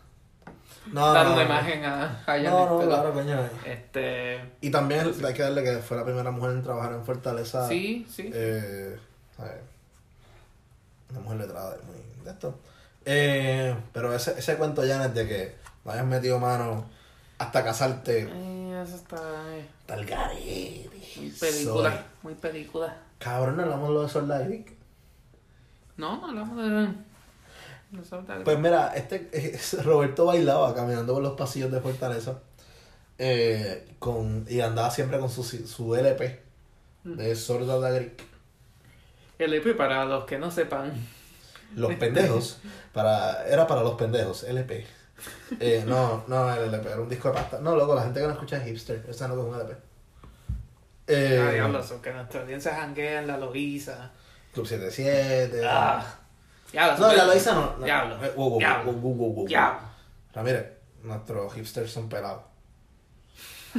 No, 0.93 1.13
dar 1.13 1.25
no, 1.25 1.34
una 1.34 1.43
no. 1.43 1.49
imagen 1.49 1.84
a, 1.84 2.23
Janet, 2.25 2.49
No, 2.49 2.65
no, 2.69 2.77
pero, 2.80 2.89
claro, 2.89 3.13
coño. 3.13 3.38
Este. 3.65 4.39
Y 4.61 4.71
también 4.71 5.11
hay 5.25 5.34
que 5.34 5.41
darle 5.43 5.61
que 5.61 5.80
fue 5.80 5.97
la 5.97 6.05
primera 6.05 6.32
mujer 6.32 6.51
en 6.51 6.63
trabajar 6.63 6.93
en 6.93 7.03
Fortaleza. 7.03 7.67
Sí, 7.67 8.07
sí. 8.09 8.32
Eh. 8.34 8.97
Una 11.09 11.19
mujer 11.19 11.38
letrada 11.39 11.75
muy 11.86 12.23
de 12.23 12.32
esto. 12.32 12.57
Eh, 13.03 13.75
pero 13.91 14.13
ese, 14.13 14.39
ese 14.39 14.55
cuento 14.55 14.86
ya 14.86 15.03
es 15.05 15.13
de 15.13 15.27
que 15.27 15.55
no 15.84 15.91
hayas 15.91 16.05
metido 16.05 16.39
mano 16.39 16.86
hasta 17.39 17.61
casarte. 17.61 18.30
Eh, 18.32 18.82
eso 18.86 18.95
está. 18.95 19.17
eh, 19.57 19.67
Tal 19.86 20.05
garete. 20.05 20.89
muy 21.17 21.30
película. 21.32 21.91
Soy. 21.91 21.99
Muy 22.23 22.36
película. 22.36 22.97
Cabrón, 23.17 23.59
hablamos 23.59 23.89
de 23.89 23.93
lo 23.95 24.01
de 24.03 24.09
Soldadic. 24.09 24.71
No, 24.71 24.78
no 26.00 26.26
hablamos 26.26 26.58
de. 26.58 26.70
de. 26.70 26.93
Pues 28.43 28.60
mira, 28.60 28.93
este 28.95 29.30
es- 29.34 29.84
Roberto 29.84 30.26
bailaba 30.26 30.74
caminando 30.76 31.14
por 31.14 31.24
los 31.24 31.34
pasillos 31.34 31.72
de 31.72 31.80
Fortaleza. 31.82 32.39
eh, 33.18 33.95
con, 34.00 34.45
y 34.47 34.62
andaba 34.62 34.89
siempre 34.91 35.20
con 35.20 35.30
su, 35.30 35.43
su 35.43 35.95
LP 35.95 36.41
de 37.04 37.32
of 37.32 37.84
the 37.84 37.91
Greek. 37.95 38.24
El 39.39 39.54
EP, 39.54 39.76
para 39.76 40.06
los 40.06 40.26
que 40.26 40.38
no 40.38 40.52
sepan. 40.52 40.93
Los 41.76 41.93
pendejos. 41.95 42.60
para 42.93 43.45
Era 43.47 43.68
para 43.68 43.84
los 43.84 43.95
pendejos, 43.95 44.43
LP. 44.43 44.86
Eh, 45.60 45.84
no, 45.86 46.24
no, 46.28 46.54
el 46.54 46.66
LP, 46.74 46.89
era 46.89 47.02
un 47.02 47.10
disco 47.10 47.30
de 47.30 47.34
pasta. 47.36 47.60
No, 47.60 47.76
loco, 47.76 47.93
la 47.95 48.04
gente 48.04 48.20
que 48.22 48.28
no 48.28 48.34
escucha 48.34 48.58
es 48.58 48.66
hipster. 48.66 49.06
Esa 49.10 49.28
no 49.28 49.34
es 49.34 49.39
un 49.45 49.56
LP. 49.56 49.76
Eh, 51.08 51.39
Ah, 51.41 51.56
que 52.02 52.14
nuestra 52.14 52.41
audiencia 52.41 52.76
janguea 52.76 53.20
en 53.22 53.28
la 53.28 53.38
Loiza. 53.38 54.12
Club 54.54 54.66
77. 54.66 55.62
Ah. 55.66 56.04
Diablos. 56.72 57.00
no, 57.00 57.14
la 57.14 57.26
Loiza 57.26 57.54
no. 57.54 57.78
no. 57.78 57.86
Diablo. 57.86 58.24
Eh, 58.24 58.34
wow, 58.36 58.50
wow, 58.50 58.60
Diablo. 58.60 58.91
wow, 58.93 59.34
wow. 59.34 59.47
Diablo. 59.47 59.80
Ramírez, 60.34 60.66
nuestros 61.04 61.54
hipsters 61.54 61.91
son 61.91 62.10
pelados. 62.10 62.43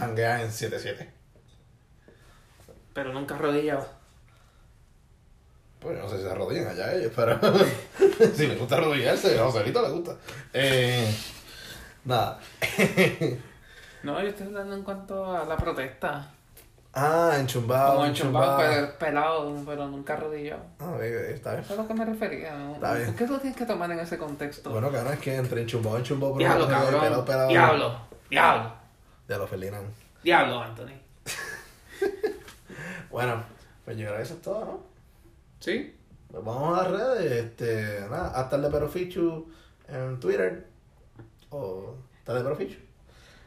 Hanguean 0.01 0.41
en 0.43 0.53
77. 0.53 1.11
Pero 2.93 3.13
nunca 3.13 3.35
arrodillado. 3.37 3.87
Pues 5.81 5.97
yo 5.97 6.03
no 6.03 6.11
sé 6.11 6.17
si 6.19 6.23
se 6.25 6.31
arrodillan 6.31 6.69
allá 6.69 6.93
ellos, 6.93 7.13
pero 7.17 7.41
si 8.35 8.47
les 8.47 8.59
gusta 8.59 8.77
arrodillarse, 8.77 9.39
a 9.39 9.45
Joselito 9.45 9.81
le 9.81 9.89
gusta. 9.91 10.17
Eh, 10.53 11.15
nada. 12.05 12.39
No, 14.03 14.19
yo 14.23 14.29
estoy 14.29 14.47
hablando 14.47 14.75
en 14.75 14.83
cuanto 14.83 15.27
a 15.37 15.45
la 15.45 15.59
protesta. 15.59 16.33
Ah, 16.93 17.37
enchumbado. 17.39 17.95
Como 17.95 18.07
enchumbado, 18.07 18.61
enchumbado. 18.63 18.87
pe- 18.89 19.05
pelado, 19.07 19.63
pero 19.65 19.87
nunca 19.89 20.15
arrodillado. 20.15 20.63
Ah, 20.81 20.97
está 21.01 21.53
bien. 21.53 21.63
Eso 21.65 21.73
es 21.75 21.79
a 21.79 21.83
lo 21.83 21.89
que 21.89 21.95
me 21.95 22.05
refería. 22.05 22.55
¿no? 22.59 22.75
Está 22.75 22.95
bien. 22.95 23.07
¿Por 23.07 23.15
qué 23.15 23.27
lo 23.29 23.39
tienes 23.39 23.57
que 23.59 23.65
tomar 23.67 23.91
en 23.93 24.01
ese 24.01 24.19
contexto? 24.19 24.71
Bueno, 24.71 24.91
cabrón, 24.91 25.13
es 25.15 25.21
que 25.21 25.37
entre 25.37 25.63
enchumbado 25.63 25.97
y 25.99 26.01
enchumbado, 26.01 26.35
pero 26.35 26.49
diablo, 26.49 26.69
cabrón. 26.69 27.01
pelado, 27.01 27.25
pelado. 27.25 27.49
Diablo, 27.49 28.01
diablo, 28.29 28.73
los 29.29 29.51
Ferdinand. 29.51 29.87
diablo, 30.25 30.61
Anthony. 30.63 30.93
Bueno, 33.11 33.43
pues 33.85 33.97
yo 33.97 34.05
creo 34.07 34.17
que 34.19 34.23
eso 34.23 34.35
es 34.35 34.43
todo, 34.43 34.65
¿no? 34.65 34.81
¿Sí? 35.59 35.97
Pues 36.31 36.45
vamos 36.45 36.79
a 36.79 36.83
las 36.83 36.91
redes, 36.93 37.33
este, 37.45 38.01
nada, 38.09 38.29
hasta 38.41 38.55
el 38.57 38.63
de 38.63 38.71
Perofichu 38.71 39.51
en 39.89 40.21
Twitter. 40.21 40.69
O 41.51 41.95
tal 42.25 42.37
de 42.37 42.43
Perofichu. 42.45 42.77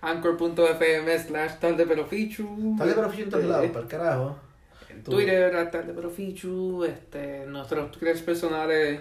Anchor.fm 0.04 1.20
slash 1.20 1.54
tal 1.60 1.78
de 1.78 1.86
perofichu. 1.86 2.76
Tal 2.78 2.90
de 2.90 2.94
Perofichu 2.94 3.24
en 3.24 3.30
todos 3.30 3.46
lados, 3.46 3.68
para 3.68 3.80
el 3.80 3.88
carajo. 3.88 4.38
En. 4.90 5.04
Twitter, 5.04 5.56
a 5.56 5.72
tal 5.72 5.88
de 5.88 5.94
perofichu. 5.94 6.84
Este, 6.84 7.46
nuestros 7.46 7.92
twitters 7.92 8.22
personales. 8.22 9.00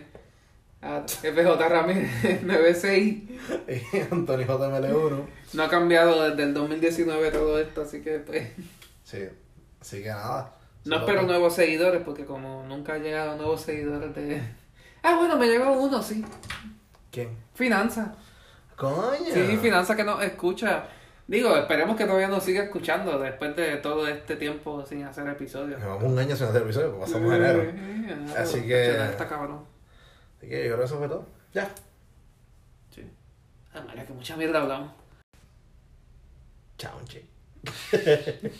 FJ 0.80 1.68
Ramírez 1.68 2.42
96. 2.44 3.22
Y 3.68 3.98
Antonio 4.10 4.46
JML1. 4.46 5.24
No 5.54 5.62
ha 5.62 5.68
cambiado 5.68 6.28
desde 6.28 6.42
el 6.44 6.54
2019 6.54 7.30
todo 7.30 7.58
esto, 7.58 7.82
así 7.82 8.00
que 8.00 8.18
pues. 8.18 8.48
Sí, 9.04 9.18
así 9.80 10.02
que 10.02 10.08
nada. 10.08 10.54
No 10.84 10.96
espero 10.96 11.22
nuevos 11.22 11.54
seguidores 11.54 12.02
porque 12.04 12.24
como 12.24 12.64
nunca 12.68 12.94
han 12.94 13.02
llegado 13.02 13.36
nuevos 13.36 13.60
seguidores 13.60 14.14
de... 14.14 14.42
Ah, 15.04 15.16
bueno, 15.16 15.36
me 15.36 15.46
llegó 15.46 15.72
uno, 15.72 16.02
sí. 16.02 16.24
¿Quién? 17.12 17.36
Finanza. 17.54 18.14
Coño. 18.76 19.32
Sí, 19.32 19.56
Finanza 19.58 19.94
que 19.96 20.04
nos 20.04 20.22
escucha. 20.22 20.84
Digo, 21.26 21.56
esperemos 21.56 21.96
que 21.96 22.04
todavía 22.04 22.28
nos 22.28 22.42
siga 22.42 22.64
escuchando 22.64 23.18
después 23.18 23.54
de 23.56 23.76
todo 23.76 24.06
este 24.08 24.36
tiempo 24.36 24.84
sin 24.84 25.04
hacer 25.04 25.26
episodios. 25.28 25.80
Llevamos 25.80 26.04
un 26.04 26.18
año 26.18 26.34
sin 26.36 26.46
hacer 26.48 26.62
episodio, 26.62 26.96
pues 26.96 27.10
pasamos 27.10 27.32
enero. 27.34 27.72
Así 28.36 28.62
que- 28.66 29.04
Está 29.04 29.28
cabrón. 29.28 29.64
Así 30.38 30.48
que 30.48 30.56
yo 30.56 30.74
creo 30.74 30.78
que 30.78 30.84
eso 30.84 30.98
fue 30.98 31.08
todo. 31.08 31.26
Ya. 31.54 31.70
Sí. 32.90 33.08
Ah, 33.72 33.82
María, 33.86 34.04
que 34.04 34.12
mucha 34.12 34.36
mierda 34.36 34.60
hablamos. 34.62 34.92
Chao, 36.76 36.98
che. 37.06 37.24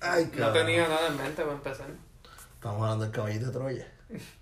Ay, 0.00 0.30
No 0.36 0.52
tenía 0.52 0.88
nada 0.88 1.08
en 1.08 1.16
mente 1.16 1.42
para 1.42 1.54
empezar. 1.54 1.86
Estamos 2.54 2.82
hablando 2.82 3.04
del 3.04 3.12
caballito 3.12 3.46
de 3.46 3.52
Troya. 3.52 3.86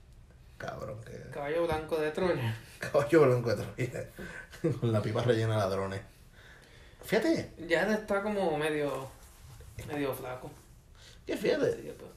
Cabrón, 0.59 1.01
que. 1.03 1.31
Caballo 1.31 1.67
blanco 1.67 1.97
de 1.97 2.11
Troya. 2.11 2.57
Caballo 2.79 3.27
blanco 3.27 3.55
de 3.55 3.65
Troya. 3.65 4.11
Con 4.81 4.93
la 4.93 5.01
pipa 5.01 5.23
rellena 5.23 5.55
de 5.55 5.59
ladrones. 5.61 6.01
Fíjate, 7.03 7.55
Ya 7.67 7.91
está 7.95 8.23
como 8.23 8.59
medio... 8.59 9.09
Medio 9.87 10.13
flaco. 10.13 10.51
que 11.25 11.37
fíjate. 11.37 11.67
Pues, 11.97 12.11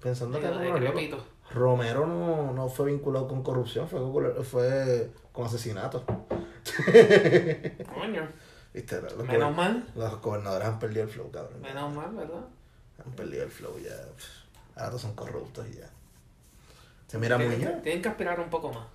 Pensando 0.00 0.38
que 0.40 0.48
medio 0.48 0.74
decrépito. 0.74 1.24
Romero 1.52 2.04
no, 2.06 2.52
no 2.52 2.68
fue 2.68 2.86
vinculado 2.86 3.28
con 3.28 3.42
corrupción, 3.42 3.88
fue 3.88 4.00
con, 4.00 4.44
fue 4.44 5.10
con 5.32 5.46
asesinato. 5.46 6.04
Coño. 7.94 8.28
¿Viste? 8.72 9.00
Los, 9.00 9.16
Menos 9.26 9.54
mal. 9.54 9.86
los 9.94 10.20
gobernadores 10.20 10.66
han 10.68 10.78
perdido 10.78 11.04
el 11.04 11.08
flow, 11.08 11.30
cabrón. 11.30 11.60
Menos 11.60 11.94
mal, 11.94 12.12
¿verdad? 12.14 12.44
Han 13.04 13.12
perdido 13.12 13.44
el 13.44 13.50
flow 13.50 13.78
ya. 13.78 13.92
Ahora 14.74 14.88
todos 14.88 15.02
son 15.02 15.14
corruptos 15.14 15.66
y 15.68 15.74
ya. 15.76 15.88
Se 17.14 17.18
mira 17.20 17.36
tienen, 17.36 17.58
Muñoz. 17.58 17.82
tienen 17.82 18.02
que 18.02 18.08
aspirar 18.08 18.40
un 18.40 18.50
poco 18.50 18.72
más. 18.72 18.86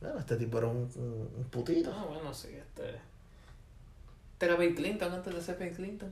Bueno, 0.00 0.18
este 0.18 0.36
tipo 0.36 0.58
era 0.58 0.68
un, 0.68 0.90
un, 0.96 1.30
un 1.36 1.44
putito. 1.50 1.92
Ah, 1.94 2.06
bueno, 2.08 2.32
sí, 2.32 2.48
este. 2.48 2.96
Este 4.32 4.46
era 4.46 4.56
Bill 4.56 4.74
Clinton 4.74 5.12
antes 5.12 5.34
de 5.34 5.42
ser 5.42 5.58
Bill 5.58 5.74
Clinton. 5.74 6.10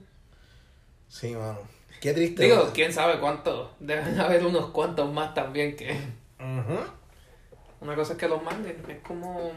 Sí, 1.09 1.35
mano. 1.35 1.61
Qué 2.01 2.13
triste. 2.13 2.43
Digo, 2.45 2.71
quién 2.75 2.93
sabe 2.93 3.19
cuántos. 3.21 3.71
Deben 3.81 4.21
haber 4.21 4.45
unos 4.45 4.67
cuantos 4.71 5.11
más 5.13 5.33
también 5.35 5.77
que. 5.77 5.93
Ujú. 6.39 6.79
Una 7.81 7.95
cosa 7.95 8.13
es 8.15 8.19
que 8.19 8.29
los 8.29 8.43
manden. 8.43 8.83
Es 8.89 8.99
como. 9.01 9.53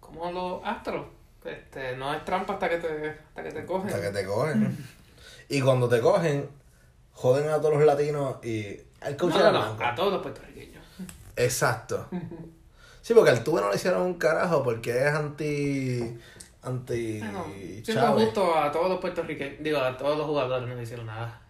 Como 0.00 0.32
los 0.32 0.60
astros. 0.64 1.06
Este, 1.44 1.96
no 1.96 2.14
es 2.14 2.24
trampa 2.24 2.54
hasta 2.54 2.68
que 2.70 2.76
te, 2.78 3.10
hasta 3.10 3.42
que 3.42 3.50
te 3.50 3.66
cogen. 3.66 3.88
Hasta 3.88 4.00
que 4.00 4.10
te 4.10 4.24
cogen. 4.24 4.86
y 5.48 5.60
cuando 5.60 5.88
te 5.88 6.00
cogen, 6.00 6.48
joden 7.22 7.48
a 7.48 7.60
todos 7.60 7.74
los 7.74 7.84
latinos 7.84 8.44
y. 8.44 8.76
Al 9.00 9.16
coach 9.16 9.34
No, 9.34 9.40
era 9.40 9.52
no, 9.52 9.74
no, 9.76 9.84
a 9.84 9.94
todos 9.94 10.12
los 10.12 10.22
puertorriqueños. 10.22 10.84
Exacto. 11.36 12.08
Sí, 13.02 13.14
porque 13.14 13.30
al 13.30 13.42
tuve 13.42 13.60
no 13.60 13.68
le 13.68 13.74
hicieron 13.74 14.02
un 14.02 14.14
carajo 14.14 14.62
porque 14.62 14.90
es 14.92 15.12
anti. 15.12 16.16
anti. 16.62 17.18
Siendo 17.18 17.82
Chávez. 17.82 18.24
justo 18.26 18.56
a 18.56 18.70
todos 18.70 18.90
los 18.90 19.00
puertorriqueños. 19.00 19.56
Digo, 19.60 19.78
a 19.78 19.96
todos 19.96 20.16
los 20.16 20.24
jugadores 20.24 20.68
no 20.68 20.76
le 20.76 20.84
hicieron 20.84 21.06
nada. 21.06 21.42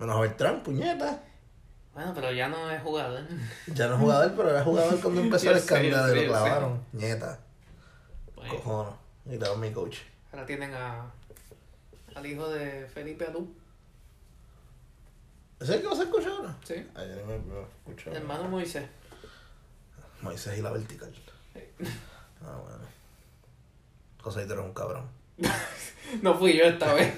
Menos 0.00 0.28
a 0.28 0.36
Trump, 0.36 0.64
puñeta. 0.64 1.22
Bueno, 1.92 2.10
pero 2.12 2.32
ya 2.32 2.48
no 2.48 2.68
es 2.72 2.82
jugador. 2.82 3.22
Ya 3.68 3.86
no 3.86 3.94
es 3.94 4.00
jugador, 4.00 4.32
pero 4.36 4.50
era 4.50 4.64
jugador 4.64 5.00
cuando 5.00 5.20
empezó 5.26 5.52
el 5.52 5.58
escándalo 5.58 6.12
y 6.12 6.24
lo 6.24 6.32
clavaron. 6.32 6.80
Nieta. 6.92 7.38
Bueno, 8.34 8.56
Cojono. 8.56 8.98
Y 9.26 9.38
te 9.38 9.56
mi 9.56 9.70
coach. 9.70 9.98
ahora 10.32 10.44
tienen 10.44 10.74
a. 10.74 11.06
Al 12.16 12.26
hijo 12.26 12.48
de 12.48 12.88
Felipe 12.92 13.26
Alú. 13.26 13.48
¿Ese 15.60 15.70
es 15.72 15.76
el 15.76 15.82
que 15.82 15.88
vas 15.88 16.00
a 16.00 16.02
escuchar 16.02 16.32
ahora? 16.32 16.56
Sí. 16.64 16.74
Ay, 16.94 17.08
yo 17.08 17.16
no 17.16 17.26
me. 17.26 18.10
El 18.10 18.16
hermano 18.16 18.48
Moisés. 18.48 18.88
Moisés 20.20 20.58
y 20.58 20.62
la 20.62 20.70
vertical. 20.72 21.12
Ah, 22.42 22.58
bueno. 22.62 22.84
José, 24.20 24.46
tú 24.46 24.52
eres 24.54 24.64
un 24.64 24.74
cabrón. 24.74 25.08
No 26.22 26.38
fui 26.38 26.56
yo 26.56 26.64
esta 26.64 26.92
vez. 26.92 27.12